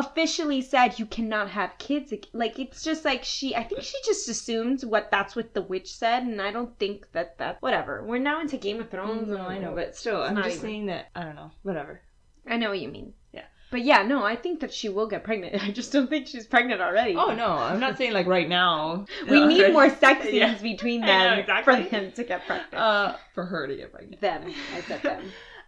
officially 0.00 0.60
said 0.62 0.98
you 0.98 1.06
cannot 1.06 1.50
have 1.50 1.78
kids. 1.78 2.12
Like 2.32 2.58
it's 2.58 2.82
just 2.82 3.04
like 3.04 3.22
she. 3.24 3.54
I 3.54 3.62
think 3.62 3.82
she 3.82 3.96
just 4.04 4.28
assumed 4.28 4.82
what 4.82 5.10
that's 5.10 5.36
what 5.36 5.54
the 5.54 5.62
witch 5.62 5.92
said, 5.94 6.24
and 6.24 6.40
I 6.42 6.50
don't 6.50 6.76
think 6.78 7.10
that 7.12 7.38
that 7.38 7.58
whatever. 7.60 8.02
We're 8.04 8.18
now 8.18 8.40
into 8.40 8.56
Game 8.56 8.80
of 8.80 8.90
Thrones. 8.90 9.28
No, 9.28 9.38
I 9.38 9.58
know, 9.58 9.74
but 9.74 9.94
still, 9.96 10.22
I'm 10.22 10.36
just 10.36 10.48
even- 10.48 10.60
saying 10.60 10.86
that 10.86 11.10
I 11.14 11.22
don't 11.24 11.36
know. 11.36 11.50
Whatever. 11.62 12.00
I 12.46 12.56
know 12.56 12.70
what 12.70 12.80
you 12.80 12.88
mean. 12.88 13.12
Yeah. 13.32 13.44
But 13.70 13.82
yeah, 13.82 14.02
no, 14.02 14.24
I 14.24 14.34
think 14.34 14.58
that 14.60 14.72
she 14.72 14.88
will 14.88 15.06
get 15.06 15.22
pregnant. 15.22 15.62
I 15.62 15.70
just 15.70 15.92
don't 15.92 16.08
think 16.10 16.26
she's 16.26 16.46
pregnant 16.46 16.80
already. 16.80 17.14
Oh 17.16 17.34
no, 17.34 17.46
I'm 17.52 17.78
not 17.78 17.96
saying 17.98 18.12
like 18.12 18.26
right 18.26 18.48
now. 18.48 19.04
We 19.28 19.44
need 19.46 19.58
Already. 19.60 19.72
more 19.72 19.90
sex 19.90 20.22
scenes 20.24 20.34
Yeah. 20.34 20.54
between 20.60 21.00
them 21.06 21.34
know, 21.34 21.40
exactly. 21.40 21.84
for 21.84 21.90
them 21.90 22.12
to 22.12 22.24
get 22.24 22.46
pregnant. 22.46 22.74
Uh, 22.74 23.16
for 23.34 23.44
her 23.44 23.66
to 23.68 23.76
get 23.76 23.92
pregnant. 23.92 24.20
them, 24.20 24.52
I 24.76 24.80
said 24.80 25.02
them. 25.02 25.22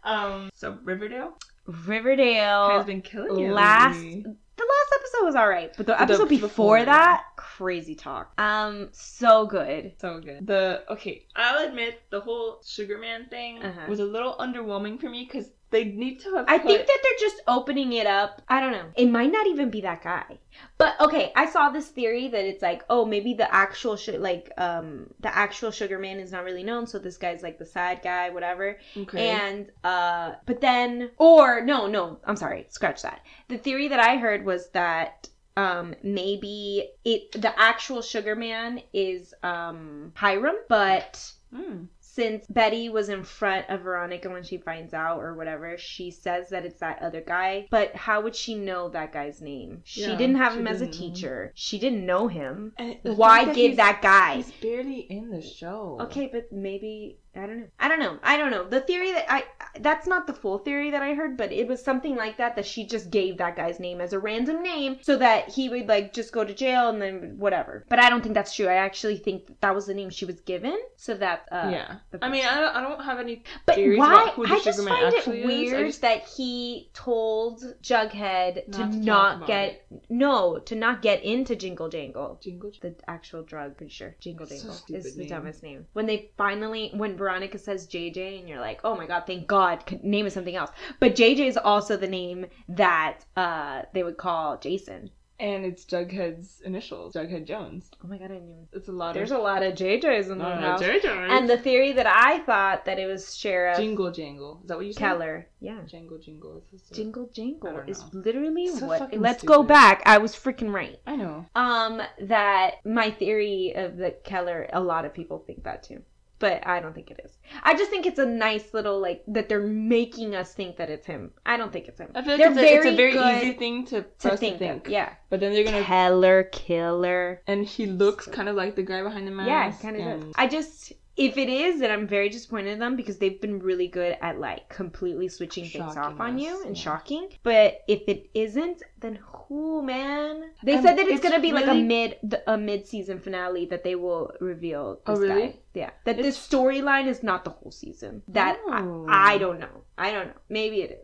Um. 0.05 0.51
So 0.55 0.79
Riverdale 0.83 1.35
Riverdale 1.67 2.71
has 2.71 2.87
been 2.87 3.03
killing 3.03 3.45
it 3.45 3.53
last 3.53 3.99
the 4.01 4.23
The 4.23 4.65
last 4.65 4.95
episode 5.01 5.25
was 5.27 5.37
alright, 5.37 5.73
but 5.77 5.87
the 5.87 5.93
The 5.93 6.03
episode 6.03 6.29
before 6.29 6.49
before 6.49 6.79
that. 6.81 6.87
that, 6.87 7.25
crazy 7.37 7.95
talk. 7.95 8.33
Um, 8.41 8.89
so 8.93 9.47
good. 9.47 9.93
So 9.99 10.21
good. 10.21 10.47
The 10.47 10.85
okay, 10.91 11.27
I'll 11.37 11.67
admit 11.67 12.03
the 12.11 12.21
whole 12.21 12.61
Sugar 12.65 12.99
Man 12.99 13.27
thing 13.29 13.63
Uh-huh. 13.63 13.87
was 13.89 14.01
a 14.01 14.05
little 14.05 14.37
underwhelming 14.39 15.01
for 15.01 15.09
me 15.09 15.25
because 15.25 15.51
they 15.73 15.85
need 15.85 16.21
to 16.21 16.35
have. 16.37 16.45
I 16.49 16.59
put- 16.59 16.67
think 16.69 16.87
that 16.87 16.99
they're 17.03 17.29
just 17.29 17.43
opening 17.49 17.93
it 17.95 18.07
up. 18.07 18.41
I 18.49 18.61
don't 18.61 18.73
know. 18.73 18.87
It 18.97 19.07
might 19.07 19.33
not 19.33 19.47
even 19.49 19.71
be 19.71 19.81
that 19.81 20.03
guy. 20.03 20.39
But 20.79 21.01
okay, 21.01 21.33
I 21.35 21.47
saw 21.47 21.71
this 21.71 21.89
theory 21.89 22.29
that 22.29 22.45
it's 22.45 22.63
like, 22.63 22.85
oh, 22.91 23.05
maybe 23.05 23.35
the 23.35 23.53
actual 23.53 23.97
sh- 23.97 24.11
like 24.19 24.53
um 24.59 25.09
the 25.21 25.35
actual 25.35 25.71
Sugar 25.71 25.99
Man 25.99 26.21
is 26.21 26.31
not 26.31 26.45
really 26.45 26.63
known, 26.63 26.87
so 26.87 26.99
this 26.99 27.17
guy's 27.17 27.43
like 27.43 27.59
the 27.59 27.67
side 27.67 28.01
guy, 28.03 28.31
whatever. 28.31 28.79
okay. 28.97 29.29
And 29.31 29.71
uh 29.83 30.35
but 30.47 30.61
then 30.61 31.11
or 31.17 31.63
no, 31.63 31.87
no, 31.87 32.21
I'm 32.25 32.37
sorry, 32.37 32.67
scratch 32.71 33.03
that. 33.03 33.21
The 33.49 33.59
theory 33.59 33.89
that 33.89 33.99
I 34.01 34.17
heard 34.19 34.45
was 34.45 34.69
that 34.71 35.29
um 35.57 35.95
maybe 36.03 36.91
it 37.05 37.33
the 37.33 37.59
actual 37.59 38.03
Sugar 38.03 38.37
Man 38.37 38.81
is 38.93 39.35
um 39.43 40.13
Hiram, 40.15 40.57
but 40.69 41.33
Mm. 41.55 41.89
Since 42.15 42.47
Betty 42.47 42.91
was 42.91 43.09
in 43.09 43.25
front 43.25 43.71
of 43.71 43.81
Veronica 43.81 44.29
when 44.29 44.43
she 44.43 44.59
finds 44.59 44.93
out 44.93 45.21
or 45.21 45.35
whatever, 45.35 45.79
she 45.79 46.11
says 46.11 46.51
that 46.51 46.67
it's 46.67 46.81
that 46.81 47.01
other 47.01 47.23
guy. 47.23 47.67
But 47.71 47.97
how 47.97 48.21
would 48.21 48.37
she 48.37 48.55
know 48.55 48.91
that 48.91 49.13
guy's 49.15 49.41
name? 49.41 49.81
She 49.85 50.03
Yeah, 50.03 50.17
didn't 50.17 50.37
have 50.37 50.53
she 50.53 50.59
him 50.59 50.67
as 50.67 50.83
a 50.83 50.87
teacher. 50.87 51.53
She 51.55 51.79
didn't 51.79 52.05
know 52.05 52.29
him. 52.29 52.75
Why 53.03 53.47
fact 53.47 53.57
give 53.57 53.77
that 53.77 54.03
guy? 54.03 54.37
He's 54.37 54.53
barely 54.53 55.01
in 55.01 55.31
the 55.31 55.41
show. 55.41 55.97
Okay, 56.03 56.29
but 56.31 56.53
maybe 56.53 57.19
I 57.35 57.47
don't 57.47 57.61
know. 57.61 57.67
I 57.81 57.89
don't 57.89 57.99
know. 57.99 58.19
I 58.23 58.37
don't 58.37 58.51
know. 58.51 58.69
The 58.69 58.81
theory 58.83 59.13
that 59.13 59.33
I 59.33 59.45
that's 59.81 60.07
not 60.07 60.27
the 60.27 60.35
full 60.35 60.59
theory 60.59 60.91
that 60.91 61.03
I 61.03 61.15
heard, 61.15 61.39
but 61.39 61.51
it 61.51 61.67
was 61.67 61.83
something 61.83 62.15
like 62.15 62.37
that 62.37 62.57
that 62.57 62.67
she 62.67 62.87
just 62.87 63.11
gave 63.11 63.39
that 63.39 63.57
guy's 63.57 63.81
name 63.81 64.03
as 64.03 64.13
a 64.13 64.19
random 64.19 64.63
name 64.63 64.99
so 65.01 65.17
that 65.17 65.49
he 65.49 65.71
would 65.71 65.89
like 65.89 66.13
just 66.13 66.33
go 66.33 66.45
to 66.45 66.53
jail 66.53 66.91
and 66.91 67.01
then 67.01 67.37
whatever. 67.39 67.87
But 67.89 68.01
I 68.01 68.11
don't 68.11 68.23
think 68.23 68.35
that's 68.35 68.55
true. 68.55 68.69
I 68.69 68.75
actually 68.75 69.17
think 69.17 69.47
that, 69.47 69.61
that 69.63 69.75
was 69.75 69.87
the 69.87 69.95
name 69.95 70.11
she 70.11 70.27
was 70.27 70.41
given 70.41 70.79
so 70.97 71.15
that 71.15 71.49
uh 71.51 71.71
yeah. 71.73 71.97
I 72.21 72.29
mean, 72.29 72.45
I 72.45 72.61
don't, 72.61 72.77
I 72.77 72.81
don't 72.83 73.03
have 73.05 73.19
any 73.19 73.43
But 73.65 73.77
theories 73.77 73.99
why? 73.99 74.13
about 74.25 74.35
who 74.35 74.47
the 74.47 74.53
I 74.55 74.59
Sugar 74.59 74.65
just 74.65 74.85
Man 74.85 74.89
find 75.03 75.15
actually 75.15 75.39
it 75.39 75.41
is. 75.41 75.47
Weird 75.47 75.87
just- 75.87 76.01
that 76.03 76.25
he 76.29 76.91
told 76.93 77.63
Jughead 77.83 78.69
Not 78.69 78.93
to 78.93 78.99
to 78.99 79.05
not 79.05 79.47
get 79.47 79.87
no 80.11 80.59
to 80.59 80.75
not 80.75 81.03
get 81.03 81.23
into 81.23 81.57
Jingle 81.57 81.89
Jangle. 81.89 82.39
Jingle. 82.43 82.73
The 82.81 82.95
actual 83.09 83.43
drug, 83.43 83.77
pretty 83.77 83.93
sure. 83.93 84.15
Jingle 84.21 84.47
So 84.47 84.57
Jangle 84.57 84.75
stupid 84.75 85.07
is 85.07 85.15
the 85.15 85.21
name. 85.23 85.29
dumbest 85.29 85.63
name. 85.63 85.87
When 85.93 86.07
they 86.07 86.31
finally, 86.37 86.91
when 86.95 87.17
Veronica 87.17 87.59
says 87.59 87.87
JJ, 87.87 88.41
and 88.41 88.49
you're 88.49 88.61
like, 88.61 88.81
oh 88.85 88.97
my 88.97 89.07
god, 89.07 89.25
thank 89.27 89.47
God, 89.47 89.83
name 90.03 90.27
is 90.27 90.35
something 90.35 90.57
else. 90.57 90.71
But 91.01 91.15
JJ 91.15 91.47
is 91.47 91.57
also 91.57 91.97
the 91.97 92.09
name 92.09 92.47
that 92.69 93.21
uh 93.37 93.83
they 93.95 94.03
would 94.03 94.17
call 94.17 94.59
Jason. 94.59 95.11
And 95.43 95.65
it's 95.65 95.85
Jughead's 95.85 96.61
initials, 96.61 97.15
Jughead 97.15 97.47
Jones. 97.47 97.91
Oh 98.03 98.07
my 98.07 98.17
god, 98.17 98.27
I 98.27 98.35
didn't 98.35 98.49
even. 98.51 98.69
It's 98.73 98.89
a 98.89 98.93
lot 98.93 99.09
of 99.09 99.15
There's 99.15 99.33
of. 99.33 99.41
a 99.41 99.43
lot 99.43 99.65
of 99.65 99.75
JJs 99.75 100.31
in 100.31 100.39
the 100.39 100.45
house. 100.45 100.81
JJs. 100.81 101.31
And 101.31 101.51
the 101.51 101.59
theory 101.59 101.93
that 101.95 102.07
I 102.07 102.39
thought 102.45 102.85
that 102.85 103.01
it 103.01 103.07
was 103.07 103.37
Sheriff 103.37 103.77
Jingle 103.77 104.13
Jangle. 104.13 104.61
Is 104.63 104.69
that 104.69 104.77
what 104.77 104.87
you 104.87 104.93
said? 104.93 105.01
Keller. 105.01 105.49
Yeah. 105.61 105.81
Jangle 105.85 106.19
Jingle. 106.19 106.63
Is 106.73 106.83
Jingle 106.93 107.29
Jangle 107.35 107.83
is 107.89 108.05
literally 108.13 108.69
So 108.69 108.87
what. 108.87 109.19
Let's 109.19 109.43
go 109.43 109.65
back. 109.65 110.05
I 110.07 110.19
was 110.19 110.33
freaking 110.33 110.73
right. 110.73 111.01
I 111.09 111.17
know. 111.17 111.45
Um, 111.57 112.01
that 112.21 112.75
my 112.85 113.11
theory 113.11 113.73
of 113.75 113.97
the 113.97 114.13
Keller, 114.23 114.69
a 114.73 114.81
lot 114.81 115.05
of 115.05 115.13
people 115.13 115.43
think 115.45 115.65
that 115.65 115.83
too, 115.83 116.03
but 116.43 116.67
I 116.67 116.81
don't 116.81 116.93
think 116.93 117.13
it 117.13 117.21
is. 117.25 117.39
I 117.63 117.73
just 117.77 117.89
think 117.89 118.05
it's 118.05 118.19
a 118.19 118.27
nice 118.27 118.75
little 118.75 118.99
like 119.01 119.23
that 119.29 119.49
they're 119.49 119.63
making 119.63 120.35
us 120.35 120.53
think 120.53 120.77
that 120.79 120.91
it's 120.91 121.07
him. 121.07 121.31
I 121.47 121.57
don't 121.57 121.73
think 121.73 121.87
it's 121.87 122.01
him. 122.01 122.11
I 122.17 122.23
feel 122.23 122.33
like 122.33 122.39
they're 122.39 122.51
it's 122.51 122.59
a, 122.59 122.77
it's 122.79 122.87
a 122.87 122.97
very 122.97 123.15
very 123.15 123.37
easy 123.39 123.53
thing 123.53 123.87
to, 123.87 124.05
to 124.19 124.33
us 124.33 124.41
think, 124.41 124.55
to 124.55 124.59
think. 124.59 124.87
of. 124.87 124.93
Yeah, 124.93 125.11
But 125.31 125.39
then 125.39 125.53
they're 125.53 125.63
gonna. 125.65 125.85
Keller 125.85 126.43
killer. 126.51 127.43
And 127.47 127.65
he 127.65 127.87
looks 127.87 128.27
kind 128.27 128.49
of 128.49 128.57
like 128.57 128.75
the 128.75 128.83
guy 128.83 129.05
behind 129.05 129.29
the 129.29 129.31
mask. 129.31 129.49
Yeah, 129.49 129.91
kind 129.91 129.97
of 129.97 130.07
and- 130.07 130.23
does. 130.25 130.35
I 130.37 130.49
just. 130.49 130.93
If 131.23 131.39
it 131.39 131.49
is, 131.49 131.81
then 131.81 131.91
I'm 131.91 132.07
very 132.07 132.29
disappointed 132.29 132.71
in 132.73 132.79
them 132.79 132.97
because 132.97 133.19
they've 133.19 133.41
been 133.41 133.59
really 133.61 133.89
good 133.89 134.17
at 134.21 134.39
like 134.41 134.69
completely 134.69 135.29
switching 135.29 135.65
things 135.65 135.95
Shocking 135.95 135.99
off 136.15 136.21
on 136.21 136.39
you 136.39 136.63
and 136.67 136.77
yeah. 136.77 136.83
shocking. 136.83 137.29
But 137.43 137.83
if 137.89 138.03
it 138.09 138.31
isn't, 138.35 138.83
then 139.01 139.19
who, 139.23 139.83
man? 139.83 140.51
They 140.65 140.75
Um, 140.77 140.83
said 140.83 140.99
that 140.99 141.07
it's, 141.07 141.17
it's 141.17 141.23
gonna 141.23 141.41
be 141.41 141.53
like 141.53 141.67
a 141.67 141.75
mid 141.75 142.17
a 142.47 142.57
mid 142.59 142.87
season 142.87 143.19
finale 143.19 143.67
that 143.67 143.85
they 143.85 143.95
will 143.95 144.33
reveal. 144.41 145.01
Oh, 145.07 145.17
really? 145.17 145.49
Guy. 145.49 145.59
Yeah, 145.75 145.91
that 146.05 146.19
It's- 146.19 146.25
this 146.37 146.49
storyline 146.49 147.07
is 147.07 147.23
not 147.23 147.45
the 147.45 147.51
whole 147.51 147.71
season. 147.71 148.23
That 148.29 148.59
Oh. 148.67 149.07
I, 149.09 149.35
I 149.35 149.39
don't 149.39 149.61
know. 149.61 149.85
I 149.97 150.11
don't 150.11 150.29
know. 150.29 150.41
Maybe 150.49 150.83
it 150.83 150.91
is, 150.91 150.99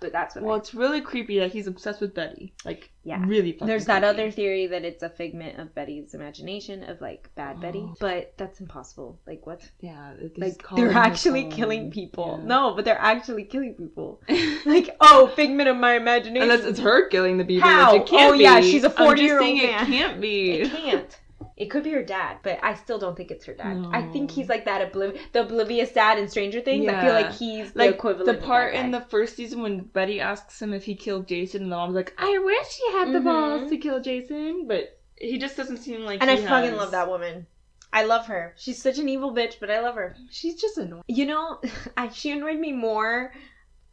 but 0.00 0.12
that's 0.12 0.34
what. 0.34 0.44
Well, 0.44 0.54
I, 0.54 0.58
it's 0.58 0.74
really 0.74 1.00
creepy 1.00 1.38
that 1.38 1.52
he's 1.52 1.66
obsessed 1.66 2.00
with 2.00 2.14
Betty. 2.14 2.52
Like, 2.64 2.90
Yeah. 3.04 3.22
really. 3.26 3.52
fucking 3.52 3.66
there's 3.66 3.84
that 3.86 4.02
creepy. 4.02 4.06
other 4.22 4.30
theory 4.30 4.66
that 4.66 4.84
it's 4.84 5.02
a 5.02 5.08
figment 5.10 5.58
of 5.58 5.74
Betty's 5.74 6.14
imagination 6.14 6.82
of 6.84 7.00
like 7.00 7.30
bad 7.34 7.60
Betty, 7.60 7.84
Oh. 7.86 7.94
but 8.00 8.32
that's 8.36 8.60
impossible. 8.60 9.18
Like 9.26 9.46
what? 9.46 9.60
Yeah, 9.80 10.14
like 10.36 10.62
they're 10.74 10.92
actually 10.92 11.50
killing 11.50 11.90
people. 11.90 12.38
Yeah. 12.40 12.46
No, 12.46 12.74
but 12.74 12.84
they're 12.84 12.98
actually 13.00 13.44
killing 13.44 13.74
people. 13.74 14.20
like, 14.66 14.96
oh, 15.00 15.28
figment 15.36 15.68
of 15.68 15.76
my 15.76 15.94
imagination. 15.94 16.50
Unless 16.50 16.64
it's 16.66 16.80
her 16.80 17.08
killing 17.08 17.38
the 17.38 17.44
people. 17.44 17.68
How? 17.68 17.92
Which 17.92 18.02
it 18.02 18.08
can't 18.08 18.30
Oh, 18.32 18.34
yeah, 18.34 18.60
she's 18.60 18.84
a 18.84 18.88
I'm 18.88 18.92
just 18.92 18.98
40-year-old 18.98 19.44
saying 19.46 19.56
man. 19.70 19.82
It 19.84 19.86
can't 19.86 20.20
be. 20.20 20.50
It 20.52 20.70
can't. 20.72 21.20
It 21.60 21.70
could 21.70 21.84
be 21.84 21.90
her 21.90 22.02
dad, 22.02 22.38
but 22.42 22.58
I 22.62 22.74
still 22.74 22.98
don't 22.98 23.14
think 23.14 23.30
it's 23.30 23.44
her 23.44 23.52
dad. 23.54 23.84
I 23.92 24.02
think 24.12 24.30
he's 24.30 24.48
like 24.48 24.64
that 24.64 24.90
obliv- 24.92 25.18
the 25.32 25.42
oblivious 25.42 25.92
dad 25.92 26.18
in 26.18 26.26
Stranger 26.26 26.60
Things. 26.62 26.88
I 26.88 27.00
feel 27.02 27.12
like 27.12 27.32
he's 27.32 27.72
the 27.72 27.78
Like 27.80 27.94
equivalent. 27.96 28.40
the 28.40 28.46
part 28.46 28.74
in 28.74 28.90
the 28.90 29.02
first 29.02 29.36
season 29.36 29.60
when 29.62 29.80
Betty 29.80 30.20
asks 30.20 30.60
him 30.62 30.72
if 30.72 30.84
he 30.84 30.94
killed 30.94 31.28
Jason, 31.28 31.64
and 31.64 31.70
the 31.72 31.76
mom's 31.76 31.94
like, 31.94 32.14
"I 32.16 32.38
wish 32.38 32.66
he 32.78 32.92
had 32.92 33.12
the 33.12 33.18
Mhm. 33.18 33.24
balls 33.24 33.70
to 33.70 33.76
kill 33.76 34.00
Jason," 34.00 34.66
but 34.66 34.98
he 35.16 35.36
just 35.38 35.56
doesn't 35.56 35.76
seem 35.76 36.00
like. 36.06 36.22
and 36.22 36.30
I 36.30 36.36
he 36.36 36.46
fucking 36.46 36.76
love 36.76 36.92
that 36.92 37.08
woman. 37.10 37.46
I 37.92 38.04
love 38.04 38.26
her. 38.28 38.54
She's 38.56 38.80
such 38.80 38.98
an 38.98 39.08
evil 39.08 39.34
bitch, 39.34 39.60
but 39.60 39.70
I 39.70 39.80
love 39.80 39.96
her. 39.96 40.16
She's 40.30 40.58
just 40.58 40.78
annoying. 40.78 41.02
You 41.08 41.26
know, 41.26 41.60
I, 41.96 42.08
she 42.08 42.30
annoyed 42.30 42.58
me 42.58 42.72
more 42.72 43.34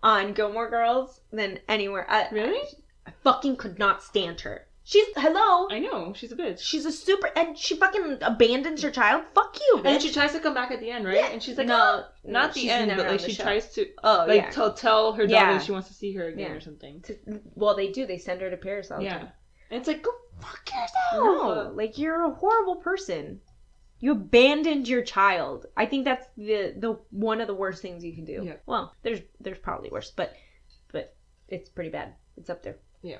on 0.03 0.34
Gilmore 0.34 0.70
Girls 0.70 1.20
than 1.34 1.59
anywhere. 1.68 2.05
I, 2.09 2.30
Really? 2.32 2.61
I 3.05 3.11
fucking 3.24 3.55
could 3.57 3.78
not 3.80 4.03
stand 4.03 4.41
her. 4.41 4.66
She's 4.90 5.06
hello. 5.18 5.68
I 5.70 5.80
know 5.80 6.14
she's 6.16 6.32
a 6.32 6.36
bitch. 6.38 6.60
She's 6.60 6.86
a 6.86 6.94
super, 6.94 7.28
and 7.36 7.58
she 7.58 7.76
fucking 7.76 8.20
abandons 8.22 8.82
her 8.84 8.90
child. 8.90 9.26
Fuck 9.36 9.60
you, 9.60 9.82
bitch. 9.82 9.86
and 9.86 10.02
she 10.02 10.14
tries 10.14 10.32
to 10.32 10.40
come 10.40 10.54
back 10.54 10.72
at 10.72 10.80
the 10.80 10.90
end, 10.90 11.04
right? 11.06 11.18
Yeah. 11.18 11.28
And 11.28 11.44
she's 11.44 11.58
like, 11.58 11.68
no, 11.68 12.06
"Oh, 12.06 12.08
not 12.24 12.54
the 12.54 12.70
end, 12.70 12.94
but 12.96 13.06
like 13.06 13.20
she 13.20 13.34
show. 13.34 13.44
tries 13.44 13.74
to 13.74 13.86
Oh 14.06 14.24
like 14.26 14.44
yeah. 14.44 14.50
tell 14.50 14.74
tell 14.74 15.12
her 15.12 15.28
daughter 15.28 15.52
Yeah. 15.52 15.60
she 15.60 15.74
wants 15.74 15.90
to 15.90 15.94
see 15.94 16.14
her 16.14 16.28
again 16.30 16.52
Yeah. 16.52 16.56
or 16.56 16.62
something. 16.62 17.02
To- 17.02 17.42
well, 17.54 17.76
they 17.76 17.92
do. 17.92 18.06
They 18.06 18.18
send 18.18 18.40
her 18.40 18.50
to 18.50 18.56
Paris 18.56 18.90
all 18.90 19.00
the 19.00 19.04
Yeah, 19.04 19.18
time. 19.18 19.30
and 19.72 19.80
it's 19.80 19.90
like 19.90 20.04
go 20.04 20.12
fuck 20.40 20.70
yourself. 20.70 20.90
No, 21.14 21.72
like 21.76 21.98
you're 21.98 22.24
a 22.24 22.30
horrible 22.34 22.78
person. 22.78 23.42
You 24.00 24.14
abandoned 24.14 24.88
your 24.88 25.02
child. 25.02 25.66
I 25.76 25.86
think 25.86 26.06
that's 26.06 26.26
the 26.38 26.74
the 26.78 26.98
one 27.10 27.42
of 27.42 27.48
the 27.48 27.56
worst 27.56 27.82
things 27.82 28.06
you 28.06 28.16
can 28.16 28.24
do. 28.24 28.42
Yeah. 28.46 28.54
Well, 28.66 28.96
there's 29.04 29.20
there's 29.42 29.60
probably 29.60 29.90
worse, 29.90 30.12
but 30.16 30.34
but 30.94 31.14
it's 31.50 31.68
pretty 31.68 31.90
bad. 31.90 32.14
It's 32.38 32.50
up 32.50 32.64
there. 32.64 32.78
Yeah. 33.02 33.18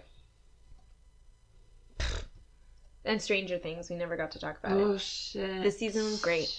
And 3.08 3.22
Stranger 3.22 3.58
Things, 3.58 3.90
we 3.90 3.96
never 3.96 4.18
got 4.18 4.32
to 4.32 4.40
talk 4.40 4.60
about 4.60 4.74
Oh 4.78 4.94
it. 4.94 5.02
shit! 5.02 5.64
This 5.64 5.80
season 5.80 6.04
was 6.04 6.22
great. 6.22 6.54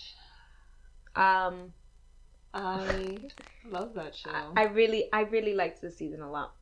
Um, 1.14 1.72
I 2.54 3.18
love 3.68 3.94
that 3.94 4.16
show. 4.16 4.52
I 4.56 4.64
really 4.64 5.08
I 5.12 5.22
really 5.22 5.54
liked 5.54 5.82
this 5.82 5.98
season 5.98 6.22
a 6.22 6.30
lot. 6.30 6.54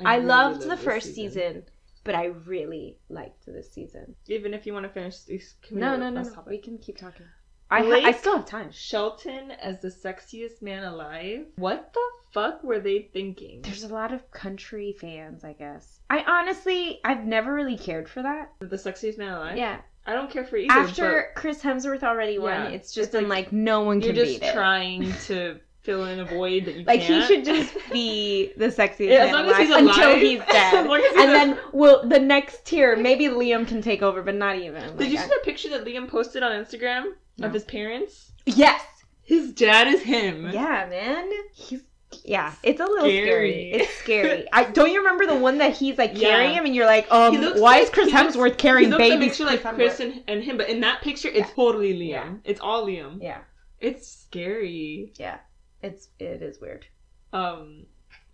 I, 0.00 0.14
really 0.16 0.26
loved 0.28 0.60
love 0.60 0.70
the 0.78 0.84
first 0.84 1.14
season. 1.14 1.64
but 2.04 2.14
I 2.14 2.26
really 2.26 2.98
liked 3.08 3.44
this 3.46 3.72
season. 3.72 4.14
Even 4.28 4.54
if 4.54 4.64
you 4.66 4.72
want 4.72 4.84
to 4.86 4.88
finish 4.92 5.22
these, 5.24 5.56
No, 5.72 5.96
no, 5.96 6.10
no, 6.10 6.22
no. 6.22 6.44
We 6.46 6.58
can 6.58 6.78
keep 6.78 6.96
talking. 6.98 7.26
I 7.70 7.82
ha- 7.82 8.00
I 8.08 8.12
still 8.12 8.36
have 8.36 8.46
time. 8.46 8.70
Shelton 8.72 9.50
as 9.50 9.80
the 9.80 9.88
sexiest 9.88 10.62
man 10.62 10.84
alive. 10.84 11.46
What 11.56 11.92
the 11.92 12.00
fuck 12.32 12.64
were 12.64 12.80
they 12.80 13.02
thinking? 13.12 13.62
There's 13.62 13.84
a 13.84 13.88
lot 13.92 14.12
of 14.12 14.30
country 14.30 14.96
fans, 14.98 15.44
I 15.44 15.52
guess. 15.52 16.00
I 16.08 16.24
honestly, 16.26 17.00
I've 17.04 17.24
never 17.26 17.52
really 17.52 17.76
cared 17.76 18.08
for 18.08 18.22
that. 18.22 18.52
The 18.60 18.76
sexiest 18.76 19.18
man 19.18 19.32
alive. 19.34 19.56
Yeah. 19.58 19.80
I 20.06 20.14
don't 20.14 20.30
care 20.30 20.44
for 20.44 20.56
either. 20.56 20.72
After 20.72 21.30
Chris 21.36 21.60
Hemsworth 21.62 22.02
already 22.02 22.38
won, 22.38 22.52
Yeah, 22.52 22.68
it's 22.68 22.94
just 22.94 23.08
it's 23.08 23.12
been 23.20 23.28
like, 23.28 23.46
like, 23.46 23.52
no 23.52 23.82
one 23.82 24.00
but 24.00 24.06
you're 24.14 24.24
just 24.24 24.42
trying 24.54 25.12
to 25.26 25.60
fill 25.82 26.06
in 26.06 26.20
a 26.20 26.24
void 26.24 26.64
that 26.64 26.74
you 26.76 26.84
Like 26.84 27.00
can't. 27.02 27.20
Like 27.20 27.28
he 27.28 27.34
should 27.34 27.44
just 27.44 27.74
be 27.92 28.52
the 28.56 28.66
sexiest 28.68 29.10
Yeah, 29.10 29.24
as 29.26 29.32
man 29.32 29.46
long 29.46 29.50
as 29.50 29.56
he's 29.58 29.68
alive 29.70 29.86
until 29.88 30.14
he's 30.16 30.38
dead, 30.40 30.74
As 30.74 30.86
long 30.86 31.00
as 31.00 31.12
he's 31.12 31.20
and 31.20 31.30
a- 31.30 31.32
then 31.32 31.58
will 31.74 32.08
the 32.08 32.18
next 32.18 32.64
tier 32.64 32.96
maybe 32.96 33.26
Liam 33.26 33.68
can 33.68 33.82
take 33.82 34.00
over, 34.02 34.22
but 34.22 34.34
not 34.34 34.56
even. 34.56 34.82
Did 34.82 34.98
Like, 34.98 35.10
you 35.10 35.18
I- 35.18 35.22
see 35.22 35.28
the 35.28 35.40
picture 35.44 35.68
that 35.70 35.84
Liam 35.84 36.08
posted 36.08 36.42
on 36.42 36.52
Instagram 36.52 37.12
No. 37.38 37.46
of 37.48 37.54
his 37.54 37.64
parents? 37.64 38.32
Yes. 38.46 38.82
His 39.22 39.52
dad 39.52 39.88
is 39.88 40.02
him. 40.02 40.48
Yeah, 40.50 40.86
man. 40.88 41.30
He's 41.54 41.82
yeah. 42.24 42.54
It's 42.62 42.80
a 42.80 42.84
little 42.84 43.00
scary. 43.06 43.22
Scary. 43.22 43.70
It's 43.72 43.94
scary. 43.98 44.46
I 44.52 44.64
don't 44.64 44.90
you 44.90 44.98
remember 45.00 45.26
the 45.26 45.36
one 45.36 45.58
that 45.58 45.76
he's 45.76 45.98
like 45.98 46.12
Yeah. 46.14 46.30
carrying 46.30 46.54
him, 46.54 46.64
and 46.64 46.74
you're 46.74 46.86
like, 46.86 47.06
um, 47.12 47.34
why 47.60 47.78
is 47.80 47.90
Chris 47.90 48.10
looks- 48.10 48.34
Hemsworth 48.36 48.50
He 48.52 48.56
carrying 48.56 48.90
looks 48.90 49.04
a 49.04 49.08
babies? 49.10 49.28
picture 49.28 49.44
like 49.44 49.60
Chris 49.62 49.74
Chris 49.96 50.00
and, 50.00 50.24
and 50.26 50.42
him, 50.42 50.56
but 50.56 50.68
in 50.70 50.80
that 50.80 51.02
picture, 51.02 51.28
it's 51.28 51.48
Yeah. 51.50 51.54
totally 51.54 51.92
Liam. 51.94 52.08
Yeah. 52.08 52.32
It's 52.44 52.60
all 52.60 52.86
Liam. 52.86 53.18
Yeah, 53.22 53.40
It's 53.80 54.08
scary. 54.08 55.12
yeah. 55.18 55.38
It's 55.82 56.08
it 56.18 56.42
is 56.42 56.60
weird. 56.60 56.86
Um, 57.34 57.84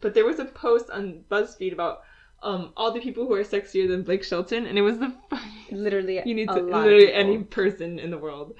but 0.00 0.14
there 0.14 0.24
was 0.24 0.38
a 0.38 0.44
post 0.44 0.88
on 0.90 1.24
BuzzFeed 1.30 1.72
about 1.72 2.02
um 2.42 2.72
all 2.76 2.92
the 2.92 3.00
people 3.00 3.26
who 3.26 3.34
are 3.34 3.42
sexier 3.42 3.88
than 3.88 4.02
Blake 4.05 4.22
Shelton, 4.22 4.66
and 4.66 4.78
it 4.78 4.82
was 4.82 4.98
the 4.98 5.12
funniest. 5.28 5.50
Literally, 5.72 6.22
You 6.24 6.34
need 6.34 6.48
to 6.48 6.55
literally 6.62 7.12
any 7.12 7.38
person 7.42 7.98
in 7.98 8.11
the 8.12 8.18
world. 8.18 8.55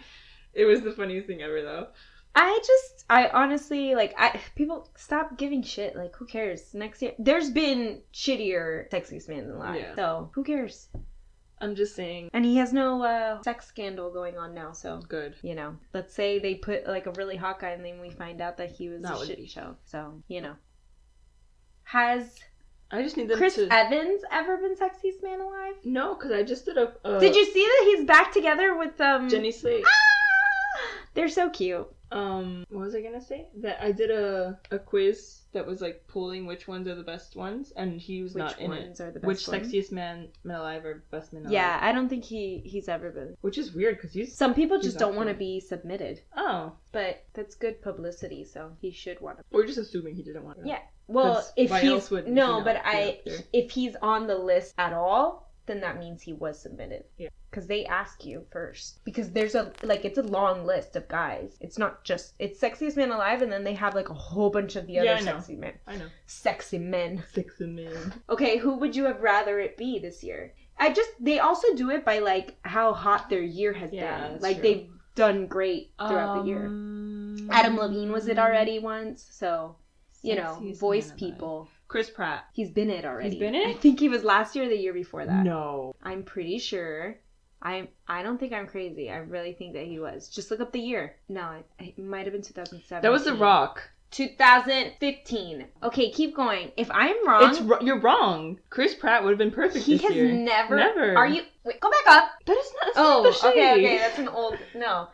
It 0.61 0.65
was 0.67 0.83
the 0.83 0.93
funniest 0.93 1.27
thing 1.27 1.43
ever, 1.43 1.63
though. 1.63 1.89
I 2.37 2.59
just, 2.67 3.05
I 3.09 3.29
honestly 3.29 3.95
like, 3.95 4.13
I 4.19 4.41
people 4.57 4.91
stop 4.97 5.39
giving 5.39 5.63
shit. 5.63 5.95
Like, 5.95 6.17
who 6.17 6.27
cares? 6.27 6.75
Next 6.75 7.01
year, 7.01 7.13
there's 7.19 7.51
been 7.51 8.01
shittier 8.13 8.91
sexiest 8.91 9.29
man 9.29 9.49
alive. 9.51 9.77
Yeah. 9.81 9.95
So 9.95 10.31
who 10.35 10.43
cares? 10.43 10.89
I'm 11.61 11.77
just 11.77 11.95
saying, 11.95 12.31
And 12.35 12.45
he 12.45 12.57
has 12.57 12.73
no 12.73 13.03
uh, 13.05 13.41
sex 13.43 13.67
scandal 13.69 14.11
going 14.13 14.37
on 14.37 14.53
now. 14.53 14.73
So 14.73 15.01
good. 15.09 15.37
you 15.43 15.55
know, 15.55 15.77
let's 15.95 16.13
say 16.13 16.41
they 16.41 16.57
put 16.57 16.87
like 16.89 17.07
a 17.07 17.13
really 17.13 17.37
hot 17.37 17.61
guy, 17.61 17.71
and 17.71 17.85
then 17.85 18.01
we 18.01 18.11
find 18.11 18.41
out 18.41 18.57
that 18.57 18.73
he 18.73 18.89
was 18.89 19.03
That 19.03 19.13
a 19.13 19.17
shitty 19.17 19.37
be- 19.37 19.47
show. 19.47 19.77
So 19.85 20.21
you 20.27 20.41
know, 20.41 20.57
has 21.85 22.37
I 22.91 23.03
just 23.03 23.17
need 23.17 23.29
them 23.29 23.39
Chris 23.39 23.55
to. 23.55 23.69
Evans 23.73 24.23
ever 24.33 24.57
been 24.57 24.75
sexiest 24.75 25.23
man 25.23 25.41
alive? 25.41 25.75
no, 25.85 26.15
because 26.15 26.33
I 26.33 26.43
just 26.43 26.65
did 26.65 26.77
a. 26.79 26.93
a 27.05 27.21
Did 27.21 27.37
you 27.37 27.45
see 27.47 27.65
that 27.65 27.83
he's 27.87 28.05
back 28.05 28.33
together 28.33 28.77
with 28.77 29.01
um? 29.01 29.29
Jenny 29.29 29.53
Slate? 29.53 29.85
Ah! 29.87 29.91
They're 31.15 31.29
so 31.29 31.49
cute. 31.51 31.87
Um, 32.13 32.65
what 32.71 32.85
was 32.85 32.95
I 32.95 33.01
gonna 33.01 33.21
say? 33.21 33.47
That 33.57 33.83
I 33.83 33.91
did 33.91 34.11
a 34.11 34.59
a 34.71 34.79
quiz 34.79 35.41
that 35.53 35.67
was 35.67 35.81
like 35.81 36.05
pulling 36.07 36.47
which 36.47 36.69
ones 36.69 36.87
are 36.87 36.95
the 36.95 37.03
best 37.03 37.35
ones, 37.35 37.73
and 37.77 38.01
he 38.01 38.23
was 38.23 38.35
Which 38.35 38.41
not 38.45 38.59
in 38.61 38.73
it. 38.73 38.85
ones 38.87 39.01
are 39.01 39.11
the 39.11 39.19
best 39.21 39.27
Which 39.27 39.49
ones? 39.49 39.73
sexiest 39.73 39.91
man 39.93 40.29
alive 40.45 40.85
or 40.85 41.03
best 41.11 41.33
man 41.33 41.43
alive? 41.43 41.53
Yeah, 41.53 41.79
I 41.81 41.91
don't 41.93 42.09
think 42.09 42.25
he 42.25 42.63
he's 42.65 42.89
ever 42.89 43.11
been. 43.11 43.37
Which 43.41 43.59
is 43.59 43.73
weird 43.73 43.97
because 43.97 44.13
he's 44.13 44.37
Some 44.37 44.55
people 44.55 44.77
He's 44.77 44.87
just 44.87 44.99
don't 44.99 45.17
want 45.17 45.29
to 45.29 45.35
be 45.35 45.59
submitted, 45.61 46.21
oh, 46.37 46.73
but 46.93 47.25
that's 47.33 47.55
good 47.57 47.81
publicity, 47.83 48.45
so 48.45 48.71
he 48.81 48.91
should 48.93 49.21
want 49.21 49.39
to. 49.39 49.45
we're 49.51 49.67
just 49.67 49.79
assuming 49.79 50.15
he 50.15 50.23
didn't 50.23 50.45
want. 50.45 50.61
to. 50.63 50.69
Yeah. 50.69 50.79
Well, 51.07 51.35
'Cause 51.35 51.53
if 51.57 51.71
why 51.71 51.81
he's 51.81 51.91
else 51.91 52.11
would 52.11 52.27
he 52.27 52.31
no, 52.33 52.59
not 52.61 52.65
but 52.65 52.75
be 52.77 52.81
I 52.85 53.09
up 53.11 53.25
there? 53.25 53.39
if 53.53 53.71
he's 53.73 53.97
on 54.03 54.27
the 54.27 54.39
list 54.39 54.75
at 54.79 54.93
all, 54.93 55.51
then 55.67 55.81
that 55.81 55.99
means 55.99 56.23
he 56.23 56.33
was 56.33 56.61
submitted. 56.61 57.05
Yeah. 57.17 57.29
Because 57.51 57.67
they 57.67 57.87
ask 57.87 58.25
you 58.25 58.45
first. 58.51 59.05
Because 59.05 59.31
there's 59.31 59.55
a 59.55 59.73
like 59.83 60.05
it's 60.05 60.19
a 60.19 60.23
long 60.23 60.65
list 60.67 60.97
of 60.97 61.07
guys. 61.09 61.57
It's 61.61 61.79
not 61.79 62.05
just 62.05 62.35
it's 62.39 62.61
sexiest 62.61 62.97
man 62.97 63.11
alive, 63.13 63.43
and 63.43 63.53
then 63.53 63.65
they 63.65 63.75
have 63.75 63.95
like 63.95 64.09
a 64.09 64.15
whole 64.15 64.51
bunch 64.51 64.77
of 64.77 64.87
the 64.87 64.99
other 64.99 65.07
Yeah, 65.07 65.21
sexy 65.21 65.57
men. 65.57 65.75
I 65.87 65.97
know. 65.97 66.07
Sexy 66.27 66.79
men. 66.79 67.23
And 67.61 67.77
man. 67.77 68.15
Okay, 68.29 68.57
who 68.59 68.75
would 68.79 68.97
you 68.97 69.05
have 69.05 69.21
rather 69.23 69.61
it 69.61 69.77
be 69.77 69.99
this 69.99 70.23
year? 70.25 70.53
I 70.79 70.93
just 70.93 71.11
they 71.21 71.39
also 71.39 71.75
do 71.77 71.91
it 71.91 72.05
by 72.05 72.19
like 72.19 72.57
how 72.63 72.93
hot 72.93 73.31
their 73.31 73.43
year 73.43 73.73
has 73.73 73.93
Yeah, 73.93 74.29
been. 74.29 74.41
Like 74.41 74.57
true. 74.57 74.63
they've 74.63 74.89
done 75.15 75.47
great 75.47 75.93
throughout 75.99 76.43
the 76.43 76.49
year. 76.49 76.67
Um, 76.67 77.49
Adam 77.51 77.77
Levine 77.77 78.11
was 78.11 78.27
it 78.27 78.39
already 78.39 78.81
once, 78.81 79.25
so 79.31 79.77
you 80.23 80.35
know, 80.37 80.59
voice 80.75 81.13
people. 81.17 81.57
alive. 81.59 81.69
Chris 81.89 82.11
Pratt. 82.11 82.47
He's 82.53 82.71
been 82.71 82.91
it 82.91 83.05
already. 83.05 83.31
He's 83.31 83.39
been 83.39 83.55
it? 83.55 83.67
I 83.69 83.75
think 83.75 84.01
he 84.01 84.09
was 84.09 84.25
last 84.25 84.57
year 84.57 84.65
or 84.65 84.69
the 84.69 84.77
year 84.77 84.93
before 84.93 85.25
that. 85.25 85.45
No. 85.45 85.95
I'm 86.03 86.23
pretty 86.23 86.59
sure. 86.59 87.17
I 87.63 87.89
I 88.09 88.23
don't 88.23 88.39
think 88.39 88.53
I'm 88.53 88.67
crazy. 88.67 89.11
I 89.11 89.17
really 89.19 89.53
think 89.55 89.73
that 89.75 89.87
he 89.87 89.99
was. 89.99 90.29
Just 90.29 90.51
look 90.51 90.61
up 90.61 90.73
the 90.73 90.81
year. 90.81 91.17
No, 91.29 91.53
it, 91.79 91.95
it 91.97 91.99
might 91.99 92.27
have 92.27 92.33
been 92.33 92.43
2007. 92.43 93.03
That 93.03 93.11
was 93.13 93.25
The 93.25 93.35
Rock. 93.35 93.83
2015. 94.11 95.65
Okay, 95.83 96.11
keep 96.11 96.37
going. 96.37 96.71
If 96.77 96.91
I'm 96.93 97.27
wrong, 97.27 97.51
It's 97.51 97.83
you're 97.83 97.99
wrong. 98.01 98.59
Chris 98.71 98.95
Pratt 98.95 99.23
would 99.25 99.31
have 99.31 99.39
been 99.39 99.51
perfect 99.51 99.85
he 99.85 99.95
this 99.95 100.03
has 100.03 100.15
year. 100.15 100.31
never. 100.33 100.77
Never. 100.77 101.17
Are 101.17 101.27
you? 101.27 101.43
Wait, 101.65 101.81
go 101.81 101.91
back 101.91 102.07
up. 102.17 102.31
That 102.47 102.57
is 102.57 102.73
not. 102.75 102.85
That's 102.85 102.97
Oh, 102.99 103.23
not 103.23 103.53
okay, 103.53 103.73
okay. 103.73 103.99
That's 103.99 104.19
an 104.19 104.29
old. 104.29 104.57
No. 104.75 105.09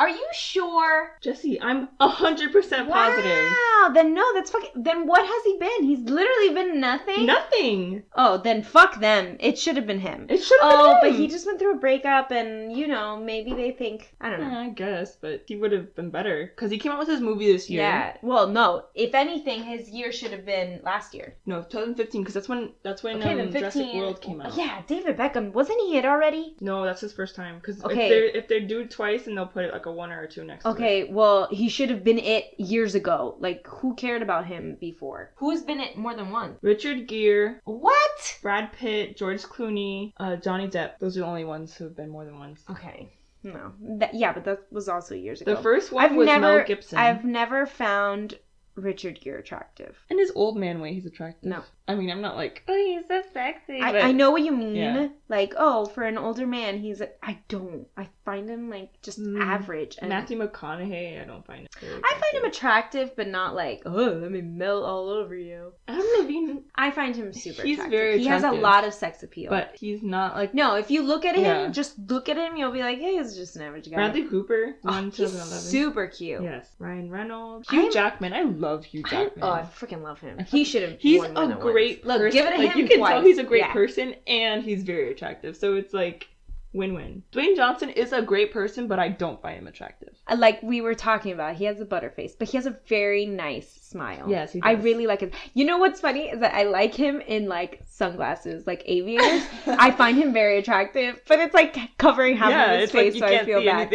Are 0.00 0.08
you 0.08 0.26
sure? 0.32 1.10
Jesse, 1.20 1.60
I'm 1.60 1.88
hundred 2.00 2.52
percent 2.52 2.88
positive. 2.88 3.44
Wow. 3.52 3.90
Then 3.92 4.14
no, 4.14 4.24
that's 4.34 4.50
fucking. 4.50 4.82
Then 4.82 5.06
what 5.06 5.20
has 5.26 5.42
he 5.44 5.58
been? 5.58 5.82
He's 5.84 6.00
literally 6.08 6.54
been 6.54 6.80
nothing. 6.80 7.26
Nothing. 7.26 8.02
Oh, 8.14 8.38
then 8.38 8.62
fuck 8.62 8.98
them. 8.98 9.36
It 9.40 9.58
should 9.58 9.76
have 9.76 9.86
been 9.86 10.00
him. 10.00 10.26
It 10.30 10.38
should 10.42 10.58
have 10.62 10.72
Oh, 10.72 10.98
been 11.02 11.10
but 11.12 11.20
he 11.20 11.28
just 11.28 11.44
went 11.46 11.58
through 11.58 11.74
a 11.74 11.78
breakup, 11.78 12.30
and 12.30 12.74
you 12.74 12.86
know, 12.86 13.18
maybe 13.18 13.52
they 13.52 13.72
think 13.72 14.14
I 14.22 14.30
don't 14.30 14.40
know. 14.40 14.48
Yeah, 14.50 14.58
I 14.60 14.68
guess, 14.70 15.16
but 15.16 15.44
he 15.46 15.56
would 15.56 15.72
have 15.72 15.94
been 15.94 16.08
better 16.10 16.50
because 16.54 16.70
he 16.70 16.78
came 16.78 16.92
out 16.92 16.98
with 16.98 17.08
his 17.08 17.20
movie 17.20 17.52
this 17.52 17.68
year. 17.68 17.82
Yeah. 17.82 18.16
Well, 18.22 18.48
no. 18.48 18.86
If 18.94 19.14
anything, 19.14 19.62
his 19.64 19.90
year 19.90 20.12
should 20.12 20.32
have 20.32 20.46
been 20.46 20.80
last 20.82 21.12
year. 21.14 21.34
No, 21.44 21.60
2015 21.62 22.22
because 22.22 22.34
that's 22.34 22.48
when 22.48 22.72
that's 22.82 23.02
when 23.02 23.18
Okay, 23.18 23.32
um, 23.32 23.52
15. 23.52 23.60
Jurassic 23.60 23.94
World 23.94 24.20
came 24.22 24.40
out. 24.40 24.56
Yeah, 24.56 24.80
David 24.86 25.18
Beckham 25.18 25.52
wasn't 25.52 25.80
he 25.82 25.98
it 25.98 26.06
already? 26.06 26.56
No, 26.60 26.84
that's 26.86 27.02
his 27.02 27.12
first 27.12 27.34
time 27.36 27.56
because 27.56 27.84
Okay. 27.84 28.08
if 28.08 28.32
they 28.32 28.38
if 28.38 28.48
they 28.48 28.60
do 28.60 28.80
it 28.80 28.90
twice, 28.90 29.26
and 29.26 29.36
they'll 29.36 29.46
put 29.46 29.64
it 29.64 29.72
like 29.72 29.86
a 29.86 29.89
one 29.90 30.10
or 30.12 30.22
a 30.22 30.28
two 30.28 30.44
next. 30.44 30.64
to. 30.64 30.70
Okay, 30.70 31.04
well, 31.04 31.48
he 31.50 31.68
should 31.68 31.90
have 31.90 32.04
been 32.04 32.18
it 32.18 32.54
years 32.58 32.94
ago. 32.94 33.36
Like, 33.38 33.66
who 33.66 33.94
cared 33.94 34.22
about 34.22 34.46
him 34.46 34.76
before? 34.80 35.32
Who's 35.36 35.62
been 35.62 35.80
it 35.80 35.96
more 35.96 36.14
than 36.14 36.30
once? 36.30 36.58
Richard 36.62 37.06
Gere, 37.08 37.56
What? 37.64 38.38
Brad 38.42 38.72
Pitt, 38.72 39.16
George 39.16 39.42
Clooney, 39.42 40.12
uh, 40.18 40.36
Johnny 40.36 40.68
Depp. 40.68 40.98
Those 40.98 41.16
are 41.16 41.20
the 41.20 41.26
only 41.26 41.44
ones 41.44 41.74
who 41.74 41.84
have 41.84 41.96
been 41.96 42.08
more 42.10 42.24
than 42.24 42.38
once. 42.38 42.62
Okay. 42.70 43.12
No. 43.42 43.72
That, 43.98 44.14
yeah, 44.14 44.32
but 44.32 44.44
that 44.44 44.70
was 44.70 44.88
also 44.88 45.14
years 45.14 45.40
ago. 45.40 45.54
The 45.54 45.62
first 45.62 45.92
one 45.92 46.04
I've 46.04 46.14
was 46.14 46.26
never, 46.26 46.40
Mel 46.58 46.64
Gibson. 46.66 46.98
I've 46.98 47.24
never 47.24 47.64
found 47.66 48.38
Richard 48.74 49.20
Gere 49.20 49.38
attractive. 49.40 49.96
In 50.10 50.18
his 50.18 50.32
old 50.34 50.56
man 50.56 50.80
way, 50.80 50.92
he's 50.92 51.06
attractive. 51.06 51.48
No. 51.48 51.62
I 51.90 51.94
mean, 51.94 52.10
I'm 52.10 52.20
not 52.20 52.36
like, 52.36 52.62
oh, 52.68 52.76
he's 52.76 53.06
so 53.08 53.22
sexy. 53.32 53.80
I, 53.80 54.08
I 54.08 54.12
know 54.12 54.30
what 54.30 54.42
you 54.42 54.52
mean. 54.52 54.74
Yeah. 54.76 55.08
Like, 55.28 55.54
oh, 55.56 55.86
for 55.86 56.02
an 56.04 56.18
older 56.18 56.46
man, 56.46 56.78
he's. 56.78 57.02
I 57.22 57.38
don't. 57.48 57.86
I 57.96 58.08
find 58.24 58.48
him 58.48 58.70
like 58.70 59.00
just 59.02 59.20
Mm, 59.20 59.40
average. 59.40 59.96
And 60.00 60.08
Matthew 60.08 60.38
McConaughey, 60.38 61.20
I 61.20 61.24
don't 61.24 61.44
find 61.46 61.64
it. 61.66 61.74
very 61.80 62.00
I 62.02 62.10
find 62.20 62.34
him 62.44 62.44
attractive. 62.48 62.60
attractive, 63.00 63.16
but 63.16 63.28
not 63.28 63.54
like, 63.54 63.82
oh, 63.86 63.90
let 64.22 64.30
me 64.30 64.40
melt 64.40 64.84
all 64.84 65.08
over 65.08 65.34
you. 65.34 65.72
Adam 65.88 66.04
Levine, 66.18 66.64
I 66.76 66.90
find 66.90 67.14
him 67.16 67.32
super 67.32 67.62
He's 67.62 67.78
attractive. 67.78 67.98
very 67.98 68.18
He 68.18 68.26
has 68.26 68.44
a 68.44 68.50
lot 68.52 68.84
of 68.84 68.94
sex 68.94 69.22
appeal. 69.22 69.50
but 69.50 69.74
he's 69.74 70.02
not 70.02 70.34
like 70.36 70.54
no, 70.54 70.76
if 70.76 70.90
you 70.90 71.02
look 71.02 71.24
at 71.24 71.34
him, 71.36 71.42
Yeah. 71.44 71.68
just 71.68 71.98
look 72.08 72.28
at 72.28 72.36
him, 72.36 72.56
you'll 72.56 72.72
be 72.72 72.80
like, 72.82 72.98
hey, 72.98 73.16
he's 73.16 73.34
just 73.36 73.56
an 73.56 73.62
average 73.62 73.88
guy. 73.90 73.96
Bradley 73.96 74.24
Cooper, 74.24 74.76
Oh, 74.84 74.88
one 74.90 75.10
he's 75.10 75.32
super 75.32 76.06
cute. 76.06 76.42
Yes, 76.42 76.66
Ryan 76.78 77.10
Reynolds, 77.10 77.68
Hugh 77.68 77.82
I'm- 77.82 77.92
Jackman. 77.92 78.32
I 78.32 78.42
love 78.42 78.84
Hugh 78.84 79.02
I- 79.06 79.10
Jackman. 79.10 79.44
oh, 79.44 79.50
I 79.50 79.62
freaking 79.62 80.02
love 80.02 80.20
him. 80.20 80.38
He 80.46 80.64
should 80.64 80.82
have. 80.82 80.98
He's 81.00 81.20
won 81.20 81.30
a 81.36 81.48
than 81.48 81.58
great 81.80 82.04
once. 82.04 82.18
person. 82.18 82.22
Look, 82.24 82.32
give 82.32 82.46
it 82.46 82.50
to 82.56 82.62
like, 82.62 82.70
him 82.72 82.78
You 82.80 82.88
can 82.88 82.98
twice. 82.98 83.10
tell 83.12 83.22
he's 83.22 83.38
a 83.38 83.44
great 83.44 83.60
Yeah. 83.62 83.72
person, 83.72 84.14
and 84.26 84.62
he's 84.62 84.82
very 84.82 85.10
attractive. 85.10 85.56
So 85.56 85.74
it's 85.74 85.92
like 85.94 86.28
win-win. 86.72 87.20
Dwayne 87.32 87.56
Johnson 87.56 87.88
is 87.90 88.12
a 88.12 88.22
great 88.22 88.52
person, 88.52 88.86
but 88.86 89.00
I 89.00 89.08
don't 89.08 89.42
find 89.42 89.58
him 89.58 89.66
attractive. 89.66 90.14
Uh, 90.28 90.36
Like 90.36 90.62
we 90.62 90.80
were 90.80 90.94
talking 90.94 91.32
about, 91.32 91.56
he 91.56 91.64
has 91.64 91.80
a 91.80 91.84
butterface, 91.84 92.34
but 92.38 92.48
he 92.48 92.56
has 92.58 92.66
a 92.66 92.78
very 92.86 93.26
nice 93.26 93.68
smile. 93.68 94.26
Yes, 94.30 94.52
he 94.52 94.60
I 94.62 94.72
really 94.74 95.08
like 95.08 95.18
him. 95.20 95.32
You 95.54 95.64
know 95.64 95.78
what's 95.78 96.00
funny 96.00 96.28
is 96.28 96.38
that 96.38 96.54
I 96.54 96.62
like 96.62 96.94
him 96.94 97.20
in 97.22 97.48
like 97.48 97.82
sunglasses, 97.88 98.68
like 98.68 98.84
aviators. 98.86 99.42
I 99.66 99.90
find 100.02 100.16
him 100.16 100.32
very 100.32 100.58
attractive, 100.58 101.20
but 101.26 101.40
it's 101.40 101.54
like 101.54 101.76
covering 101.98 102.36
half 102.36 102.50
yeah, 102.50 102.72
of 102.74 102.80
his 102.82 102.92
face, 102.92 103.16
like 103.20 103.30
so 103.32 103.36
I 103.40 103.44
feel 103.44 103.64
bad. 103.64 103.92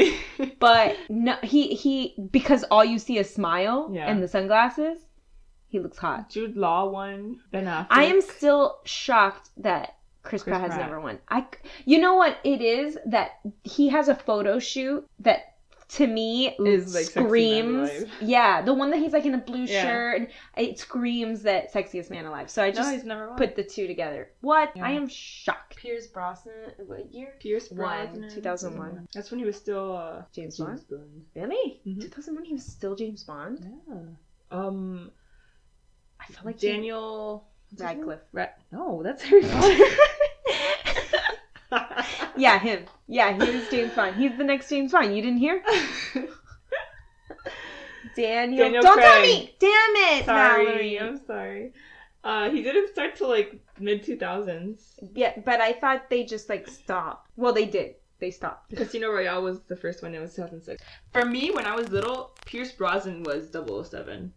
But 0.60 0.98
no, 1.08 1.38
he 1.44 1.76
he 1.76 2.16
because 2.30 2.66
all 2.70 2.84
you 2.84 3.00
see 3.00 3.18
is 3.20 3.34
smile 3.34 3.90
Yeah. 3.94 4.10
and 4.10 4.22
the 4.22 4.28
sunglasses. 4.28 5.00
He 5.76 5.82
looks 5.82 5.98
hot. 5.98 6.30
Jude 6.30 6.56
Law 6.56 6.86
won. 6.90 7.42
Ben 7.52 7.66
Affleck. 7.66 7.88
I 7.90 8.06
am 8.06 8.22
still 8.22 8.80
shocked 8.86 9.50
that 9.58 9.98
Chris, 10.24 10.42
Chris 10.42 10.54
Pratt 10.54 10.62
has 10.62 10.70
Pratt. 10.70 10.80
never 10.90 11.02
won. 11.02 11.20
I, 11.28 11.46
you 11.84 12.00
know 12.00 12.16
what 12.16 12.38
it 12.46 12.62
is 12.62 12.98
that 13.08 13.32
he 13.64 13.90
has 13.90 14.08
a 14.08 14.16
photo 14.16 14.58
shoot 14.58 15.06
that 15.20 15.52
to 15.88 16.08
me 16.08 16.56
Is, 16.66 16.96
like, 16.96 17.04
screams. 17.08 17.90
Alive. 17.90 18.10
Yeah, 18.22 18.62
the 18.62 18.74
one 18.74 18.90
that 18.92 18.98
he's 19.00 19.12
like 19.12 19.26
in 19.26 19.34
a 19.36 19.38
blue 19.38 19.66
Yeah. 19.66 19.84
shirt, 19.84 20.18
and 20.22 20.28
it 20.56 20.80
screams 20.80 21.42
that 21.44 21.74
sexiest 21.74 22.10
man 22.10 22.26
alive. 22.26 22.50
So 22.50 22.64
I 22.64 22.72
just 22.72 22.90
he's 22.94 23.04
never 23.04 23.34
put 23.36 23.58
the 23.58 23.64
two 23.64 23.86
together. 23.86 24.30
What? 24.40 24.72
Yeah. 24.78 24.86
I 24.86 24.92
am 24.92 25.10
shocked. 25.10 25.76
Pierce 25.76 26.08
Brosnan, 26.08 26.54
what 26.88 27.14
year? 27.14 27.34
Pierce 27.42 27.68
Brosnan. 27.68 28.30
2001. 28.32 29.10
That's 29.14 29.30
when 29.30 29.40
he 29.42 29.46
was 29.46 29.58
still 29.58 29.96
uh, 29.98 30.22
James 30.32 30.58
Bond. 30.58 30.82
Bond. 30.90 31.26
Really? 31.36 31.82
Mhm. 31.86 32.00
2001. 32.02 32.46
He 32.46 32.54
was 32.54 32.66
still 32.66 32.96
James 32.96 33.26
Bond. 33.26 33.60
Yeah. 33.90 33.96
Um, 34.52 35.12
I 36.28 36.34
felt 36.34 36.46
like 36.46 36.60
Daniel 36.60 37.46
name? 37.78 37.88
Radcliffe. 37.88 38.22
Ra- 38.32 38.48
no, 38.72 39.04
that's 39.04 39.22
Harry 39.24 39.44
Potter. 39.44 39.84
yeah, 42.38 42.60
him. 42.60 42.86
Yeah, 43.08 43.34
he 43.34 43.52
was 43.58 43.68
James 43.70 43.94
Bond. 43.94 44.16
He's 44.16 44.38
the 44.38 44.44
next 44.44 44.70
James 44.70 44.92
Bond. 44.92 45.16
You 45.16 45.22
didn't 45.22 45.40
hear? 45.40 45.64
Daniel. 48.16 48.64
Daniel 48.64 48.82
Don't 48.82 48.98
tell 48.98 49.22
me. 49.22 49.56
Damn 49.60 49.96
it, 49.96 50.26
sorry, 50.26 50.66
Valerie. 50.66 51.00
I'm 51.00 51.20
sorry. 51.26 51.74
Uh, 52.24 52.50
he 52.50 52.64
didn't 52.64 52.90
start 52.90 53.16
till 53.16 53.30
like 53.30 53.60
mid 53.80 54.04
2000s. 54.04 55.10
Yeah, 55.14 55.34
but 55.46 55.62
I 55.62 55.74
thought 55.74 56.10
they 56.10 56.24
just 56.24 56.50
like 56.50 56.68
stopped. 56.68 57.30
Well, 57.36 57.54
they 57.54 57.66
did. 57.66 57.96
They 58.20 58.32
stopped. 58.32 58.76
Casino 58.76 59.12
Royale 59.12 59.44
was 59.44 59.62
the 59.62 59.76
first 59.76 60.02
one. 60.02 60.16
It 60.16 60.20
was 60.20 60.34
2006. 60.36 60.82
For 61.14 61.26
me, 61.26 61.52
when 61.52 61.66
I 61.66 61.76
was 61.76 61.90
little, 61.90 62.32
Pierce 62.46 62.72
Brosnan 62.72 63.24
was 63.24 63.52
007. 63.52 64.34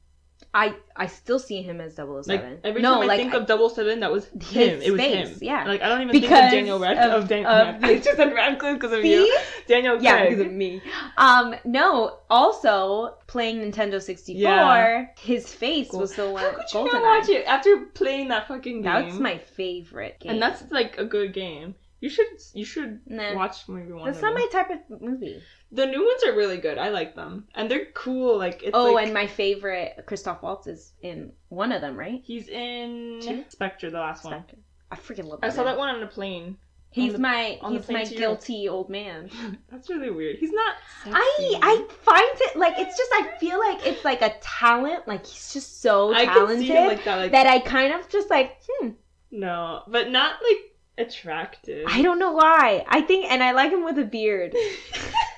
I 0.55 0.75
I 0.97 1.07
still 1.07 1.39
see 1.39 1.61
him 1.63 1.79
as 1.81 1.95
007. 1.97 2.25
Like 2.27 2.61
every 2.65 2.81
no, 2.81 2.95
time 2.95 3.03
I 3.03 3.07
like 3.07 3.21
think 3.21 3.35
of 3.35 3.47
Double 3.47 3.69
Seven, 3.69 4.01
that 4.01 4.11
was 4.11 4.27
him. 4.29 4.41
His 4.41 4.83
It 4.87 4.91
was 4.93 5.01
face, 5.01 5.29
him. 5.29 5.39
yeah. 5.43 5.65
Like 5.67 5.83
I 5.83 5.89
don't 5.89 6.01
even 6.01 6.13
think 6.13 6.23
Because 6.25 6.45
of 6.47 6.51
Daniel 6.53 6.79
Radcliffe. 6.79 7.13
of- 7.13 7.23
of, 7.25 7.29
Dan- 7.29 7.47
of 7.47 7.85
I 7.85 7.99
just 7.99 8.17
said 8.17 8.33
Radcliffe 8.33 8.75
because 8.81 8.93
of 8.99 9.05
you. 9.05 9.27
See? 9.27 9.39
Daniel 9.67 10.03
Yeah, 10.03 10.17
Craig. 10.19 10.31
because 10.31 10.47
of 10.47 10.53
me. 10.53 10.83
Um, 11.19 11.55
no. 11.67 12.19
Also, 12.31 13.15
playing 13.27 13.61
Nintendo 13.61 14.01
64, 14.01 14.41
Yeah. 14.41 15.07
his 15.19 15.53
face 15.53 15.93
was 15.93 16.15
the 16.15 16.31
one. 16.31 16.43
How 16.43 16.51
could 16.53 16.73
you 16.73 16.93
not 16.93 17.03
watch 17.03 17.29
it 17.29 17.45
after 17.47 17.77
playing 17.95 18.29
that 18.29 18.49
fucking 18.49 18.83
game? 18.83 18.85
That's 18.85 19.19
my 19.19 19.37
favorite 19.39 20.19
game. 20.21 20.33
and 20.33 20.43
that's 20.43 20.65
like 20.71 20.97
a 20.99 21.05
good 21.05 21.35
game. 21.35 21.75
You 22.01 22.09
should 22.09 22.27
you 22.55 22.65
should 22.65 23.01
Nah. 23.07 23.35
watch 23.35 23.69
maybe 23.69 23.93
one. 23.93 24.07
that's 24.07 24.23
not 24.23 24.33
my 24.33 24.47
type 24.53 24.71
of 24.71 25.01
movie. 25.03 25.43
The 25.71 25.87
new 25.87 26.05
ones 26.05 26.23
are 26.25 26.35
really 26.35 26.57
good. 26.57 26.79
I 26.79 26.89
like 26.89 27.15
them, 27.15 27.47
and 27.55 27.71
they're 27.71 27.87
cool. 27.95 28.39
Like 28.39 28.63
it's 28.63 28.71
oh, 28.75 28.95
like, 28.95 29.07
and 29.07 29.15
my 29.15 29.27
favorite 29.27 30.03
Christoph 30.07 30.43
Waltz 30.43 30.67
is 30.67 30.95
in 31.03 31.33
one 31.51 31.73
of 31.73 31.83
them, 31.83 31.97
right? 31.97 32.23
he's 32.25 32.49
in 32.49 33.21
Two? 33.23 33.45
Spectre, 33.49 33.91
the 33.91 33.99
last 33.99 34.25
one. 34.25 34.45
I 34.91 34.97
freaking 34.97 35.25
love. 35.25 35.43
That. 35.43 35.49
I 35.49 35.51
saw 35.51 35.65
man. 35.65 35.67
that 35.67 35.79
one 35.79 35.91
on 35.91 36.01
the 36.01 36.07
plane. 36.07 36.57
He's 36.91 37.13
the- 37.13 37.19
my 37.19 37.59
he's 37.69 37.89
my 37.91 38.05
guilty 38.05 38.69
old 38.69 38.89
man. 38.89 39.31
That's 39.71 39.91
really 39.91 40.11
weird. 40.11 40.37
He's 40.37 40.53
not. 40.53 40.77
Sexy. 41.05 41.17
I 41.17 41.59
I 41.63 41.87
find 42.03 42.31
it 42.33 42.57
like 42.57 42.79
it's 42.79 42.97
just 42.97 43.11
I 43.13 43.37
feel 43.39 43.59
like 43.59 43.87
it's 43.87 44.05
like 44.05 44.23
a 44.23 44.35
talent. 44.41 45.07
Like 45.07 45.27
he's 45.27 45.53
just 45.53 45.83
so 45.83 46.15
I 46.15 46.25
talented 46.25 46.71
like 46.71 47.05
that. 47.05 47.17
Like 47.17 47.33
that 47.33 47.47
I 47.47 47.59
kind 47.59 47.93
of 47.93 48.09
just 48.09 48.31
like 48.31 48.57
hmm. 48.67 48.91
no, 49.31 49.83
but 49.87 50.09
not 50.11 50.37
like 50.43 51.07
attractive. 51.07 51.85
I 51.89 52.03
don't 52.03 52.19
know 52.19 52.33
why. 52.33 52.85
I 52.89 53.03
think, 53.03 53.31
and 53.31 53.43
I 53.43 53.53
like 53.53 53.71
him 53.71 53.85
with 53.85 53.99
a 53.99 54.05
beard. 54.05 54.55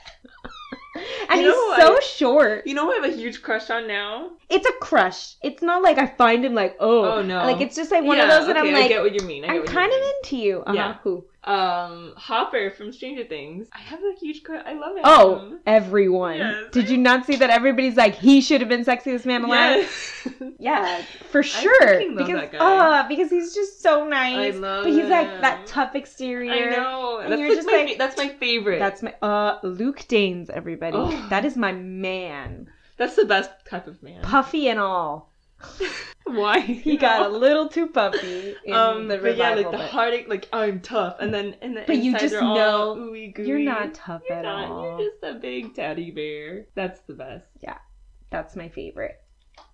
and 1.29 1.41
You 1.41 1.49
know 1.49 1.75
he's 1.77 1.85
so 1.85 1.97
I- 1.97 2.01
short. 2.01 2.67
You 2.67 2.75
know 2.75 2.85
who 2.87 2.93
I 2.93 2.97
have 3.07 3.13
a 3.13 3.17
huge 3.17 3.43
crush 3.43 3.71
on 3.71 3.87
now? 3.87 4.31
It's 4.49 4.67
a 4.67 4.73
crush. 4.81 5.35
It's 5.43 5.63
not 5.63 5.83
like 5.83 5.99
I 5.99 6.07
find 6.07 6.45
him 6.45 6.55
like 6.55 6.77
oh, 6.81 7.05
Oh, 7.05 7.23
no. 7.23 7.39
Like 7.45 7.61
it's 7.61 7.77
just 7.77 7.91
like 7.91 8.05
one 8.05 8.17
Yeah, 8.17 8.25
of 8.25 8.29
those 8.31 8.47
that 8.49 8.57
okay, 8.57 8.69
I'm 8.69 8.75
like, 8.75 8.85
I 8.85 8.89
get 8.89 9.03
what 9.03 9.15
you 9.15 9.27
mean. 9.27 9.45
I 9.45 9.49
get 9.49 9.53
I'm 9.55 9.61
what 9.61 9.69
you 9.69 9.75
kind 9.75 9.93
of 9.93 9.99
into 10.17 10.37
you. 10.37 10.61
Uh-huh. 10.61 10.73
Yeah. 10.75 10.97
Who? 11.03 11.25
Um, 11.43 12.13
Hopper 12.17 12.71
from 12.71 12.93
Stranger 12.93 13.25
Things. 13.25 13.69
I 13.73 13.79
have 13.79 14.01
a 14.01 14.15
huge 14.21 14.43
crush. 14.43 14.63
I 14.67 14.75
love 14.75 14.95
him. 14.97 15.03
Oh, 15.05 15.59
everyone. 15.67 16.37
Yes. 16.37 16.65
Did 16.71 16.91
you 16.91 16.99
not 16.99 17.25
see 17.25 17.37
that 17.37 17.49
everybody's 17.49 17.97
like 17.97 18.15
he 18.15 18.43
should 18.43 18.61
have 18.61 18.69
been 18.69 18.85
sexiest 18.85 19.25
man 19.25 19.45
alive? 19.45 19.79
yes. 19.81 20.27
Yeah, 20.59 21.03
for 21.31 21.43
sure. 21.43 21.99
because 22.15 22.51
guy. 22.51 22.59
uh, 22.59 23.09
because 23.09 23.31
he's 23.31 23.55
just 23.55 23.81
so 23.81 24.05
I 24.05 24.09
nice. 24.09 24.57
love. 24.57 24.85
but 24.85 24.93
he's 24.93 25.07
like 25.09 25.41
that 25.41 25.67
tough 25.67 25.95
exterior. 25.95 26.53
I 26.53 26.77
know. 26.77 27.19
And 27.21 27.33
That's 27.33 27.41
you're 27.41 27.49
like 27.49 27.57
just 27.59 27.67
my, 27.67 27.85
like- 27.85 27.99
that's 27.99 28.17
my 28.19 28.29
favorite. 28.29 28.79
That's 28.79 29.03
my 29.03 29.15
uh 29.23 29.59
Luke 29.63 30.05
Danes, 30.09 30.51
everybody. 30.51 30.99
Oh. 30.99 31.27
That 31.31 31.47
is 31.47 31.57
my 31.57 31.73
man. 31.73 32.69
that's 32.99 33.17
the 33.17 33.25
best 33.25 33.51
type 33.67 33.87
of 33.87 34.03
man. 34.03 34.21
Puffy 34.23 34.69
and 34.69 34.79
all. 34.79 35.30
Why? 36.25 36.61
He 36.61 36.97
got 36.97 37.27
a 37.27 37.29
little 37.29 37.69
too 37.69 37.89
puffy 37.89 38.55
in 38.65 38.73
um, 38.75 39.09
the 39.09 39.19
but 39.19 39.37
yeah, 39.37 39.55
like 39.55 39.71
the 39.71 39.79
heartache, 39.79 40.29
like 40.29 40.49
I'm 40.53 40.81
tough, 40.81 41.17
and 41.19 41.35
then 41.35 41.57
and 41.61 41.77
the 41.77 41.85
But 41.87 41.97
you 41.97 42.13
inside 42.13 42.21
just 42.21 42.35
know 42.35 42.97
ooey 42.99 43.35
gooey. 43.35 43.49
you're 43.49 43.59
not 43.59 43.95
tough 43.95 44.23
You're 44.29 44.39
at 44.39 44.43
not. 44.45 44.71
all. 44.71 44.99
You're 45.01 45.11
just 45.11 45.23
a 45.25 45.35
big 45.35 45.75
teddy 45.75 46.11
bear. 46.13 46.67
That's 46.75 47.01
the 47.03 47.15
best. 47.15 47.49
Yeah, 47.61 47.79
that's 48.31 48.55
my 48.55 48.69
favorite. 48.69 49.17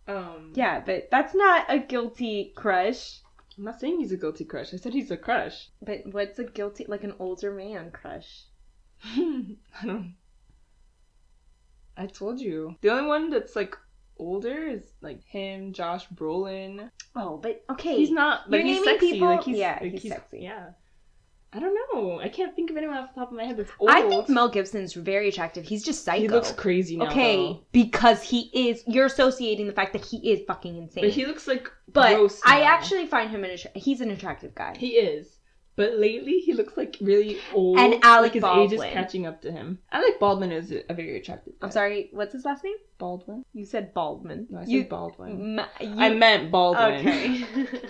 Um, 0.09 0.53
Yeah, 0.55 0.80
but 0.80 1.09
that's 1.11 1.34
not 1.34 1.66
a 1.68 1.78
guilty 1.78 2.53
crush. 2.57 3.20
I'm 3.59 3.64
not 3.64 3.80
saying 3.80 3.99
he's 3.99 4.12
a 4.12 4.16
guilty 4.16 4.45
crush. 4.45 4.72
I 4.72 4.76
said 4.78 4.93
he's 4.95 5.11
a 5.11 5.16
crush. 5.16 5.68
But 5.82 6.03
what's 6.12 6.39
a 6.39 6.45
guilty 6.45 6.87
like 6.89 7.05
an 7.05 7.14
older 7.18 7.53
man 7.53 7.91
crush? 7.91 8.45
I 9.05 9.57
don't. 9.84 10.14
I 11.97 12.07
told 12.07 12.41
you. 12.41 12.76
The 12.82 12.91
only 12.91 13.09
one 13.09 13.30
that's 13.30 13.57
like 13.57 13.76
older 14.19 14.67
is 14.67 14.83
like 15.01 15.25
him, 15.25 15.73
Josh 15.73 16.07
Brolin. 16.09 16.91
Oh, 17.14 17.39
but 17.39 17.64
okay. 17.71 17.97
He's 17.97 18.11
not. 18.11 18.51
But 18.51 18.59
You're 18.59 18.67
he's 18.67 18.77
naming 18.81 18.95
sexy. 18.95 19.12
people- 19.12 19.29
Like 19.29 19.45
he's, 19.45 19.57
yeah, 19.59 19.79
like, 19.81 19.93
he's 19.93 20.11
sexy. 20.12 20.39
Yeah. 20.41 20.71
I 21.53 21.59
don't 21.61 21.75
know. 21.95 22.21
I 22.21 22.29
can't 22.29 22.55
think 22.55 22.71
of 22.71 22.77
anyone 22.77 22.99
off 22.99 23.14
the 23.14 23.21
top 23.21 23.31
of 23.31 23.37
my 23.37 23.45
head 23.45 23.57
that's 23.57 23.71
old. 23.79 23.89
I 23.89 24.07
think 24.07 24.29
Mel 24.29 24.51
Gibson's 24.51 24.93
very 24.93 25.29
attractive. 25.29 25.64
He's 25.64 25.83
just 25.83 26.05
psycho. 26.05 26.21
He 26.23 26.29
looks 26.29 26.53
crazy 26.53 26.97
now. 26.99 27.07
okay, 27.07 27.37
though. 27.37 27.61
because 27.73 28.21
he 28.23 28.51
is. 28.53 28.83
You're 28.87 29.07
associating 29.07 29.67
the 29.67 29.73
fact 29.73 29.93
that 29.95 30.05
he 30.05 30.19
is 30.33 30.41
fucking 30.47 30.77
insane. 30.77 31.05
But 31.05 31.12
he 31.12 31.25
looks 31.25 31.47
like 31.47 31.71
But 31.91 32.14
gross 32.17 32.43
I 32.45 32.61
now. 32.61 32.67
actually 32.67 33.07
find 33.07 33.31
him 33.31 33.43
an 33.45 33.57
he's 33.75 34.03
an 34.03 34.11
attractive 34.11 34.55
guy. 34.55 34.75
He 34.77 34.89
is. 34.97 35.36
But 35.77 35.99
lately, 35.99 36.39
he 36.39 36.55
looks 36.55 36.77
like 36.77 36.97
really 37.01 37.39
old. 37.53 37.79
And 37.79 38.03
Alec 38.03 38.35
like 38.35 38.35
his 38.35 38.45
age 38.45 38.72
is 38.72 38.81
catching 38.93 39.27
up 39.27 39.43
to 39.43 39.53
him. 39.53 39.79
Alec 39.93 40.18
Baldwin 40.18 40.51
is 40.51 40.72
a 40.72 40.95
very 40.95 41.18
attractive. 41.18 41.53
Guy. 41.61 41.66
I'm 41.66 41.70
sorry, 41.70 42.09
what's 42.12 42.33
his 42.33 42.47
last 42.47 42.64
name? 42.64 42.77
Baldwin. 42.99 43.45
You 43.53 43.66
said 43.66 43.93
Baldwin. 43.93 44.47
No, 44.49 44.59
I 44.59 44.64
said 44.64 44.70
you, 44.70 44.85
Baldwin. 44.85 45.57
Ma- 45.57 45.68
you- 45.81 45.95
I 45.99 46.14
meant 46.14 46.51
Baldwin. 46.51 47.07
Okay. 47.07 47.45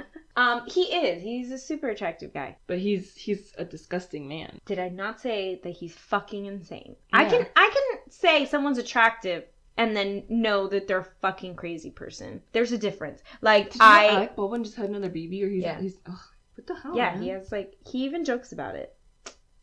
um, 0.36 0.62
he 0.68 0.82
is. 0.82 1.22
He's 1.22 1.50
a 1.50 1.58
super 1.58 1.88
attractive 1.88 2.32
guy. 2.32 2.56
But 2.68 2.78
he's 2.78 3.14
he's 3.16 3.52
a 3.58 3.64
disgusting 3.64 4.28
man. 4.28 4.60
Did 4.64 4.78
I 4.78 4.88
not 4.88 5.20
say 5.20 5.60
that 5.64 5.70
he's 5.70 5.94
fucking 5.94 6.46
insane? 6.46 6.94
I 7.12 7.24
can 7.24 7.46
I 7.56 7.70
can 7.72 8.12
say 8.12 8.44
someone's 8.46 8.78
attractive 8.78 9.44
and 9.76 9.96
then 9.96 10.22
know 10.28 10.68
that 10.68 10.86
they're 10.86 10.98
a 10.98 11.04
fucking 11.20 11.56
crazy 11.56 11.90
person. 11.90 12.42
There's 12.52 12.72
a 12.72 12.78
difference. 12.78 13.22
Like 13.40 13.72
Did 13.72 13.82
I 13.82 14.08
Alec 14.08 14.36
Baldwin 14.36 14.64
just 14.64 14.76
had 14.76 14.88
another 14.88 15.08
baby, 15.08 15.42
or 15.42 15.48
he's 15.48 15.62
Yeah. 15.62 15.80
he's 15.80 15.98
ugh, 16.06 16.20
what 16.54 16.66
the 16.66 16.74
hell? 16.74 16.96
yeah, 16.96 17.12
man? 17.14 17.22
he 17.22 17.28
has 17.28 17.50
like 17.52 17.74
he 17.86 18.04
even 18.04 18.24
jokes 18.24 18.52
about 18.52 18.74
it. 18.74 18.94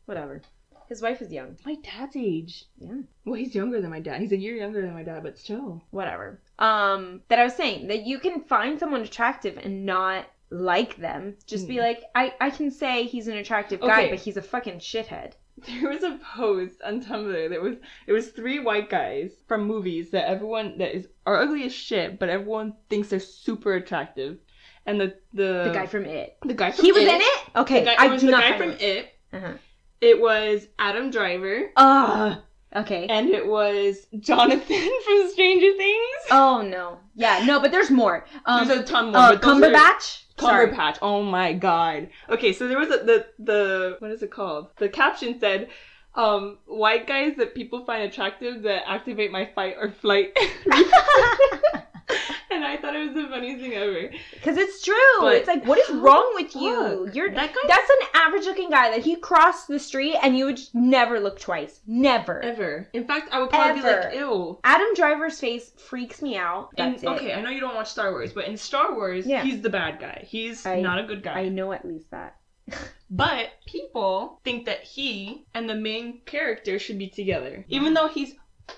Whatever. 0.06 0.42
His 0.88 1.04
wife 1.04 1.22
is 1.22 1.32
young. 1.32 1.56
My 1.68 1.76
dad's 1.76 2.16
age. 2.16 2.66
Yeah. 2.80 3.02
Well, 3.24 3.36
he's 3.36 3.54
younger 3.54 3.80
than 3.80 3.92
my 3.92 4.00
dad. 4.00 4.22
He's 4.22 4.32
a 4.32 4.38
year 4.38 4.56
younger 4.56 4.82
than 4.82 4.94
my 4.96 5.04
dad, 5.04 5.22
but 5.22 5.38
still. 5.38 5.84
Whatever. 5.92 6.42
Um, 6.58 7.22
that 7.28 7.38
I 7.38 7.44
was 7.44 7.54
saying 7.56 7.90
that 7.90 8.08
you 8.08 8.18
can 8.18 8.42
find 8.42 8.80
someone 8.80 9.02
attractive 9.02 9.58
and 9.58 9.86
not 9.86 10.26
like 10.50 10.96
them. 10.98 11.36
Just 11.46 11.68
be 11.68 11.76
Hmm. 11.76 11.82
like, 11.82 12.04
I 12.16 12.34
I 12.42 12.50
can 12.50 12.72
say 12.72 13.04
he's 13.04 13.28
an 13.28 13.38
attractive 13.38 13.82
guy, 13.82 14.02
Okay. 14.06 14.10
but 14.10 14.20
he's 14.20 14.38
a 14.38 14.42
fucking 14.42 14.80
shithead. 14.80 15.34
There 15.68 15.90
was 15.90 16.04
a 16.04 16.18
post 16.36 16.82
on 16.86 17.04
Tumblr 17.04 17.50
that 17.50 17.62
was 17.62 17.76
it 18.08 18.14
was 18.14 18.30
three 18.30 18.60
white 18.60 18.90
guys 18.90 19.32
from 19.48 19.66
movies 19.68 20.10
that 20.12 20.28
everyone 20.28 20.78
that 20.80 20.96
is 20.96 21.08
are 21.28 21.36
ugly 21.42 21.66
as 21.66 21.74
shit, 21.74 22.18
but 22.18 22.30
everyone 22.30 22.74
thinks 22.90 23.10
they're 23.10 23.20
super 23.20 23.74
attractive. 23.74 24.40
And 24.86 25.00
the 25.00 25.16
the 25.34 25.64
The 25.68 25.72
guy 25.74 25.86
from 25.86 26.06
It. 26.06 26.38
the 26.44 26.54
guy 26.54 26.72
from 26.72 26.86
It 26.86 26.88
He 26.88 26.92
was 26.92 27.04
It, 27.04 27.10
in 27.10 27.22
it. 27.22 27.40
Okay, 27.56 27.80
The 27.82 27.86
guy, 27.86 27.96
I 28.00 28.06
it 28.08 28.12
was 28.12 28.22
do 28.22 28.28
the 28.28 28.32
not. 28.32 28.42
guy 28.42 28.58
from 28.58 28.70
it. 28.72 28.82
It. 28.82 29.10
Uh-huh. 29.34 29.54
It 30.02 30.20
was 30.22 30.68
Adam 30.80 31.12
Driver, 31.12 31.70
Ugh. 31.76 32.38
Okay. 32.76 33.06
and 33.08 33.30
it 33.30 33.46
was 33.46 34.08
Jonathan 34.20 34.90
from 35.06 35.30
Stranger 35.30 35.74
Things. 35.76 36.18
Oh 36.32 36.62
no. 36.62 37.00
Yeah, 37.16 37.44
no, 37.46 37.60
but 37.60 37.72
there's 37.72 37.92
more. 37.92 38.26
Um, 38.46 38.68
There's 38.68 38.80
a 38.80 38.84
ton 38.84 39.08
more. 39.12 39.18
uh, 39.18 39.32
but 39.34 39.42
those 39.42 39.62
are- 39.64 39.70
Cumberbatch. 39.72 40.24
Sorry. 40.40 40.68
Cumberpatch. 40.70 40.98
Oh 41.02 41.22
my 41.22 41.52
god. 41.54 42.10
Okay, 42.30 42.54
so 42.54 42.68
there 42.68 42.80
was 42.80 42.90
a, 42.90 43.04
the 43.04 43.26
the 43.40 43.96
what 44.00 44.10
is 44.12 44.24
it 44.24 44.32
called? 44.32 44.70
The 44.78 44.88
caption 44.88 45.38
said, 45.40 45.68
um, 46.16 46.60
"White 46.66 47.06
guys 47.08 47.36
that 47.38 47.54
people 47.54 47.84
find 47.86 48.04
attractive 48.04 48.62
that 48.64 48.84
activate 48.88 49.32
my 49.32 49.50
fight 49.54 49.76
or 49.78 49.92
flight." 49.92 50.32
and 52.51 52.64
I 52.66 52.78
thought 52.78 52.95
it 52.95 53.05
was 53.07 53.14
the 53.16 53.30
funniest 53.30 53.62
thing 53.62 53.74
ever. 53.74 54.10
Because 54.34 54.57
it's 54.57 54.82
true. 54.84 54.95
But 55.20 55.36
it's 55.36 55.47
like, 55.47 55.66
what 55.66 55.78
is 55.80 55.89
wrong 55.95 56.32
with 56.36 56.55
you? 56.55 57.05
fuck? 57.05 57.16
You're 57.16 57.30
That 57.32 57.53
guy- 57.53 57.68
That's 57.68 57.89
an 57.89 58.07
average-looking 58.16 58.70
guy 58.70 58.91
that 58.91 59.01
he 59.01 59.16
crossed 59.16 59.68
the 59.68 59.80
street 59.80 60.16
and 60.22 60.38
you 60.38 60.45
would 60.45 60.60
never 60.74 61.20
look 61.20 61.39
twice. 61.39 61.82
Never. 61.88 62.41
Ever. 62.41 62.88
In 62.93 63.05
fact, 63.05 63.30
I 63.32 63.39
would 63.39 63.49
probably 63.49 63.82
be 63.82 63.88
Ever. 63.88 64.01
like, 64.10 64.16
"Ew." 64.16 64.60
Adam 64.64 64.88
Driver's 64.95 65.39
face 65.39 65.72
freaks 65.78 66.22
me 66.22 66.36
out. 66.38 66.70
In, 66.78 66.91
That's 66.91 67.03
it. 67.03 67.07
okay, 67.10 67.34
I 67.34 67.41
know 67.41 67.49
you 67.49 67.60
don't 67.60 67.76
watch 67.76 67.89
Star 67.89 68.12
Wars, 68.12 68.34
but 68.34 68.45
in 68.47 68.57
Star 68.57 68.93
Wars, 68.95 69.26
Yeah. 69.26 69.43
he's 69.43 69.62
the 69.62 69.70
bad 69.70 69.99
guy. 69.99 70.26
He's 70.28 70.66
I- 70.66 70.82
not 70.82 70.99
a 70.99 71.03
good 71.03 71.24
guy. 71.24 71.39
I 71.39 71.49
know 71.49 71.72
at 71.74 71.86
least 71.86 72.10
that. 72.12 72.36
But 73.12 73.47
people 73.66 74.39
think 74.43 74.68
that 74.68 74.84
he 74.84 75.45
and 75.55 75.68
the 75.68 75.74
main 75.74 76.22
character 76.28 76.78
should 76.78 76.99
be 76.99 77.10
together, 77.10 77.66
even 77.68 77.95
though 77.95 78.07
he's 78.07 78.36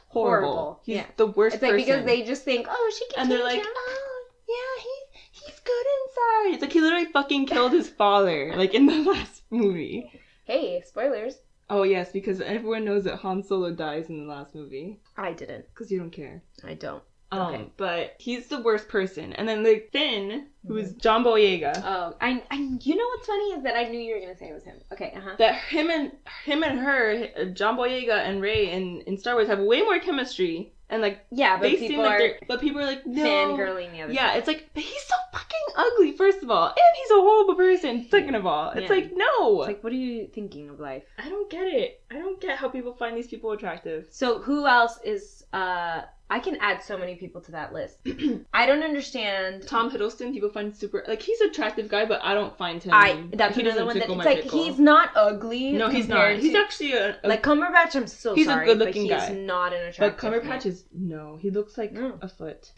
horrible. 0.10 0.52
Horrible, 0.54 0.80
He's 0.84 0.96
yeah. 0.98 1.06
the 1.18 1.28
worst 1.28 1.56
It's 1.56 1.62
like 1.64 1.72
person. 1.72 1.86
because 1.86 2.06
they 2.06 2.24
just 2.24 2.44
think, 2.44 2.68
oh, 2.70 2.94
she 2.98 3.06
can 3.14 3.24
and 3.24 3.32
they're 3.32 3.44
like, 3.44 3.60
him. 3.60 3.66
oh 3.68 4.24
yeah, 4.48 4.84
he's 4.84 5.44
he's 5.46 5.60
good 5.60 5.86
inside. 6.04 6.54
It's 6.56 6.62
like 6.62 6.74
he 6.74 6.82
literally 6.82 7.06
fucking 7.06 7.46
killed 7.48 7.72
his 7.72 7.89
father, 7.89 8.54
like 8.56 8.74
in 8.74 8.86
the 8.86 8.98
last 9.12 9.44
movie. 9.50 10.12
Hey, 10.44 10.82
spoilers. 10.86 11.36
Oh 11.70 11.84
yes, 11.84 12.12
because 12.12 12.42
everyone 12.42 12.84
knows 12.84 13.06
that 13.06 13.18
Han 13.18 13.44
Solo 13.44 13.72
dies 13.72 14.10
in 14.10 14.18
the 14.28 14.34
last 14.34 14.54
movie. 14.56 15.00
I 15.16 15.32
didn't. 15.32 15.66
Because 15.70 15.89
you 15.92 16.00
don't 16.00 16.12
care. 16.12 16.44
I 16.66 16.74
don't. 16.74 17.02
Um, 17.34 17.41
Okay. 17.53 17.65
but 17.77 18.15
he's 18.19 18.47
the 18.47 18.59
worst 18.61 18.89
person. 18.89 19.32
And 19.34 19.47
then 19.47 19.63
the 19.63 19.84
Finn, 19.93 20.47
who's 20.67 20.89
Mm-hmm. 20.89 20.99
John 20.99 21.23
Boyega. 21.23 21.82
Oh, 21.86 22.15
I, 22.19 22.43
I. 22.51 22.55
You 22.82 22.95
know 22.95 23.05
what's 23.15 23.27
funny 23.27 23.51
is 23.53 23.63
that 23.63 23.75
I 23.77 23.86
knew 23.89 23.99
you 23.99 24.15
were 24.15 24.19
gonna 24.21 24.38
say 24.38 24.49
it 24.49 24.53
was 24.53 24.63
him. 24.65 24.77
Okay. 24.91 25.13
Uh 25.15 25.21
huh. 25.21 25.36
that 25.38 25.55
him 25.55 25.89
and 25.89 26.11
him 26.45 26.63
and 26.63 26.77
her, 26.79 27.27
John 27.53 27.77
Boyega 27.77 28.17
and 28.27 28.41
Rey 28.41 28.71
in, 28.71 29.01
in 29.07 29.17
Star 29.17 29.36
Wars 29.36 29.47
have 29.47 29.59
way 29.59 29.82
more 29.82 29.97
chemistry, 29.99 30.73
and 30.89 31.01
like 31.01 31.25
Yeah, 31.32 31.55
but 31.57 31.63
they 31.63 31.71
people 31.77 31.88
seem 31.88 31.99
like 31.99 32.11
are 32.11 32.17
they're, 32.19 32.39
but 32.49 32.59
people 32.59 32.82
are 32.82 32.86
like 32.86 33.05
no, 33.07 33.23
fangirling 33.23 33.91
the 33.93 34.01
other. 34.01 34.11
yeah, 34.13 34.34
it's 34.36 34.47
like 34.47 34.69
but 34.73 34.84
he's 34.84 35.03
so 35.03 35.15
fucking 35.32 35.75
ugly. 35.77 36.11
First 36.17 36.43
of 36.43 36.51
all, 36.51 36.67
and 36.67 36.97
he's 36.97 37.11
a 37.11 37.15
horrible 37.21 37.55
person. 37.55 38.07
Second 38.09 38.36
of 38.36 38.45
all, 38.45 38.71
it's 38.71 38.89
Yeah. 38.89 38.95
like 38.97 39.11
no, 39.15 39.61
It's 39.61 39.67
like, 39.67 39.84
what 39.86 39.93
are 39.93 39.95
you 39.95 40.27
thinking 40.34 40.69
of 40.69 40.82
life? 40.82 41.03
I 41.17 41.29
don't 41.29 41.49
get 41.49 41.63
it. 41.67 42.03
I 42.11 42.15
don't 42.15 42.41
get 42.41 42.57
how 42.57 42.67
people 42.67 42.93
find 42.93 43.15
these 43.15 43.27
people 43.27 43.51
attractive. 43.53 44.07
So 44.11 44.39
who 44.39 44.67
else 44.67 44.99
is 45.05 45.45
uh 45.53 46.01
I 46.32 46.39
can 46.39 46.55
add 46.61 46.82
so 46.82 46.97
many 46.97 47.15
people 47.15 47.41
to 47.41 47.51
that 47.51 47.73
list. 47.73 47.97
I 48.53 48.65
don't 48.65 48.84
understand. 48.84 49.67
Tom 49.67 49.91
Hiddleston, 49.91 50.32
people 50.32 50.49
find 50.49 50.73
super 50.75 51.03
like 51.07 51.21
he's 51.21 51.41
an 51.41 51.49
attractive 51.49 51.89
guy, 51.89 52.05
but 52.05 52.21
I 52.23 52.34
don't 52.34 52.57
find 52.57 52.82
him. 52.82 52.93
I 52.93 53.21
that's 53.34 53.55
he 53.55 53.61
another 53.63 53.86
one 53.86 53.99
that 53.99 54.09
it's 54.09 54.17
like 54.17 54.43
pickle. 54.43 54.63
he's 54.63 54.79
not 54.79 55.09
ugly. 55.15 55.73
no, 55.73 55.89
he's 55.89 56.07
not. 56.07 56.15
compared 56.19 56.39
He's 56.39 56.55
actually 56.55 56.93
a, 56.93 57.17
a 57.23 57.27
like 57.27 57.43
Cumberbatch. 57.43 57.95
I'm 57.95 58.07
so 58.07 58.29
sorry. 58.29 58.38
He's 58.38 58.47
a 58.47 58.63
good-looking 58.63 59.07
but 59.09 59.19
he's 59.19 59.29
guy. 59.29 59.36
not 59.36 59.73
an 59.73 59.82
but 59.84 59.89
attractive. 59.89 60.32
Cumberbatch 60.32 60.63
man. 60.65 60.67
is 60.67 60.86
no. 60.93 61.38
He 61.41 61.51
looks 61.51 61.77
like 61.77 61.91
No. 61.91 62.17
a 62.21 62.29
foot. 62.29 62.71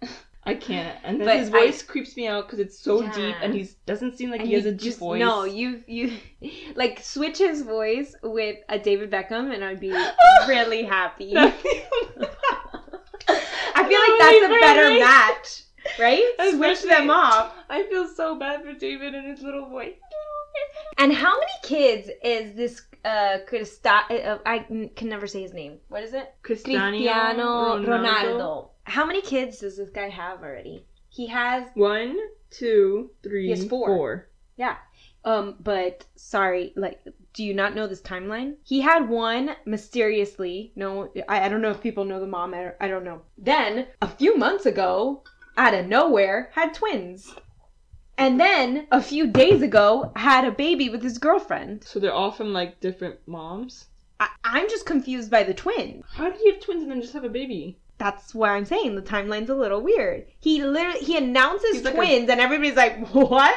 I 0.48 0.54
can't. 0.54 0.96
And 1.02 1.18
then 1.20 1.26
But 1.26 1.36
his 1.38 1.48
I- 1.48 1.52
voice 1.66 1.82
creeps 1.82 2.16
me 2.16 2.28
out 2.28 2.46
because 2.46 2.60
it's 2.60 2.78
so 2.78 3.02
Yeah. 3.02 3.12
deep, 3.14 3.36
and 3.42 3.52
he 3.52 3.68
doesn't 3.84 4.16
seem 4.16 4.30
like 4.30 4.40
And 4.40 4.48
he 4.48 4.54
has 4.54 4.64
a 4.64 4.70
deep 4.70 4.80
just- 4.80 5.00
voice. 5.00 5.18
No, 5.20 5.44
you 5.44 5.82
you 5.88 6.16
like 6.76 7.00
switch 7.02 7.38
his 7.38 7.62
voice 7.62 8.14
with 8.22 8.56
a 8.68 8.78
David 8.78 9.10
Beckham, 9.10 9.52
and 9.52 9.64
I'd 9.64 9.80
be 9.80 9.90
really 10.48 10.84
happy. 10.84 11.34
I 13.28 13.84
feel 13.88 14.00
like 14.00 14.18
that's 14.18 14.44
a 14.44 14.60
better 14.60 14.98
match, 14.98 15.62
right? 15.98 16.24
Switch 16.54 16.82
them 16.82 17.10
off. 17.10 17.52
I 17.68 17.82
feel 17.84 18.06
so 18.08 18.38
bad 18.38 18.62
for 18.62 18.72
David 18.72 19.14
and 19.14 19.26
his 19.26 19.42
little 19.42 19.68
voice. 19.68 19.94
And 20.98 21.12
how 21.12 21.38
many 21.38 21.52
kids 21.62 22.08
is 22.24 22.54
this? 22.54 22.82
Uh, 23.04 23.38
Crista- 23.48 24.10
uh, 24.10 24.38
I 24.44 24.60
can 24.96 25.08
never 25.08 25.26
say 25.28 25.42
his 25.42 25.52
name. 25.52 25.78
What 25.88 26.02
is 26.02 26.12
it? 26.12 26.34
Cristiano 26.42 27.78
Ronaldo. 27.78 28.70
How 28.84 29.04
many 29.04 29.20
kids 29.20 29.58
does 29.58 29.76
this 29.76 29.90
guy 29.90 30.08
have 30.08 30.42
already? 30.42 30.84
He 31.08 31.26
has 31.28 31.64
One, 31.74 32.16
two, 32.50 33.10
three, 33.22 33.44
He 33.44 33.50
has 33.50 33.64
four. 33.66 33.86
four. 33.88 34.28
Yeah. 34.56 34.76
Um, 35.24 35.56
but 35.60 36.04
sorry, 36.16 36.72
like, 36.76 37.00
do 37.36 37.44
you 37.44 37.52
not 37.52 37.74
know 37.74 37.86
this 37.86 38.00
timeline? 38.00 38.54
He 38.64 38.80
had 38.80 39.10
one 39.10 39.56
mysteriously. 39.66 40.72
No, 40.74 41.12
I, 41.28 41.44
I 41.44 41.48
don't 41.50 41.60
know 41.60 41.70
if 41.70 41.82
people 41.82 42.06
know 42.06 42.18
the 42.18 42.26
mom. 42.26 42.54
I 42.54 42.62
don't, 42.62 42.74
I 42.80 42.88
don't 42.88 43.04
know. 43.04 43.20
Then 43.36 43.88
a 44.00 44.08
few 44.08 44.38
months 44.38 44.64
ago, 44.64 45.22
out 45.58 45.74
of 45.74 45.86
nowhere, 45.86 46.50
had 46.54 46.72
twins. 46.72 47.34
And 48.16 48.40
then 48.40 48.86
a 48.90 49.02
few 49.02 49.26
days 49.26 49.60
ago, 49.60 50.12
had 50.16 50.46
a 50.46 50.50
baby 50.50 50.88
with 50.88 51.02
his 51.02 51.18
girlfriend. 51.18 51.84
So 51.84 52.00
they're 52.00 52.10
all 52.10 52.32
from 52.32 52.54
like 52.54 52.80
different 52.80 53.18
moms. 53.26 53.88
I, 54.18 54.28
I'm 54.42 54.70
just 54.70 54.86
confused 54.86 55.30
by 55.30 55.42
the 55.42 55.52
twin. 55.52 56.04
How 56.08 56.30
do 56.30 56.38
you 56.42 56.54
have 56.54 56.62
twins 56.62 56.82
and 56.82 56.90
then 56.90 57.02
just 57.02 57.12
have 57.12 57.24
a 57.24 57.28
baby? 57.28 57.76
That's 57.98 58.34
why 58.34 58.50
I'm 58.56 58.66
saying 58.66 58.94
the 58.94 59.00
timeline's 59.02 59.48
a 59.48 59.54
little 59.54 59.80
weird. 59.80 60.26
He 60.40 60.62
literally 60.62 60.98
he 61.00 61.16
announces 61.16 61.82
like 61.82 61.94
a- 61.94 61.96
twins 61.96 62.28
and 62.28 62.40
everybody's 62.40 62.76
like, 62.76 63.08
"What?" 63.14 63.54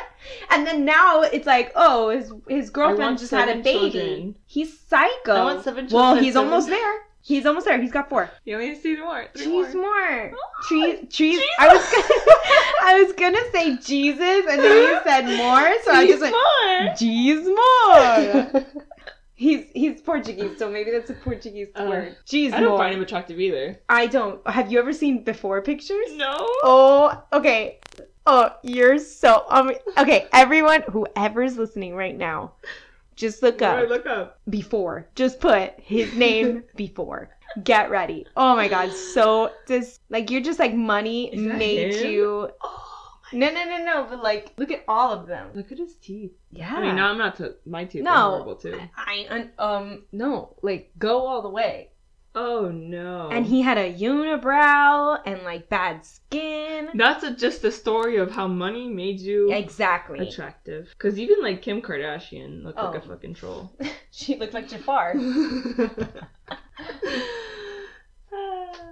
And 0.49 0.65
then 0.65 0.85
now 0.85 1.21
it's 1.23 1.45
like, 1.47 1.71
"Oh, 1.75 2.09
his 2.09 2.31
his 2.47 2.69
girlfriend 2.69 3.19
just 3.19 3.31
had 3.31 3.49
a 3.49 3.61
baby." 3.61 3.91
children. 3.91 4.35
He's 4.45 4.79
psycho. 4.79 5.33
I 5.33 5.43
want 5.43 5.63
seven 5.63 5.87
well, 5.91 6.15
he's 6.15 6.33
seven- 6.35 6.49
almost 6.49 6.69
there. 6.69 7.01
He's 7.21 7.45
almost 7.45 7.65
there. 7.65 7.79
He's 7.81 7.91
got 7.91 8.07
four. 8.09 8.31
You 8.45 8.55
only 8.55 8.75
see 8.75 8.95
more. 8.95 9.25
Three 9.35 9.45
Jeez, 9.45 9.73
more. 9.75 9.81
more. 9.81 10.31
Oh, 10.33 10.67
Trees, 10.67 11.13
trees. 11.13 11.41
I 11.59 11.67
was 11.67 11.83
gonna, 11.91 12.07
I 12.85 13.03
was 13.03 13.13
gonna 13.13 13.51
say 13.51 13.75
Jesus, 13.75 14.45
and 14.49 14.59
then 14.63 14.83
you 14.83 14.99
said 15.03 15.25
more, 15.37 15.69
so 15.83 15.91
I 15.91 16.07
just 16.07 16.21
went, 16.21 16.33
Jeez, 16.97 17.43
"Jeez, 17.43 18.53
more." 18.55 18.65
he's 19.39 19.65
he's 19.73 20.01
Portuguese, 20.01 20.57
so 20.59 20.69
maybe 20.69 20.91
that's 20.91 21.09
a 21.09 21.13
Portuguese 21.13 21.69
Uh, 21.75 21.85
word. 21.89 22.15
Jeez, 22.27 22.51
I 22.53 22.59
don't 22.59 22.69
more. 22.69 22.77
find 22.77 22.93
him 22.93 23.01
attractive 23.01 23.39
either. 23.39 23.79
I 23.87 24.05
don't. 24.07 24.45
Have 24.47 24.71
you 24.71 24.77
ever 24.79 24.93
seen 24.93 25.23
before 25.23 25.61
pictures? 25.61 26.09
No. 26.15 26.35
Oh, 26.63 27.23
okay. 27.33 27.79
Oh, 28.27 28.51
you're 28.63 28.99
so 28.99 29.45
um. 29.49 29.71
Okay, 29.97 30.27
everyone, 30.33 30.81
whoever's 30.83 31.57
listening 31.57 31.95
right 31.95 32.15
now, 32.17 32.53
just 33.15 33.41
look 33.41 33.61
What 33.61 33.71
do 33.71 33.79
I 33.79 33.83
up 33.83 33.89
look 33.89 34.05
up. 34.05 34.39
before. 34.49 35.07
Just 35.15 35.39
put 35.39 35.73
his 35.79 36.13
name 36.13 36.63
before. 36.75 37.29
Get 37.63 37.89
ready. 37.89 38.27
Oh 38.37 38.55
my 38.55 38.67
God, 38.67 38.91
so 38.93 39.51
this 39.67 39.99
like 40.09 40.29
you're 40.29 40.41
just 40.41 40.59
like 40.59 40.73
money 40.75 41.31
made 41.35 41.95
him? 41.95 42.11
you. 42.11 42.49
Oh, 42.61 42.88
No, 43.31 43.49
no, 43.51 43.63
no, 43.65 43.83
no. 43.83 44.07
But 44.09 44.23
like, 44.23 44.53
look 44.57 44.71
at 44.71 44.83
all 44.87 45.11
of 45.13 45.27
them. 45.27 45.49
look 45.53 45.71
at 45.71 45.77
his 45.77 45.95
teeth. 45.95 46.31
Yeah. 46.51 46.73
I 46.75 46.81
mean, 46.81 46.95
no, 46.95 47.03
I'm 47.05 47.17
not. 47.17 47.35
To, 47.37 47.55
my 47.65 47.85
teeth 47.85 48.03
No. 48.03 48.11
are 48.11 48.29
horrible 48.31 48.55
too. 48.55 48.79
I 48.95 49.25
un- 49.29 49.51
um 49.59 50.03
no 50.11 50.55
like 50.61 50.91
go 50.97 51.25
all 51.27 51.41
the 51.41 51.49
way. 51.49 51.89
Oh 52.35 52.69
no. 52.69 53.29
And 53.31 53.45
he 53.45 53.61
had 53.61 53.77
a 53.79 53.91
unibrow 53.91 55.19
and 55.25 55.41
like 55.43 55.67
bad 55.69 56.05
skin. 56.05 56.89
That's 56.93 57.23
a, 57.23 57.35
just 57.35 57.61
the 57.63 57.71
story 57.71 58.17
of 58.17 58.31
how 58.31 58.47
money 58.47 58.87
made 58.87 59.19
you 59.19 59.51
Exactly. 59.51 60.19
attractive. 60.27 60.89
Because 60.91 61.17
even 61.17 61.41
like 61.41 61.61
Kim 61.63 61.81
Kardashian 61.81 62.63
looked 62.63 62.77
like 62.77 62.95
Oh. 62.95 62.97
a 62.97 63.01
fucking 63.01 63.33
troll. 63.33 63.71
she 64.11 64.37
looked 64.37 64.53
like 64.53 64.67
Jafar. 64.69 65.15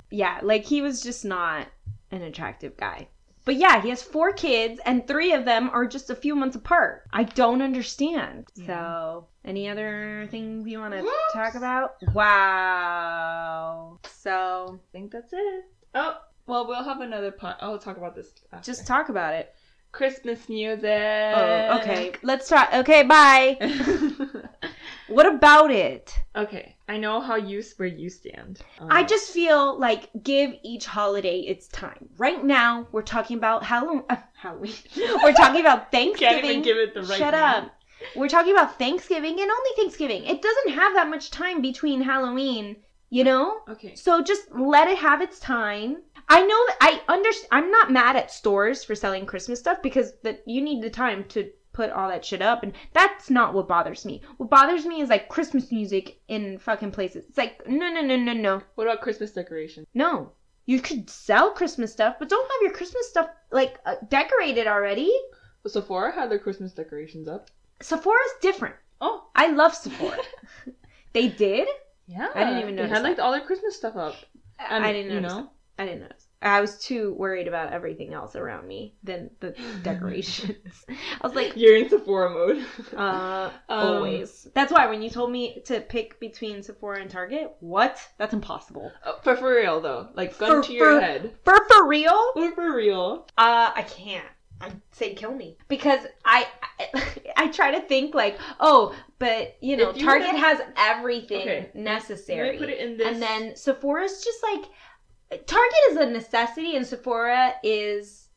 Yeah, 0.10 0.40
like 0.42 0.64
he 0.64 0.82
was 0.82 1.02
just 1.04 1.26
not 1.26 1.68
an 2.12 2.22
attractive 2.22 2.78
guy. 2.78 3.10
But 3.48 3.56
yeah, 3.56 3.82
he 3.82 3.88
has 3.88 4.04
four 4.04 4.34
kids, 4.34 4.82
and 4.86 5.08
three 5.08 5.32
of 5.32 5.46
them 5.46 5.70
are 5.72 5.88
just 5.88 6.10
a 6.10 6.16
few 6.16 6.36
months 6.36 6.58
apart. 6.58 7.04
I 7.14 7.24
don't 7.24 7.62
understand. 7.62 8.50
So, 8.66 9.28
any 9.46 9.70
other 9.70 10.28
things 10.30 10.68
you 10.68 10.80
want 10.80 10.94
to 10.94 11.10
talk 11.32 11.56
about? 11.56 11.92
Wow. 12.14 14.00
So, 14.04 14.78
I 14.78 14.92
think 14.92 15.14
that's 15.14 15.32
it. 15.32 15.64
Oh, 15.96 16.18
well, 16.46 16.68
we'll 16.68 16.84
have 16.84 17.00
another 17.00 17.32
part. 17.32 17.56
I'll 17.62 17.80
talk 17.80 17.96
about 17.96 18.16
this 18.16 18.34
after. 18.52 18.70
just 18.70 18.86
talk 18.86 19.08
about 19.08 19.34
it. 19.34 19.56
Christmas 19.94 20.50
music. 20.50 20.84
Oh, 20.84 21.80
okay. 21.80 22.12
Let's 22.24 22.50
talk. 22.50 22.74
Okay, 22.74 23.04
bye. 23.04 23.58
what 25.08 25.26
about 25.26 25.72
it? 25.72 26.14
okay, 26.36 26.76
I 26.88 26.98
know 26.98 27.20
how 27.20 27.36
you 27.36 27.64
where 27.78 27.88
you 27.88 28.10
stand. 28.10 28.62
Um, 28.80 28.88
I 28.92 29.04
just 29.04 29.32
feel 29.32 29.78
like 29.80 30.10
give 30.24 30.54
each 30.64 30.86
holiday 30.86 31.40
its 31.40 31.68
time. 31.68 32.10
Right 32.18 32.44
now, 32.44 32.88
we're 32.92 33.02
talking 33.02 33.38
about 33.38 33.64
Halloween. 33.64 34.04
Uh, 34.10 34.18
Halloween. 34.36 34.74
we're 35.24 35.34
talking 35.34 35.62
about 35.62 35.92
Thanksgiving. 35.92 36.36
can't 36.42 36.46
even 36.46 36.62
give 36.62 36.78
it 36.78 36.94
the 36.94 37.02
right. 37.04 37.18
Shut 37.18 37.34
name. 37.34 37.44
up. 37.44 37.72
We're 38.16 38.30
talking 38.30 38.54
about 38.54 38.78
Thanksgiving 38.78 39.40
and 39.40 39.52
only 39.52 39.72
Thanksgiving. 39.76 40.24
It 40.26 40.42
doesn't 40.42 40.74
have 40.74 40.94
that 40.94 41.10
much 41.10 41.32
time 41.32 41.62
between 41.62 42.02
Halloween, 42.02 42.76
you 43.10 43.24
know? 43.24 43.62
Okay. 43.68 43.96
So 43.96 44.22
just 44.22 44.52
let 44.52 44.88
it 44.88 44.98
have 45.00 45.22
its 45.22 45.40
time. 45.40 45.98
I 46.30 46.42
know 46.42 46.66
that 46.68 46.78
I 46.82 47.02
understand. 47.12 47.50
I'm 47.52 47.72
not 47.72 47.92
mad 47.92 48.16
at 48.16 48.32
stores 48.32 48.84
for 48.84 48.94
selling 48.96 49.26
Christmas 49.26 49.60
stuff 49.60 49.82
because 49.82 50.14
that 50.24 50.44
you 50.46 50.62
need 50.62 50.84
the 50.84 50.90
time 50.90 51.24
to 51.30 51.50
put 51.78 51.92
all 51.92 52.10
that 52.10 52.26
shit 52.26 52.42
up, 52.42 52.64
and 52.64 52.74
that's 52.92 53.30
not 53.30 53.54
what 53.54 53.68
bothers 53.68 54.04
me. 54.04 54.20
What 54.38 54.50
bothers 54.50 54.88
me 54.88 55.00
is 55.00 55.10
like 55.10 55.30
Christmas 55.30 55.72
music 55.72 56.20
in 56.28 56.58
fucking 56.58 56.92
places. 56.92 57.26
It's 57.30 57.38
like 57.38 57.68
no, 57.68 57.88
no, 57.94 58.02
no, 58.02 58.16
no, 58.18 58.34
no, 58.34 58.64
What 58.74 58.88
about 58.88 59.02
Christmas 59.02 59.32
decorations? 59.32 59.88
no. 59.94 60.32
You 60.70 60.82
could 60.82 61.10
sell 61.10 61.52
Christmas 61.52 61.94
stuff, 61.94 62.18
but 62.20 62.28
don't 62.28 62.52
have 62.52 62.62
your 62.62 62.74
Christmas 62.74 63.08
stuff 63.08 63.30
like 63.52 63.80
uh, 63.86 63.96
decorated 64.10 64.68
already. 64.68 65.10
Well, 65.64 65.72
Sephora 65.72 66.12
had 66.12 66.30
their 66.30 66.40
Christmas 66.40 66.74
decorations 66.74 67.30
up. 67.30 67.50
Sephora's 67.82 68.34
different. 68.42 68.76
Oh, 69.00 69.30
I 69.34 69.48
love 69.48 69.74
Sephora. 69.74 70.20
they 71.14 71.30
did. 71.30 71.70
yeah. 72.06 72.28
I 72.36 72.44
didn't 72.44 72.64
even 72.64 72.76
know. 72.76 72.84
They 72.84 72.90
had 72.90 73.04
like 73.04 73.18
all 73.18 73.32
their 73.32 73.46
Christmas 73.46 73.78
stuff 73.78 73.96
up. 73.96 74.16
And, 74.70 74.84
I 74.84 74.92
didn't 74.92 75.22
know. 75.22 75.52
I 75.80 75.86
didn't 75.86 76.02
notice. 76.02 76.27
I 76.42 76.62
was 76.62 76.78
too 76.78 77.14
worried 77.16 77.48
about 77.48 77.74
everything 77.74 78.14
else 78.14 78.36
around 78.36 78.68
me 78.68 78.94
than 79.04 79.32
the 79.40 79.56
decorations. 79.84 80.86
I 80.90 80.96
was 81.28 81.36
like, 81.36 81.54
You're 81.56 81.76
in 81.78 81.90
Sephora 81.90 82.30
mode. 82.30 82.66
uh, 82.96 83.50
Um, 83.70 83.88
always. 83.88 84.48
That's 84.54 84.72
why 84.72 84.88
when 84.88 85.02
you 85.02 85.10
told 85.10 85.32
me 85.32 85.62
to 85.66 85.82
pick 85.82 86.20
between 86.20 86.62
Sephora 86.64 87.02
and 87.02 87.10
Target, 87.10 87.56
what? 87.60 88.00
That's 88.18 88.34
impossible. 88.34 88.92
Oh, 89.06 89.20
for 89.24 89.36
for 89.36 89.56
real 89.56 89.82
though, 89.82 90.10
like 90.14 90.38
gun 90.38 90.62
For- 90.62 90.68
to 90.68 90.74
your 90.74 90.96
for- 90.96 91.02
head. 91.02 91.34
For 91.44 91.56
for 91.70 91.88
real? 91.88 92.34
For 92.34 92.52
for 92.54 92.76
real. 92.76 93.28
Uh, 93.38 93.72
I 93.76 93.82
can't. 93.84 94.26
I'd 94.60 94.82
say 94.92 95.14
kill 95.14 95.36
me 95.36 95.56
because 95.68 96.00
I, 96.26 96.48
I 96.80 97.04
I 97.38 97.48
try 97.50 97.70
to 97.72 97.82
think 97.82 98.16
like, 98.16 98.40
oh, 98.60 98.96
but 99.20 99.56
you 99.62 99.78
know, 99.78 99.94
you 99.94 100.04
Target 100.04 100.28
would've- 100.34 100.40
has 100.44 100.62
everything 100.78 101.42
Okay, 101.42 101.70
necessary. 101.76 102.58
Put 102.58 102.70
it 102.70 102.80
in 102.80 102.98
this. 102.98 103.08
And 103.08 103.22
then 103.22 103.56
Sephora's 103.56 104.24
just 104.24 104.42
like 104.42 104.66
Target 105.30 105.80
is 105.92 105.98
a 105.98 106.06
necessity 106.10 106.76
and 106.76 106.86
Sephora 106.86 107.54
is 107.64 108.30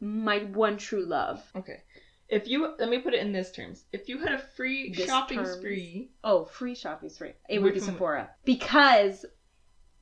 my 0.00 0.38
one 0.40 0.76
true 0.76 1.04
love. 1.06 1.42
Okay. 1.56 1.82
If 2.28 2.48
you 2.48 2.74
let 2.78 2.88
me 2.88 2.98
put 2.98 3.14
it 3.14 3.20
in 3.20 3.32
this 3.32 3.50
terms. 3.52 3.84
If 3.92 4.08
you 4.08 4.18
had 4.18 4.32
a 4.32 4.38
free 4.38 4.92
This 4.92 5.06
shopping 5.06 5.38
terms. 5.38 5.52
spree, 5.52 6.10
Oh, 6.24 6.44
free 6.44 6.74
shopping 6.74 7.08
spree. 7.10 7.32
It 7.48 7.60
would 7.60 7.74
be 7.74 7.80
Which 7.80 7.84
one? 7.88 7.92
Sephora. 7.94 8.30
Because 8.44 9.24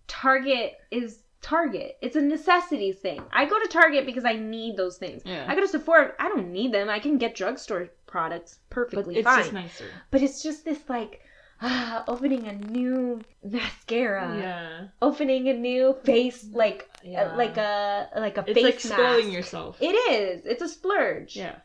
Target 0.09 0.75
is 0.91 1.21
Target. 1.43 1.97
It's 2.03 2.17
a 2.17 2.21
necessity 2.21 2.93
thing. 2.93 3.23
I 3.33 3.47
go 3.47 3.59
to 3.61 3.69
Target 3.69 4.05
because 4.07 4.25
I 4.25 4.35
need 4.35 4.77
those 4.77 4.99
things. 4.99 5.23
yeah, 5.25 5.45
I 5.49 5.55
go 5.55 5.61
to 5.63 5.69
Sephora, 5.69 6.13
I 6.19 6.29
don't 6.29 6.53
need 6.53 6.73
them. 6.73 6.89
I 6.91 6.99
can 6.99 7.19
get 7.19 7.35
drugstore 7.35 7.89
products 8.07 8.59
but 8.69 8.75
perfectly 8.75 9.17
it's 9.17 9.25
fine. 9.25 9.39
just 9.41 9.53
nicer. 9.53 9.85
But 10.11 10.23
it's 10.23 10.43
just 10.43 10.65
this 10.65 10.81
like 10.89 11.21
ah, 11.63 12.05
opening 12.09 12.47
a 12.47 12.53
new 12.55 13.21
mascara. 13.43 14.37
yeah, 14.39 14.87
Opening 15.03 15.49
a 15.49 15.53
new 15.55 15.95
face 16.05 16.47
like 16.53 16.89
yeah. 17.03 17.33
uh, 17.33 17.37
like 17.37 17.57
a 17.57 18.09
like 18.17 18.37
a 18.39 18.45
it's 18.47 18.55
face 18.55 18.65
like 18.65 18.81
spoiling 18.81 19.27
mask. 19.27 19.33
yourself. 19.37 19.77
It 19.81 19.95
is. 20.13 20.47
It's 20.47 20.63
a 20.63 20.69
splurge. 20.69 21.37
yeah. 21.37 21.57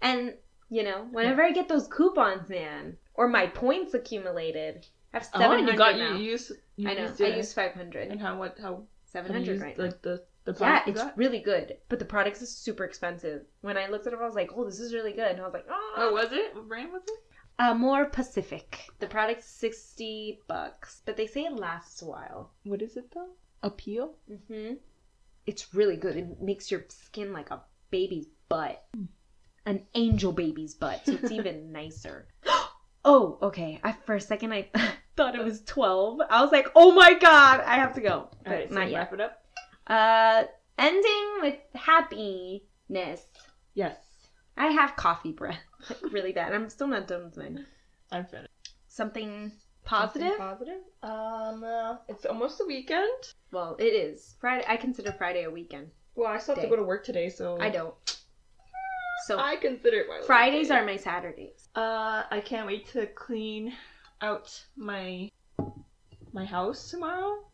And 0.00 0.34
you 0.68 0.82
know, 0.82 1.06
whenever 1.10 1.42
I 1.42 1.52
get 1.52 1.68
those 1.68 1.86
coupons, 1.86 2.48
man, 2.48 2.96
or 3.14 3.28
my 3.28 3.46
points 3.46 3.94
accumulated, 3.94 4.86
I 5.12 5.18
have 5.18 5.28
Oh, 5.34 5.38
seven 5.40 5.58
hundred 5.58 5.72
you 5.72 5.78
got 5.78 5.96
now. 5.96 6.16
you 6.16 6.24
use. 6.24 6.52
You 6.76 6.88
I 6.90 6.94
know. 6.94 7.02
used 7.02 7.22
I 7.22 7.26
use 7.36 7.52
five 7.52 7.72
hundred. 7.72 8.08
And 8.10 8.20
how 8.20 8.38
what 8.38 8.56
how 8.60 8.84
Seven 9.04 9.30
hundred 9.32 9.60
right 9.60 9.76
now. 9.76 9.84
Like 9.84 10.00
the 10.00 10.24
the 10.44 10.56
Yeah, 10.58 10.82
it's 10.86 11.02
really 11.16 11.38
good, 11.40 11.76
but 11.90 11.98
the 11.98 12.04
product 12.06 12.40
is 12.40 12.48
super 12.56 12.84
expensive. 12.84 13.42
When 13.60 13.76
I 13.76 13.88
looked 13.88 14.06
at 14.06 14.14
it, 14.14 14.18
I 14.18 14.24
was 14.24 14.34
like, 14.34 14.50
"Oh, 14.56 14.64
this 14.64 14.80
is 14.80 14.94
really 14.94 15.12
good," 15.12 15.32
and 15.32 15.40
I 15.40 15.44
was 15.44 15.52
like, 15.52 15.66
"Oh, 15.70 15.94
Oh, 15.98 16.12
was 16.14 16.32
it? 16.32 16.54
What 16.54 16.66
brand 16.66 16.90
was 16.90 17.02
it? 17.06 17.20
Uh, 17.62 17.74
more 17.74 18.06
Pacific." 18.06 18.88
The 18.98 19.06
product's 19.06 19.46
sixty 19.46 20.40
bucks, 20.48 21.02
but 21.04 21.16
they 21.16 21.26
say 21.26 21.42
it 21.44 21.56
lasts 21.56 22.02
a 22.02 22.06
while. 22.06 22.52
What 22.64 22.82
is 22.82 22.96
it 22.96 23.10
though? 23.14 23.30
Appeal. 23.62 24.14
Mm-hmm. 24.30 24.74
It's 25.46 25.74
really 25.74 25.96
good. 25.96 26.16
It 26.16 26.40
makes 26.42 26.70
your 26.70 26.84
skin 26.88 27.32
like 27.32 27.50
a 27.50 27.62
baby's 27.90 28.26
butt, 28.48 28.82
an 29.66 29.82
angel 29.94 30.32
baby's 30.32 30.74
butt. 30.74 31.02
So 31.06 31.12
it's 31.12 31.30
even 31.32 31.72
nicer. 31.80 32.28
Oh, 33.04 33.36
okay. 33.42 33.80
I, 33.82 33.96
for 34.06 34.14
a 34.14 34.20
second, 34.20 34.52
I 34.52 34.68
thought 35.16 35.34
it 35.34 35.42
was 35.44 35.62
twelve. 35.62 36.20
I 36.30 36.40
was 36.40 36.52
like, 36.52 36.68
"Oh 36.76 36.92
my 36.92 37.14
god, 37.14 37.58
I 37.66 37.74
have 37.74 37.94
to 37.94 38.00
go," 38.00 38.28
but 38.44 38.52
All 38.52 38.58
right, 38.58 38.68
so 38.68 38.74
not 38.76 38.90
yet. 38.90 38.96
wrap 38.98 39.12
it 39.12 39.20
up. 39.20 39.44
Uh, 39.88 40.44
ending 40.78 41.28
with 41.40 41.56
happiness. 41.74 43.22
Yes, 43.74 43.96
I 44.56 44.66
have 44.68 44.96
coffee 44.96 45.32
breath, 45.32 45.60
like 45.90 46.12
really 46.12 46.32
bad. 46.32 46.52
I'm 46.52 46.68
still 46.68 46.88
not 46.88 47.08
done 47.08 47.24
with 47.24 47.36
mine. 47.36 47.66
I'm 48.10 48.26
finished. 48.26 48.48
Something 48.88 49.52
Something 49.88 50.22
positive? 50.22 50.38
Positive. 50.38 50.80
Um, 51.02 51.64
uh, 51.64 51.96
it's 52.08 52.24
almost 52.24 52.58
the 52.58 52.66
weekend. 52.66 53.34
Well, 53.50 53.76
it 53.78 53.84
is 53.84 54.36
Friday. 54.40 54.64
I 54.68 54.76
consider 54.76 55.12
Friday 55.12 55.44
a 55.44 55.50
weekend. 55.50 55.90
Well, 56.14 56.28
I 56.28 56.38
still 56.38 56.54
have 56.54 56.62
Day. 56.62 56.68
to 56.68 56.76
go 56.76 56.80
to 56.80 56.86
work 56.86 57.04
today, 57.04 57.28
so 57.28 57.58
I 57.60 57.70
don't. 57.70 57.94
So 59.26 59.38
I 59.38 59.56
consider 59.56 59.98
it 59.98 60.06
my 60.08 60.20
Fridays 60.26 60.70
are 60.70 60.84
my 60.84 60.96
Saturdays. 60.96 61.68
Uh, 61.76 62.24
I 62.30 62.40
can't 62.44 62.66
wait 62.66 62.88
to 62.88 63.06
clean 63.06 63.72
out 64.20 64.64
my 64.76 65.30
my 66.32 66.44
house 66.44 66.90
tomorrow. 66.90 67.44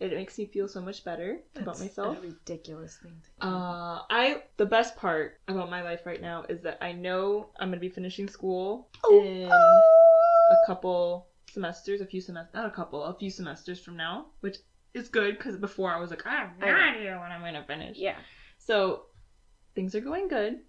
It 0.00 0.12
makes 0.14 0.38
me 0.38 0.46
feel 0.46 0.66
so 0.66 0.80
much 0.80 1.04
better 1.04 1.40
about 1.54 1.66
That's 1.66 1.80
myself. 1.80 2.16
A 2.16 2.20
ridiculous 2.22 2.96
thing. 3.02 3.12
To 3.22 3.30
do. 3.42 3.46
Uh, 3.54 4.00
I 4.08 4.42
the 4.56 4.64
best 4.66 4.96
part 4.96 5.38
about 5.46 5.68
my 5.70 5.82
life 5.82 6.06
right 6.06 6.22
now 6.22 6.44
is 6.48 6.62
that 6.62 6.78
I 6.80 6.92
know 6.92 7.50
I'm 7.58 7.68
gonna 7.68 7.80
be 7.80 7.90
finishing 7.90 8.26
school 8.28 8.88
Oh. 9.04 9.20
in 9.22 9.50
a 9.50 10.66
couple 10.66 11.28
semesters, 11.52 12.00
a 12.00 12.06
few 12.06 12.20
semesters, 12.20 12.54
not 12.54 12.66
a 12.66 12.70
couple, 12.70 13.04
a 13.04 13.14
few 13.18 13.30
semesters 13.30 13.78
from 13.78 13.96
now, 13.96 14.26
which 14.40 14.56
is 14.94 15.08
good 15.08 15.36
because 15.36 15.56
before 15.56 15.90
I 15.92 16.00
was 16.00 16.10
like, 16.10 16.26
I 16.26 16.30
have 16.30 16.58
no 16.58 16.66
idea 16.66 17.18
when 17.20 17.30
I'm 17.30 17.42
gonna 17.42 17.64
finish. 17.66 17.96
yeah, 17.98 18.16
So 18.58 19.04
things 19.74 19.94
are 19.94 20.00
going 20.00 20.28
good, 20.28 20.60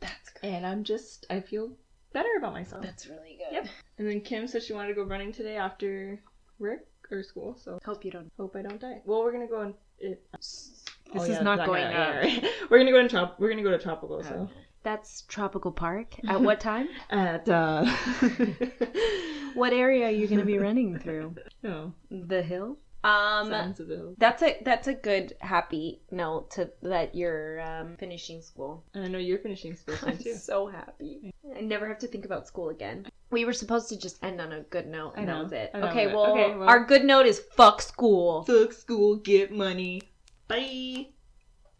that's 0.00 0.30
good. 0.30 0.48
and 0.48 0.66
I'm 0.66 0.82
just 0.84 1.24
I 1.30 1.40
feel 1.40 1.72
better 2.12 2.28
about 2.38 2.52
myself. 2.52 2.82
That's 2.82 3.06
really 3.06 3.38
good. 3.38 3.52
Yep. 3.54 3.66
And 3.98 4.08
then 4.08 4.20
Kim 4.22 4.46
said 4.48 4.62
she 4.62 4.72
wanted 4.72 4.88
to 4.88 4.94
go 4.94 5.04
running 5.04 5.32
today 5.32 5.56
after 5.56 6.20
work 6.58 6.80
or 7.10 7.22
school, 7.22 7.56
so 7.58 7.78
Hope 7.84 8.04
you 8.04 8.10
don't. 8.10 8.30
hope 8.38 8.56
I 8.56 8.62
don't 8.62 8.80
die. 8.80 9.00
Well, 9.04 9.22
we're 9.22 9.32
gonna 9.32 9.46
go 9.48 9.62
in. 9.62 9.74
It, 9.98 10.22
This 10.32 10.82
oh, 11.14 11.22
is 11.22 11.28
yeah, 11.28 11.40
not 11.42 11.64
going 11.66 11.84
guy, 11.84 11.92
up. 11.92 12.42
yeah. 12.42 12.48
We're 12.70 12.78
gonna 12.78 12.90
go 12.90 12.98
in 12.98 13.08
trop. 13.08 13.38
We're 13.38 13.48
gonna 13.48 13.62
go 13.62 13.70
to 13.70 13.78
tropical. 13.78 14.22
So 14.22 14.48
That's 14.82 15.22
Tropical 15.22 15.72
Park. 15.72 16.16
At 16.28 16.40
what 16.40 16.60
time? 16.60 16.88
at 17.10 17.48
uh. 17.48 17.86
what 19.54 19.72
area 19.72 20.06
are 20.06 20.10
you 20.10 20.26
going 20.26 20.40
to 20.40 20.44
be 20.46 20.58
running 20.58 20.98
through? 20.98 21.34
no. 21.62 21.92
The 22.10 22.42
hill. 22.42 22.76
Um, 23.06 23.50
Sounds 23.50 23.78
of 23.78 23.86
the 23.86 24.14
that's 24.18 24.42
a 24.42 24.58
that's 24.64 24.88
a 24.88 24.94
good 24.94 25.34
happy 25.40 26.00
note 26.10 26.50
to 26.52 26.70
that 26.82 27.14
you're 27.14 27.60
um, 27.60 27.96
finishing 27.98 28.42
school. 28.42 28.84
And 28.94 29.04
I 29.04 29.08
know 29.08 29.18
you're 29.18 29.38
finishing 29.38 29.76
school 29.76 29.94
soon 29.96 30.08
I'm 30.10 30.18
too. 30.18 30.34
so 30.34 30.66
happy. 30.66 31.32
I 31.56 31.60
never 31.60 31.86
have 31.86 31.98
to 32.00 32.08
think 32.08 32.24
about 32.24 32.48
school 32.48 32.70
again. 32.70 33.06
We 33.30 33.44
were 33.44 33.52
supposed 33.52 33.88
to 33.90 33.96
just 33.96 34.22
end 34.24 34.40
on 34.40 34.52
a 34.52 34.62
good 34.62 34.88
note, 34.88 35.12
and 35.16 35.28
that 35.28 35.40
was 35.40 35.52
it. 35.52 35.70
Okay, 35.72 36.08
well, 36.12 36.32
okay, 36.32 36.56
well- 36.56 36.68
our 36.68 36.84
good 36.84 37.04
note 37.04 37.26
is 37.26 37.38
fuck 37.38 37.80
school. 37.80 38.42
Fuck 38.42 38.72
school, 38.72 39.14
get 39.16 39.52
money. 39.52 40.02
Bye. 40.48 41.06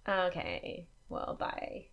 Okay, 0.09 0.87
well, 1.09 1.37
bye. 1.39 1.87